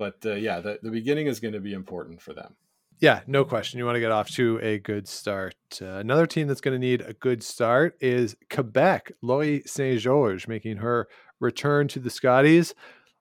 but 0.00 0.16
uh, 0.24 0.32
yeah, 0.32 0.60
the, 0.60 0.78
the 0.82 0.90
beginning 0.90 1.26
is 1.26 1.40
going 1.40 1.52
to 1.52 1.60
be 1.60 1.74
important 1.74 2.22
for 2.22 2.32
them. 2.32 2.56
Yeah, 3.00 3.20
no 3.26 3.44
question. 3.44 3.78
You 3.78 3.84
want 3.84 3.96
to 3.96 4.00
get 4.00 4.10
off 4.10 4.30
to 4.30 4.58
a 4.62 4.78
good 4.78 5.06
start. 5.06 5.54
Uh, 5.80 5.96
another 5.96 6.26
team 6.26 6.48
that's 6.48 6.62
going 6.62 6.72
to 6.72 6.78
need 6.78 7.02
a 7.02 7.12
good 7.12 7.42
start 7.42 7.96
is 8.00 8.34
Quebec. 8.50 9.12
Laurie 9.20 9.62
St-Georges 9.66 10.48
making 10.48 10.78
her 10.78 11.06
return 11.38 11.86
to 11.88 11.98
the 11.98 12.08
Scotties. 12.08 12.74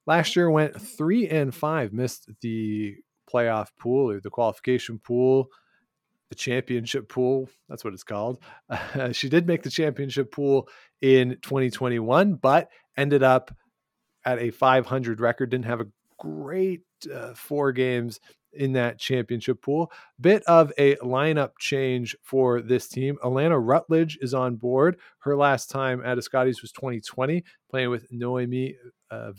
Last 0.08 0.38
year 0.38 0.50
went 0.50 0.82
three 0.82 1.28
and 1.28 1.54
five, 1.54 1.92
missed 1.92 2.30
the 2.42 2.96
playoff 3.30 3.68
pool 3.78 4.10
or 4.10 4.22
the 4.22 4.30
qualification 4.30 5.00
pool, 5.00 5.50
the 6.30 6.36
championship 6.36 7.10
pool. 7.10 7.50
That's 7.68 7.84
what 7.84 7.94
it's 7.94 8.04
called. 8.04 8.42
Uh, 8.70 9.12
she 9.12 9.28
did 9.28 9.48
make 9.48 9.64
the 9.64 9.70
championship 9.70 10.32
pool 10.32 10.70
in 11.02 11.38
2021, 11.42 12.36
but 12.36 12.70
ended 12.96 13.22
up 13.22 13.54
at 14.24 14.40
a 14.40 14.52
500 14.52 15.20
record. 15.20 15.50
Didn't 15.50 15.66
have 15.66 15.82
a 15.82 15.88
great 16.20 16.82
uh, 17.14 17.34
four 17.34 17.72
games 17.72 18.20
in 18.54 18.74
that 18.74 18.98
championship 18.98 19.62
pool. 19.62 19.92
Bit 20.20 20.44
of 20.44 20.72
a 20.78 20.96
lineup 20.98 21.52
change 21.60 22.16
for 22.24 22.62
this 22.62 22.88
team. 22.88 23.18
Alanna 23.24 23.60
Routledge 23.62 24.18
is 24.22 24.34
on 24.34 24.56
board. 24.56 24.98
Her 25.20 25.36
last 25.36 25.70
time 25.70 26.04
at 26.04 26.22
Scotties 26.24 26.62
was 26.62 26.72
2020, 26.72 27.44
playing 27.70 27.90
with 27.90 28.12
Noemi 28.12 28.76
uh. 29.12 29.32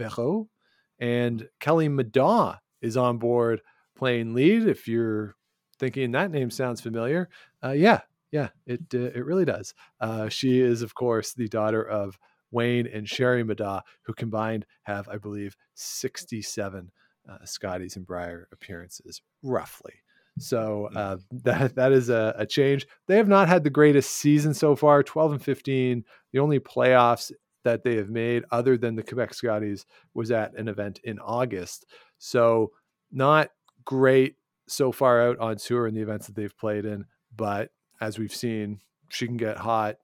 And 0.98 1.48
Kelly 1.60 1.88
Middaugh 1.88 2.58
is 2.82 2.96
on 2.96 3.18
board 3.18 3.62
playing 3.96 4.34
lead. 4.34 4.68
If 4.68 4.86
you're 4.86 5.34
thinking 5.78 6.12
that 6.12 6.30
name 6.30 6.50
sounds 6.50 6.80
familiar, 6.80 7.28
uh, 7.64 7.72
yeah, 7.72 8.00
yeah, 8.32 8.48
it 8.66 8.82
uh, 8.94 8.98
it 8.98 9.24
really 9.24 9.44
does. 9.44 9.74
Uh, 10.00 10.28
she 10.28 10.60
is, 10.60 10.82
of 10.82 10.94
course, 10.94 11.32
the 11.32 11.48
daughter 11.48 11.82
of 11.82 12.18
Wayne 12.50 12.86
and 12.86 13.08
Sherry 13.08 13.44
Middaugh, 13.44 13.82
who 14.02 14.12
combined 14.12 14.66
have, 14.82 15.08
I 15.08 15.16
believe, 15.16 15.56
67 15.74 16.90
uh, 17.28 17.44
Scotties 17.44 17.96
and 17.96 18.06
Brier 18.06 18.48
appearances, 18.52 19.22
roughly. 19.42 19.94
So 20.38 20.88
mm. 20.92 20.96
uh, 20.96 21.16
that 21.44 21.74
that 21.76 21.92
is 21.92 22.08
a, 22.08 22.34
a, 22.36 22.46
change. 22.46 22.86
They 23.06 23.16
have 23.16 23.28
not 23.28 23.48
had 23.48 23.64
the 23.64 23.70
greatest 23.70 24.10
season 24.12 24.54
so 24.54 24.76
far. 24.76 25.02
12 25.02 25.32
and 25.32 25.42
15. 25.42 26.04
The 26.32 26.38
only 26.38 26.60
playoffs 26.60 27.32
that 27.64 27.84
they 27.84 27.96
have 27.96 28.08
made, 28.08 28.44
other 28.50 28.78
than 28.78 28.96
the 28.96 29.02
Quebec 29.02 29.34
Scotties, 29.34 29.84
was 30.14 30.30
at 30.30 30.56
an 30.56 30.68
event 30.68 31.00
in 31.04 31.18
August. 31.18 31.86
So 32.18 32.70
not 33.12 33.50
great 33.84 34.36
so 34.66 34.92
far 34.92 35.28
out 35.28 35.38
on 35.38 35.56
tour 35.56 35.86
in 35.86 35.94
the 35.94 36.00
events 36.00 36.26
that 36.26 36.36
they've 36.36 36.56
played 36.56 36.84
in. 36.84 37.04
But 37.34 37.70
as 38.00 38.18
we've 38.18 38.34
seen, 38.34 38.80
she 39.10 39.26
can 39.26 39.36
get 39.36 39.58
hot. 39.58 39.96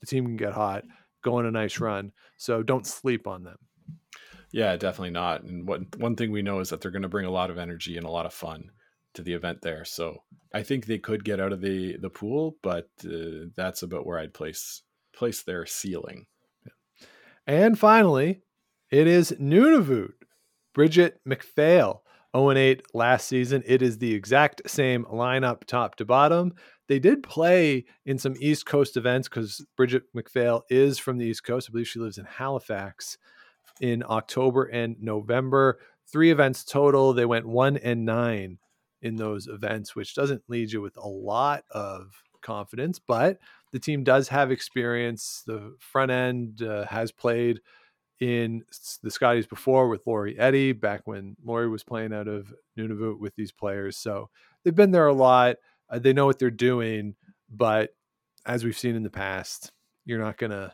The 0.00 0.06
team 0.06 0.26
can 0.26 0.36
get 0.36 0.52
hot 0.52 0.84
go 1.28 1.38
on 1.38 1.46
a 1.46 1.50
nice 1.50 1.78
run. 1.78 2.12
So 2.36 2.62
don't 2.62 2.86
sleep 2.86 3.26
on 3.26 3.44
them. 3.44 3.58
Yeah, 4.50 4.76
definitely 4.76 5.10
not. 5.10 5.42
And 5.42 5.68
what 5.68 5.96
one 5.98 6.16
thing 6.16 6.32
we 6.32 6.42
know 6.42 6.60
is 6.60 6.70
that 6.70 6.80
they're 6.80 6.90
going 6.90 7.02
to 7.02 7.08
bring 7.08 7.26
a 7.26 7.30
lot 7.30 7.50
of 7.50 7.58
energy 7.58 7.96
and 7.96 8.06
a 8.06 8.10
lot 8.10 8.26
of 8.26 8.32
fun 8.32 8.70
to 9.14 9.22
the 9.22 9.34
event 9.34 9.60
there. 9.62 9.84
So 9.84 10.22
I 10.54 10.62
think 10.62 10.86
they 10.86 10.98
could 10.98 11.24
get 11.24 11.40
out 11.40 11.52
of 11.52 11.60
the 11.60 11.96
the 11.98 12.10
pool, 12.10 12.56
but 12.62 12.88
uh, 13.04 13.48
that's 13.56 13.82
about 13.82 14.06
where 14.06 14.18
I'd 14.18 14.34
place 14.34 14.82
place 15.14 15.42
their 15.42 15.66
ceiling. 15.66 16.26
And 17.46 17.78
finally, 17.78 18.42
it 18.90 19.06
is 19.06 19.32
Nunavut. 19.32 20.12
Brigitte 20.74 21.18
MacPhail, 21.24 22.02
0 22.36 22.52
8 22.52 22.82
last 22.94 23.26
season. 23.26 23.62
It 23.66 23.82
is 23.82 23.98
the 23.98 24.14
exact 24.14 24.70
same 24.70 25.04
lineup 25.06 25.64
top 25.64 25.96
to 25.96 26.04
bottom. 26.04 26.54
They 26.88 26.98
did 26.98 27.22
play 27.22 27.84
in 28.04 28.18
some 28.18 28.34
East 28.40 28.66
Coast 28.66 28.96
events 28.96 29.28
because 29.28 29.64
Brigitte 29.76 30.04
MacPhail 30.14 30.64
is 30.70 30.98
from 30.98 31.18
the 31.18 31.26
East 31.26 31.44
Coast. 31.44 31.68
I 31.68 31.72
believe 31.72 31.88
she 31.88 32.00
lives 32.00 32.18
in 32.18 32.24
Halifax. 32.24 33.18
in 33.80 34.02
October 34.08 34.64
and 34.64 34.96
November. 35.00 35.78
Three 36.06 36.30
events 36.30 36.64
total. 36.64 37.12
They 37.12 37.26
went 37.26 37.46
one 37.46 37.76
and 37.76 38.04
nine 38.04 38.58
in 39.02 39.16
those 39.16 39.46
events, 39.46 39.94
which 39.94 40.14
doesn't 40.14 40.42
lead 40.48 40.72
you 40.72 40.80
with 40.80 40.96
a 40.96 41.08
lot 41.08 41.64
of 41.70 42.22
confidence, 42.40 42.98
but 42.98 43.38
the 43.72 43.78
team 43.78 44.02
does 44.04 44.28
have 44.28 44.50
experience. 44.50 45.42
The 45.46 45.76
front 45.78 46.10
end 46.10 46.62
uh, 46.62 46.86
has 46.86 47.12
played 47.12 47.60
in 48.20 48.64
the 49.02 49.10
Scotties 49.10 49.46
before 49.46 49.88
with 49.88 50.06
Lori 50.06 50.36
Eddy 50.38 50.72
back 50.72 51.02
when 51.06 51.36
Lori 51.44 51.68
was 51.68 51.84
playing 51.84 52.12
out 52.12 52.26
of 52.26 52.52
Nunavut 52.76 53.20
with 53.20 53.36
these 53.36 53.52
players. 53.52 53.96
So 53.96 54.30
they've 54.64 54.74
been 54.74 54.90
there 54.90 55.06
a 55.06 55.14
lot. 55.14 55.56
Uh, 55.90 55.98
they 55.98 56.12
know 56.12 56.26
what 56.26 56.38
they're 56.38 56.50
doing, 56.50 57.14
but 57.50 57.94
as 58.46 58.64
we've 58.64 58.78
seen 58.78 58.96
in 58.96 59.02
the 59.02 59.10
past, 59.10 59.72
you're 60.04 60.20
not 60.20 60.38
going 60.38 60.50
to 60.50 60.72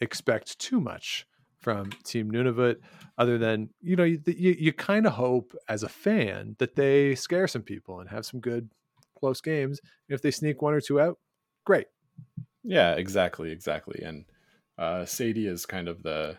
expect 0.00 0.58
too 0.58 0.80
much 0.80 1.26
from 1.62 1.90
Team 2.04 2.30
Nunavut, 2.30 2.76
other 3.16 3.38
than 3.38 3.70
you 3.80 3.94
know 3.94 4.04
you 4.04 4.20
you, 4.26 4.56
you 4.58 4.72
kind 4.72 5.06
of 5.06 5.12
hope 5.12 5.54
as 5.68 5.84
a 5.84 5.88
fan 5.88 6.56
that 6.58 6.74
they 6.74 7.14
scare 7.14 7.46
some 7.46 7.62
people 7.62 8.00
and 8.00 8.10
have 8.10 8.26
some 8.26 8.40
good 8.40 8.68
close 9.18 9.40
games. 9.40 9.80
If 10.08 10.22
they 10.22 10.32
sneak 10.32 10.60
one 10.60 10.74
or 10.74 10.80
two 10.80 11.00
out, 11.00 11.18
great. 11.64 11.86
Yeah, 12.64 12.94
exactly, 12.94 13.52
exactly. 13.52 14.02
And 14.04 14.24
uh, 14.76 15.04
Sadie 15.04 15.46
is 15.46 15.66
kind 15.66 15.88
of 15.88 16.02
the 16.02 16.36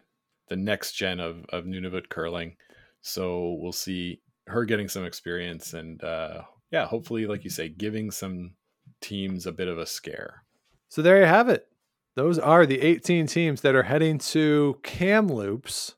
the 0.50 0.58
next 0.58 0.94
gen 0.94 1.20
of 1.20 1.46
of 1.50 1.64
Nunavut 1.64 2.10
curling, 2.10 2.58
so 3.02 3.58
we'll 3.62 3.72
see 3.72 4.22
her 4.48 4.66
getting 4.66 4.90
some 4.90 5.06
experience 5.06 5.74
and 5.74 6.04
uh, 6.04 6.42
yeah, 6.74 6.88
hopefully, 6.88 7.28
like 7.28 7.44
you 7.44 7.52
say, 7.52 7.70
giving 7.70 8.10
some 8.10 8.56
teams 9.00 9.46
a 9.46 9.52
bit 9.52 9.68
of 9.68 9.78
a 9.78 9.86
scare. 9.86 10.44
So 10.90 11.04
there 11.04 11.20
you 11.20 11.28
have 11.28 11.48
it. 11.48 11.68
Those 12.16 12.40
are 12.40 12.66
the 12.66 12.82
18 12.82 13.28
teams 13.28 13.62
that 13.62 13.76
are 13.76 13.84
heading 13.84 14.18
to 14.18 14.80
Kamloops 14.82 15.94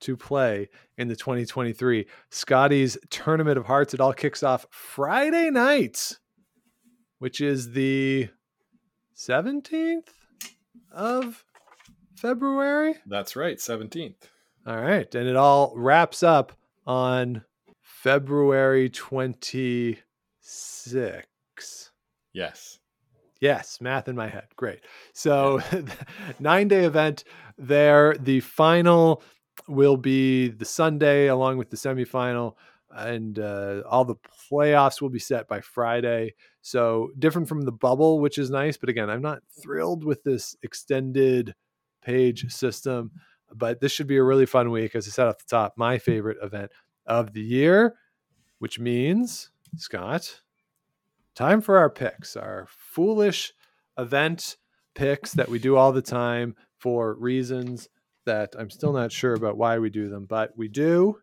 to 0.00 0.16
play 0.16 0.68
in 0.96 1.08
the 1.08 1.16
2023 1.16 2.06
Scotties 2.30 2.96
Tournament 3.10 3.58
of 3.58 3.66
Hearts. 3.66 3.92
It 3.92 4.00
all 4.00 4.12
kicks 4.12 4.44
off 4.44 4.66
Friday 4.70 5.50
night, 5.50 6.18
which 7.18 7.40
is 7.40 7.72
the 7.72 8.28
17th 9.16 10.10
of 10.92 11.44
February. 12.14 12.94
That's 13.04 13.34
right, 13.34 13.58
17th. 13.58 14.14
All 14.64 14.80
right. 14.80 15.12
And 15.12 15.28
it 15.28 15.34
all 15.34 15.72
wraps 15.74 16.22
up 16.22 16.52
on 16.86 17.42
February 18.02 18.88
26th. 18.88 20.02
Yes. 22.32 22.78
Yes, 23.40 23.80
math 23.80 24.06
in 24.06 24.14
my 24.14 24.28
head. 24.28 24.46
Great. 24.54 24.82
So, 25.14 25.60
nine 26.38 26.68
day 26.68 26.84
event 26.84 27.24
there. 27.56 28.14
The 28.20 28.38
final 28.38 29.24
will 29.66 29.96
be 29.96 30.46
the 30.46 30.64
Sunday 30.64 31.26
along 31.26 31.58
with 31.58 31.70
the 31.70 31.76
semifinal, 31.76 32.54
and 32.90 33.36
uh, 33.40 33.82
all 33.84 34.04
the 34.04 34.14
playoffs 34.48 35.00
will 35.00 35.10
be 35.10 35.18
set 35.18 35.48
by 35.48 35.60
Friday. 35.60 36.36
So, 36.62 37.10
different 37.18 37.48
from 37.48 37.62
the 37.62 37.72
bubble, 37.72 38.20
which 38.20 38.38
is 38.38 38.48
nice. 38.48 38.76
But 38.76 38.90
again, 38.90 39.10
I'm 39.10 39.22
not 39.22 39.42
thrilled 39.60 40.04
with 40.04 40.22
this 40.22 40.54
extended 40.62 41.52
page 42.00 42.52
system, 42.52 43.10
but 43.52 43.80
this 43.80 43.90
should 43.90 44.06
be 44.06 44.18
a 44.18 44.22
really 44.22 44.46
fun 44.46 44.70
week. 44.70 44.94
As 44.94 45.08
I 45.08 45.10
said 45.10 45.26
off 45.26 45.38
the 45.38 45.44
top, 45.48 45.74
my 45.76 45.98
favorite 45.98 46.38
event 46.42 46.70
of 47.08 47.32
the 47.32 47.42
year, 47.42 47.96
which 48.58 48.78
means, 48.78 49.50
Scott, 49.76 50.42
time 51.34 51.60
for 51.60 51.78
our 51.78 51.90
picks, 51.90 52.36
our 52.36 52.66
foolish 52.68 53.52
event 53.96 54.56
picks 54.94 55.32
that 55.32 55.48
we 55.48 55.58
do 55.58 55.76
all 55.76 55.92
the 55.92 56.02
time 56.02 56.54
for 56.78 57.14
reasons 57.14 57.88
that 58.26 58.54
I'm 58.58 58.70
still 58.70 58.92
not 58.92 59.10
sure 59.10 59.34
about 59.34 59.56
why 59.56 59.78
we 59.78 59.90
do 59.90 60.08
them, 60.08 60.26
but 60.26 60.56
we 60.56 60.68
do. 60.68 61.18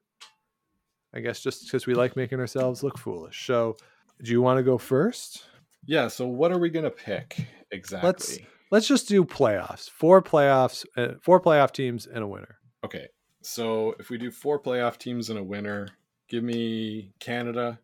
I 1.14 1.20
guess 1.20 1.40
just 1.40 1.66
because 1.66 1.86
we 1.86 1.94
like 1.94 2.18
making 2.18 2.40
ourselves 2.40 2.84
look 2.84 2.98
foolish. 2.98 3.46
So, 3.46 3.78
do 4.22 4.32
you 4.32 4.42
want 4.42 4.58
to 4.58 4.64
go 4.64 4.78
first? 4.78 5.46
Yeah. 5.86 6.10
So, 6.10 6.28
what 6.28 6.52
are 6.52 6.58
we 6.58 6.70
going 6.70 6.84
to 6.84 6.92
pick 6.92 7.48
exactly? 7.72 8.08
Let's 8.08 8.40
let's 8.72 8.88
just 8.88 9.08
do 9.08 9.24
playoffs. 9.24 9.90
Four 9.90 10.22
playoffs, 10.22 10.86
uh, 10.98 11.14
four 11.22 11.40
playoff 11.40 11.72
teams 11.72 12.06
and 12.06 12.22
a 12.22 12.28
winner. 12.28 12.58
Okay. 12.84 13.08
So, 13.48 13.96
if 14.00 14.10
we 14.10 14.18
do 14.18 14.32
four 14.32 14.60
playoff 14.60 14.98
teams 14.98 15.30
and 15.30 15.38
a 15.38 15.44
winner, 15.44 15.90
give 16.28 16.44
me 16.44 17.14
Canada, 17.20 17.80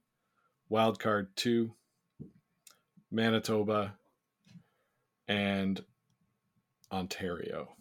wild 0.69 0.97
card 0.97 1.27
two, 1.35 1.75
Manitoba, 3.11 3.93
and 5.27 5.79
Ontario. 6.91 7.75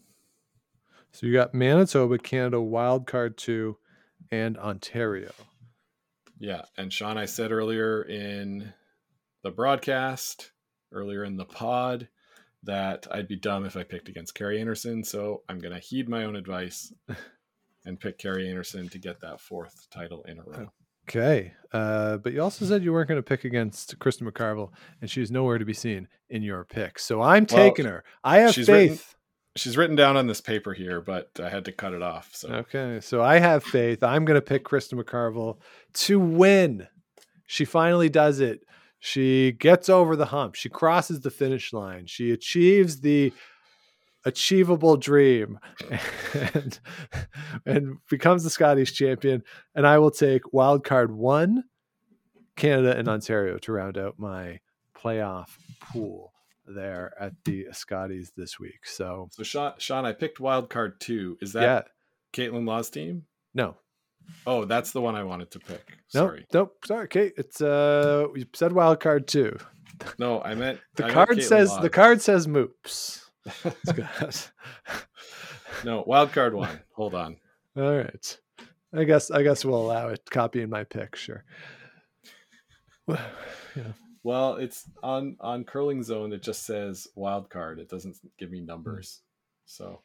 So 1.11 1.25
you 1.25 1.33
got 1.33 1.55
Manitoba, 1.55 2.19
Canada, 2.19 2.61
wild 2.61 3.07
card 3.07 3.35
two, 3.35 3.77
and 4.31 4.59
Ontario. 4.59 5.31
Yeah, 6.37 6.61
and 6.77 6.93
Sean, 6.93 7.17
I 7.17 7.25
said 7.25 7.51
earlier 7.51 8.03
in 8.03 8.73
the 9.41 9.49
broadcast, 9.49 10.51
earlier 10.91 11.23
in 11.23 11.35
the 11.35 11.45
pod, 11.45 12.09
that 12.61 13.07
I'd 13.09 13.27
be 13.27 13.37
dumb 13.37 13.65
if 13.65 13.75
I 13.75 13.81
picked 13.81 14.07
against 14.07 14.35
Kerri 14.35 14.61
Einarson. 14.61 15.03
So 15.03 15.41
I'm 15.49 15.57
going 15.57 15.73
to 15.73 15.79
heed 15.79 16.07
my 16.07 16.25
own 16.25 16.35
advice 16.35 16.93
and 17.85 17.99
pick 17.99 18.19
Kerri 18.19 18.47
Einarson 18.47 18.89
to 18.91 18.97
get 18.99 19.19
that 19.21 19.39
fourth 19.39 19.87
title 19.91 20.23
in 20.23 20.39
a 20.39 20.43
row. 20.43 20.71
Okay. 21.09 21.53
Uh, 21.73 22.17
but 22.17 22.31
you 22.33 22.41
also 22.41 22.63
said 22.65 22.83
you 22.83 22.93
weren't 22.93 23.07
going 23.09 23.17
to 23.19 23.23
pick 23.23 23.43
against 23.43 23.97
Kristen 23.99 24.29
McCarville, 24.29 24.71
and 25.01 25.09
she's 25.09 25.31
nowhere 25.31 25.57
to 25.57 25.65
be 25.65 25.73
seen 25.73 26.07
in 26.29 26.43
your 26.43 26.63
pick. 26.63 26.99
So 26.99 27.21
I'm 27.21 27.45
Well, 27.51 27.69
taking 27.69 27.85
her. 27.85 28.03
I 28.23 28.39
have 28.39 28.53
faith. 28.55 28.67
written- 28.69 28.99
She's 29.57 29.75
written 29.75 29.97
down 29.97 30.15
on 30.15 30.27
this 30.27 30.39
paper 30.39 30.73
here, 30.73 31.01
but 31.01 31.29
I 31.43 31.49
had 31.49 31.65
to 31.65 31.73
cut 31.73 31.93
it 31.93 32.01
off. 32.01 32.29
So 32.33 32.47
Okay. 32.49 32.99
So 33.01 33.21
I 33.21 33.39
have 33.39 33.63
faith. 33.65 34.01
I'm 34.01 34.23
going 34.23 34.37
to 34.37 34.41
pick 34.41 34.63
Kristen 34.63 34.97
McCarville 34.97 35.57
to 35.95 36.19
win. 36.19 36.87
She 37.47 37.65
finally 37.65 38.07
does 38.07 38.39
it. 38.39 38.61
She 38.99 39.51
gets 39.51 39.89
over 39.89 40.15
the 40.15 40.27
hump. 40.27 40.55
She 40.55 40.69
crosses 40.69 41.19
the 41.19 41.31
finish 41.31 41.73
line. 41.73 42.05
She 42.05 42.31
achieves 42.31 43.01
the 43.01 43.33
achievable 44.25 44.97
dream 44.97 45.59
and, 46.53 46.79
and 47.65 47.97
becomes 48.09 48.43
the 48.43 48.49
Scottish 48.49 48.93
champion. 48.93 49.43
And 49.75 49.85
I 49.87 49.97
will 49.99 50.11
take 50.11 50.53
wild 50.53 50.83
card 50.83 51.11
one, 51.11 51.63
Canada 52.55 52.97
and 52.97 53.07
Ontario 53.07 53.57
to 53.59 53.71
round 53.71 53.97
out 53.97 54.15
my 54.19 54.59
playoff 54.95 55.47
pool 55.91 56.31
there 56.67 57.13
at 57.19 57.33
the 57.45 57.67
Scotties 57.71 58.31
this 58.37 58.59
week. 58.59 58.85
So 58.85 59.29
So 59.31 59.43
Sean, 59.43 59.73
Sean, 59.77 60.05
I 60.05 60.13
picked 60.13 60.39
wild 60.39 60.69
card 60.69 60.99
two. 60.99 61.37
Is 61.41 61.53
that 61.53 61.61
yeah, 61.61 61.81
Kaitlyn 62.47 62.65
Lawes' 62.67 62.89
team? 62.89 63.25
no, 63.53 63.77
Oh, 64.45 64.65
that's 64.65 64.91
the 64.91 65.01
one 65.01 65.15
I 65.15 65.23
wanted 65.23 65.49
to 65.51 65.59
pick. 65.59 65.83
Nope, 66.13 66.23
Sorry. 66.29 66.45
nope. 66.53 66.77
Sorry, 66.85 67.07
Kate. 67.07 67.33
It's 67.37 67.59
uh, 67.59 68.27
you 68.35 68.45
said 68.53 68.71
wild 68.71 68.99
card 68.99 69.27
two. 69.27 69.57
No, 70.19 70.41
I 70.41 70.53
meant 70.55 70.79
The 70.95 71.05
I 71.05 71.11
card 71.11 71.29
Kaitlyn 71.37 71.43
says 71.43 71.69
Law. 71.71 71.81
the 71.81 71.89
card 71.89 72.21
says 72.21 72.47
moops. 72.47 73.25
No, 75.83 76.03
wild 76.05 76.31
card 76.31 76.53
one. 76.53 76.81
Hold 76.95 77.15
on. 77.15 77.37
All 77.75 77.95
right. 77.97 78.37
I 78.93 79.03
guess 79.03 79.31
I 79.31 79.41
guess 79.43 79.63
we'll 79.63 79.81
allow 79.81 80.09
it. 80.09 80.29
Copying 80.29 80.69
my 80.69 80.83
pick, 80.83 81.15
sure. 81.15 81.43
Well, 84.23 84.57
it's 84.57 84.87
on 85.01 85.35
on 85.39 85.63
curling 85.63 86.03
zone. 86.03 86.31
It 86.31 86.43
just 86.43 86.63
says 86.63 87.07
wild 87.15 87.49
card. 87.49 87.79
It 87.79 87.89
doesn't 87.89 88.17
give 88.37 88.51
me 88.51 88.59
hmm. 88.59 88.67
numbers. 88.67 89.21
So 89.65 90.01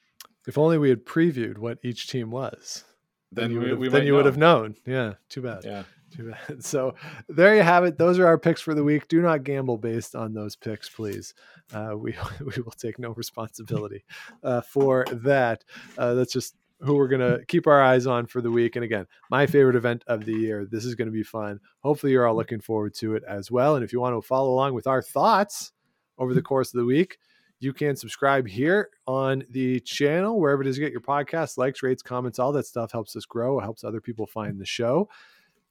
If 0.47 0.57
only 0.57 0.79
we 0.79 0.89
had 0.89 1.05
previewed 1.05 1.59
what 1.59 1.79
each 1.83 2.09
team 2.09 2.31
was. 2.31 2.85
then, 3.31 3.51
you 3.51 3.61
would 3.61 3.71
have, 3.71 3.93
then 3.93 4.07
you 4.07 4.15
would 4.15 4.25
have 4.25 4.39
known. 4.39 4.77
Yeah. 4.87 5.15
Too 5.29 5.43
bad. 5.43 5.65
Yeah. 5.65 5.83
Too 6.11 6.31
bad. 6.31 6.63
So 6.63 6.95
there 7.29 7.57
you 7.57 7.63
have 7.63 7.85
it. 7.85 7.99
Those 7.99 8.19
are 8.19 8.27
our 8.27 8.39
picks 8.39 8.61
for 8.61 8.75
the 8.75 8.85
week. 8.85 9.09
Do 9.09 9.21
not 9.21 9.45
gamble 9.45 9.79
based 9.79 10.15
on 10.15 10.33
those 10.33 10.57
picks, 10.57 10.89
please. 10.89 11.35
Uh, 11.73 11.93
we 11.97 12.17
we 12.41 12.63
will 12.63 12.73
take 12.73 12.99
no 12.99 13.11
responsibility 13.11 14.05
uh, 14.43 14.61
for 14.61 15.05
that. 15.13 15.65
Uh, 15.99 16.15
that's 16.15 16.33
just 16.33 16.57
who 16.81 16.95
we're 16.95 17.09
gonna 17.09 17.39
keep 17.47 17.67
our 17.67 17.83
eyes 17.83 18.07
on 18.07 18.27
for 18.27 18.41
the 18.41 18.51
week. 18.51 18.77
And 18.77 18.85
again, 18.85 19.07
my 19.31 19.47
favorite 19.47 19.77
event 19.77 20.05
of 20.07 20.25
the 20.25 20.35
year. 20.35 20.67
This 20.71 20.85
is 20.85 20.95
going 20.95 21.09
to 21.09 21.13
be 21.13 21.23
fun. 21.23 21.61
Hopefully, 21.81 22.13
you're 22.13 22.27
all 22.27 22.37
looking 22.37 22.61
forward 22.61 22.95
to 22.97 23.15
it 23.15 23.23
as 23.27 23.51
well. 23.51 23.77
And 23.77 23.85
if 23.85 23.93
you 23.93 24.01
want 24.01 24.15
to 24.17 24.27
follow 24.27 24.51
along 24.51 24.75
with 24.75 24.87
our 24.87 25.03
thoughts 25.03 25.73
over 26.19 26.35
the 26.35 26.43
course 26.43 26.73
of 26.75 26.79
the 26.79 26.85
week, 26.85 27.19
you 27.59 27.73
can 27.73 27.97
subscribe 27.97 28.47
here 28.47 28.91
on 29.07 29.43
the 29.51 29.81
channel, 29.81 30.39
wherever 30.39 30.61
it 30.61 30.69
is 30.69 30.77
you 30.77 30.85
get 30.85 30.93
your 30.93 31.01
podcast, 31.01 31.57
likes, 31.57 31.83
rates, 31.83 32.03
comments, 32.03 32.39
all 32.39 32.53
that 32.53 32.67
stuff 32.67 32.93
helps 32.93 33.17
us 33.17 33.25
grow, 33.25 33.59
helps 33.59 33.83
other 33.83 34.01
people 34.01 34.27
find 34.27 34.61
the 34.61 34.67
show. 34.67 35.09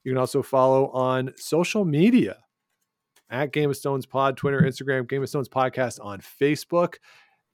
You 0.06 0.12
can 0.12 0.18
also 0.18 0.40
follow 0.40 0.86
on 0.90 1.32
social 1.34 1.84
media 1.84 2.36
at 3.28 3.52
Game 3.52 3.70
of 3.70 3.76
Stones 3.76 4.06
Pod, 4.06 4.36
Twitter, 4.36 4.60
Instagram, 4.60 5.08
Game 5.08 5.20
of 5.20 5.28
Stones 5.28 5.48
Podcast 5.48 5.98
on 6.00 6.20
Facebook. 6.20 6.94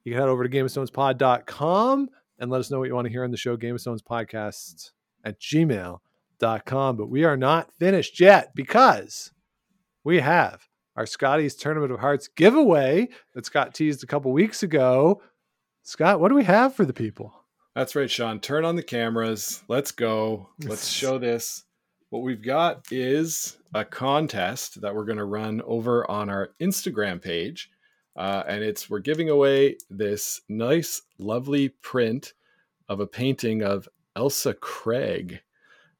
You 0.04 0.12
can 0.12 0.20
head 0.20 0.28
over 0.28 0.46
to 0.46 0.50
gameofstonespod.com 0.50 2.10
and 2.38 2.50
let 2.50 2.60
us 2.60 2.70
know 2.70 2.78
what 2.78 2.88
you 2.88 2.94
want 2.94 3.06
to 3.06 3.10
hear 3.10 3.24
on 3.24 3.30
the 3.30 3.38
show, 3.38 3.56
Game 3.56 3.74
of 3.74 3.80
Stones 3.80 4.02
Podcast 4.02 4.90
at 5.24 5.40
gmail.com. 5.40 6.96
But 6.96 7.08
we 7.08 7.24
are 7.24 7.38
not 7.38 7.72
finished 7.72 8.20
yet 8.20 8.54
because 8.54 9.32
we 10.04 10.20
have 10.20 10.68
our 10.94 11.06
Scotties 11.06 11.54
Tournament 11.54 11.90
of 11.90 12.00
Hearts 12.00 12.28
giveaway 12.28 13.08
that 13.32 13.46
Scott 13.46 13.72
teased 13.72 14.04
a 14.04 14.06
couple 14.06 14.30
weeks 14.30 14.62
ago. 14.62 15.22
Scott, 15.84 16.20
what 16.20 16.28
do 16.28 16.34
we 16.34 16.44
have 16.44 16.74
for 16.74 16.84
the 16.84 16.92
people? 16.92 17.32
That's 17.74 17.96
right, 17.96 18.10
Sean. 18.10 18.40
Turn 18.40 18.66
on 18.66 18.76
the 18.76 18.82
cameras. 18.82 19.62
Let's 19.68 19.90
go. 19.90 20.50
Let's 20.62 20.86
show 20.92 21.16
this. 21.16 21.64
What 22.12 22.24
we've 22.24 22.42
got 22.42 22.92
is 22.92 23.56
a 23.72 23.86
contest 23.86 24.82
that 24.82 24.94
we're 24.94 25.06
going 25.06 25.16
to 25.16 25.24
run 25.24 25.62
over 25.64 26.08
on 26.10 26.28
our 26.28 26.50
Instagram 26.60 27.22
page. 27.22 27.70
Uh, 28.14 28.42
and 28.46 28.62
it's 28.62 28.90
we're 28.90 28.98
giving 28.98 29.30
away 29.30 29.78
this 29.88 30.42
nice, 30.46 31.00
lovely 31.16 31.70
print 31.70 32.34
of 32.90 33.00
a 33.00 33.06
painting 33.06 33.62
of 33.62 33.88
Ailsa 34.14 34.52
Craig, 34.60 35.40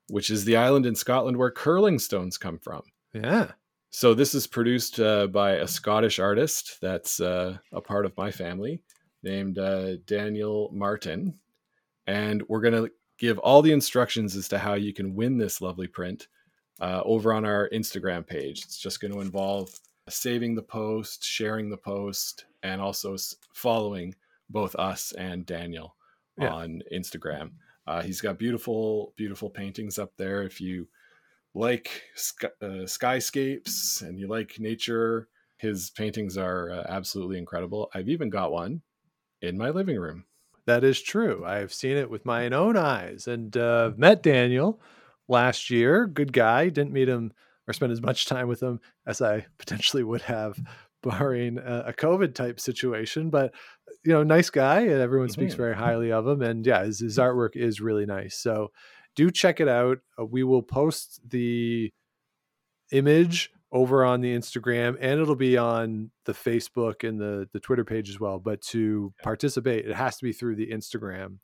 which 0.08 0.28
is 0.28 0.44
the 0.44 0.54
island 0.54 0.84
in 0.84 0.94
Scotland 0.94 1.38
where 1.38 1.50
curling 1.50 1.98
stones 1.98 2.36
come 2.36 2.58
from. 2.58 2.82
Yeah. 3.14 3.52
So 3.88 4.12
this 4.12 4.34
is 4.34 4.46
produced 4.46 5.00
uh, 5.00 5.28
by 5.28 5.52
a 5.52 5.66
Scottish 5.66 6.18
artist 6.18 6.76
that's 6.82 7.20
uh, 7.20 7.56
a 7.72 7.80
part 7.80 8.04
of 8.04 8.14
my 8.18 8.30
family 8.30 8.82
named 9.22 9.56
uh, 9.56 9.96
Daniel 10.04 10.68
Martin, 10.74 11.38
and 12.06 12.42
we're 12.50 12.60
gonna 12.60 12.88
give 13.22 13.38
all 13.38 13.62
the 13.62 13.70
instructions 13.70 14.34
as 14.34 14.48
to 14.48 14.58
how 14.58 14.74
you 14.74 14.92
can 14.92 15.14
win 15.14 15.38
this 15.38 15.60
lovely 15.60 15.86
print 15.86 16.26
uh, 16.80 17.00
over 17.04 17.32
on 17.32 17.44
our 17.44 17.70
Instagram 17.72 18.26
page. 18.26 18.64
It's 18.64 18.78
just 18.78 19.00
going 19.00 19.12
to 19.14 19.20
involve 19.20 19.70
saving 20.08 20.56
the 20.56 20.62
post, 20.62 21.24
sharing 21.24 21.70
the 21.70 21.76
post, 21.76 22.46
and 22.64 22.80
also 22.80 23.16
following 23.54 24.12
both 24.50 24.74
us 24.74 25.12
and 25.12 25.46
Daniel 25.46 25.94
Yeah. 26.36 26.52
on 26.52 26.82
Instagram. 26.92 27.52
Uh, 27.86 28.02
he's 28.02 28.20
got 28.20 28.38
beautiful, 28.38 29.14
beautiful 29.16 29.48
paintings 29.50 30.00
up 30.00 30.12
there. 30.16 30.42
If 30.42 30.60
you 30.60 30.88
like 31.54 32.02
sky, 32.16 32.48
uh, 32.60 32.86
skyscapes 32.86 34.02
and 34.02 34.18
you 34.18 34.26
like 34.26 34.58
nature, 34.58 35.28
his 35.58 35.90
paintings 35.90 36.36
are 36.36 36.70
uh, 36.72 36.86
absolutely 36.88 37.38
incredible. 37.38 37.88
I've 37.94 38.08
even 38.08 38.30
got 38.30 38.50
one 38.50 38.82
in 39.40 39.56
my 39.56 39.70
living 39.70 39.98
room. 40.00 40.24
That 40.66 40.84
is 40.84 41.00
true. 41.02 41.44
I 41.44 41.56
have 41.56 41.72
seen 41.72 41.96
it 41.96 42.08
with 42.10 42.24
my 42.24 42.48
own 42.48 42.76
eyes 42.76 43.26
and 43.26 43.56
uh, 43.56 43.90
met 43.96 44.22
Daniel 44.22 44.80
last 45.28 45.70
year. 45.70 46.06
Good 46.06 46.32
guy. 46.32 46.68
Didn't 46.68 46.92
meet 46.92 47.08
him 47.08 47.32
or 47.66 47.72
spend 47.72 47.92
as 47.92 48.00
much 48.02 48.26
time 48.26 48.46
with 48.48 48.62
him 48.62 48.80
as 49.06 49.20
I 49.20 49.46
potentially 49.58 50.04
would 50.04 50.22
have, 50.22 50.58
barring 51.02 51.58
a, 51.58 51.86
a 51.88 51.92
COVID 51.92 52.34
type 52.34 52.60
situation. 52.60 53.28
But 53.30 53.52
you 54.04 54.12
know, 54.12 54.22
nice 54.22 54.50
guy. 54.50 54.80
and 54.82 55.00
Everyone 55.00 55.28
speaks 55.28 55.54
Mhm. 55.54 55.58
very 55.58 55.74
highly 55.76 56.12
of 56.12 56.26
him, 56.26 56.42
and 56.42 56.64
yeah, 56.66 56.84
his, 56.84 57.00
his 57.00 57.18
artwork 57.24 57.56
is 57.56 57.80
really 57.80 58.06
nice. 58.06 58.36
So 58.36 58.70
do 59.16 59.30
check 59.30 59.60
it 59.60 59.68
out. 59.68 59.98
Uh, 60.18 60.24
we 60.24 60.42
will 60.44 60.62
post 60.62 61.20
the 61.28 61.92
image 62.92 63.50
over 63.72 64.04
on 64.04 64.20
the 64.20 64.36
Instagram 64.36 64.96
and 65.00 65.18
it'll 65.18 65.34
be 65.34 65.56
on 65.56 66.10
the 66.26 66.32
Facebook 66.32 67.08
and 67.08 67.18
the 67.18 67.48
the 67.52 67.60
Twitter 67.60 67.84
page 67.84 68.10
as 68.10 68.20
well. 68.20 68.38
But 68.38 68.60
to 68.62 69.12
participate, 69.22 69.86
it 69.86 69.94
has 69.94 70.18
to 70.18 70.24
be 70.24 70.32
through 70.32 70.56
the 70.56 70.70
Instagram 70.70 71.38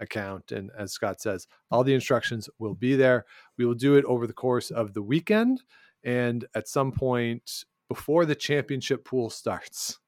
account. 0.00 0.50
And 0.50 0.70
as 0.76 0.92
Scott 0.92 1.20
says, 1.20 1.46
all 1.70 1.84
the 1.84 1.94
instructions 1.94 2.48
will 2.58 2.74
be 2.74 2.96
there. 2.96 3.26
We 3.58 3.66
will 3.66 3.74
do 3.74 3.96
it 3.96 4.04
over 4.06 4.26
the 4.26 4.32
course 4.32 4.70
of 4.70 4.94
the 4.94 5.02
weekend 5.02 5.62
and 6.02 6.44
at 6.54 6.68
some 6.68 6.90
point 6.90 7.64
before 7.88 8.24
the 8.24 8.34
championship 8.34 9.04
pool 9.04 9.30
starts. 9.30 9.98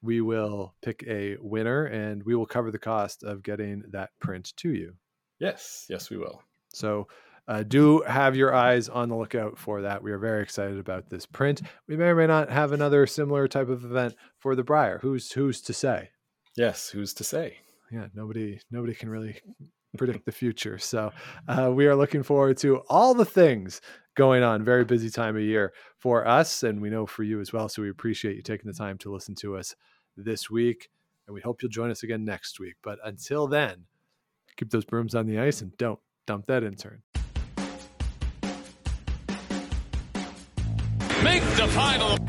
We 0.00 0.20
will 0.20 0.74
pick 0.82 1.04
a 1.06 1.36
winner 1.40 1.84
and 1.84 2.22
we 2.24 2.34
will 2.34 2.46
cover 2.46 2.70
the 2.70 2.78
cost 2.78 3.22
of 3.22 3.42
getting 3.42 3.84
that 3.90 4.10
print 4.20 4.52
to 4.56 4.70
you. 4.70 4.94
Yes, 5.38 5.86
yes, 5.88 6.10
we 6.10 6.18
will. 6.18 6.42
So 6.74 7.08
uh, 7.48 7.62
do 7.62 8.02
have 8.02 8.36
your 8.36 8.54
eyes 8.54 8.88
on 8.88 9.08
the 9.08 9.16
lookout 9.16 9.58
for 9.58 9.82
that. 9.82 10.02
We 10.02 10.12
are 10.12 10.18
very 10.18 10.42
excited 10.42 10.78
about 10.78 11.10
this 11.10 11.26
print. 11.26 11.62
We 11.88 11.96
may 11.96 12.06
or 12.06 12.14
may 12.14 12.26
not 12.26 12.50
have 12.50 12.72
another 12.72 13.06
similar 13.06 13.48
type 13.48 13.68
of 13.68 13.84
event 13.84 14.14
for 14.38 14.54
the 14.54 14.62
Brier. 14.62 14.98
Who's 15.02 15.32
who's 15.32 15.60
to 15.62 15.72
say? 15.72 16.10
Yes, 16.56 16.90
who's 16.90 17.14
to 17.14 17.24
say? 17.24 17.56
Yeah, 17.90 18.06
nobody 18.14 18.60
nobody 18.70 18.94
can 18.94 19.08
really 19.08 19.40
predict 19.98 20.24
the 20.24 20.32
future. 20.32 20.78
So 20.78 21.12
uh, 21.48 21.70
we 21.72 21.86
are 21.86 21.96
looking 21.96 22.22
forward 22.22 22.56
to 22.58 22.82
all 22.88 23.14
the 23.14 23.24
things 23.24 23.80
going 24.14 24.42
on. 24.42 24.64
Very 24.64 24.84
busy 24.84 25.10
time 25.10 25.36
of 25.36 25.42
year 25.42 25.72
for 25.98 26.26
us, 26.26 26.62
and 26.62 26.80
we 26.80 26.90
know 26.90 27.06
for 27.06 27.22
you 27.22 27.40
as 27.40 27.52
well. 27.52 27.68
So 27.68 27.82
we 27.82 27.90
appreciate 27.90 28.36
you 28.36 28.42
taking 28.42 28.70
the 28.70 28.76
time 28.76 28.98
to 28.98 29.12
listen 29.12 29.34
to 29.36 29.56
us 29.56 29.74
this 30.16 30.50
week, 30.50 30.88
and 31.26 31.34
we 31.34 31.40
hope 31.40 31.62
you'll 31.62 31.70
join 31.70 31.90
us 31.90 32.02
again 32.02 32.24
next 32.24 32.60
week. 32.60 32.76
But 32.82 32.98
until 33.04 33.46
then, 33.46 33.84
keep 34.56 34.70
those 34.70 34.84
brooms 34.84 35.14
on 35.14 35.26
the 35.26 35.38
ice 35.38 35.60
and 35.60 35.76
don't 35.76 36.00
dump 36.26 36.46
that 36.46 36.62
in-turn. 36.62 37.02
Make 41.22 41.42
the 41.54 41.68
final. 41.68 42.21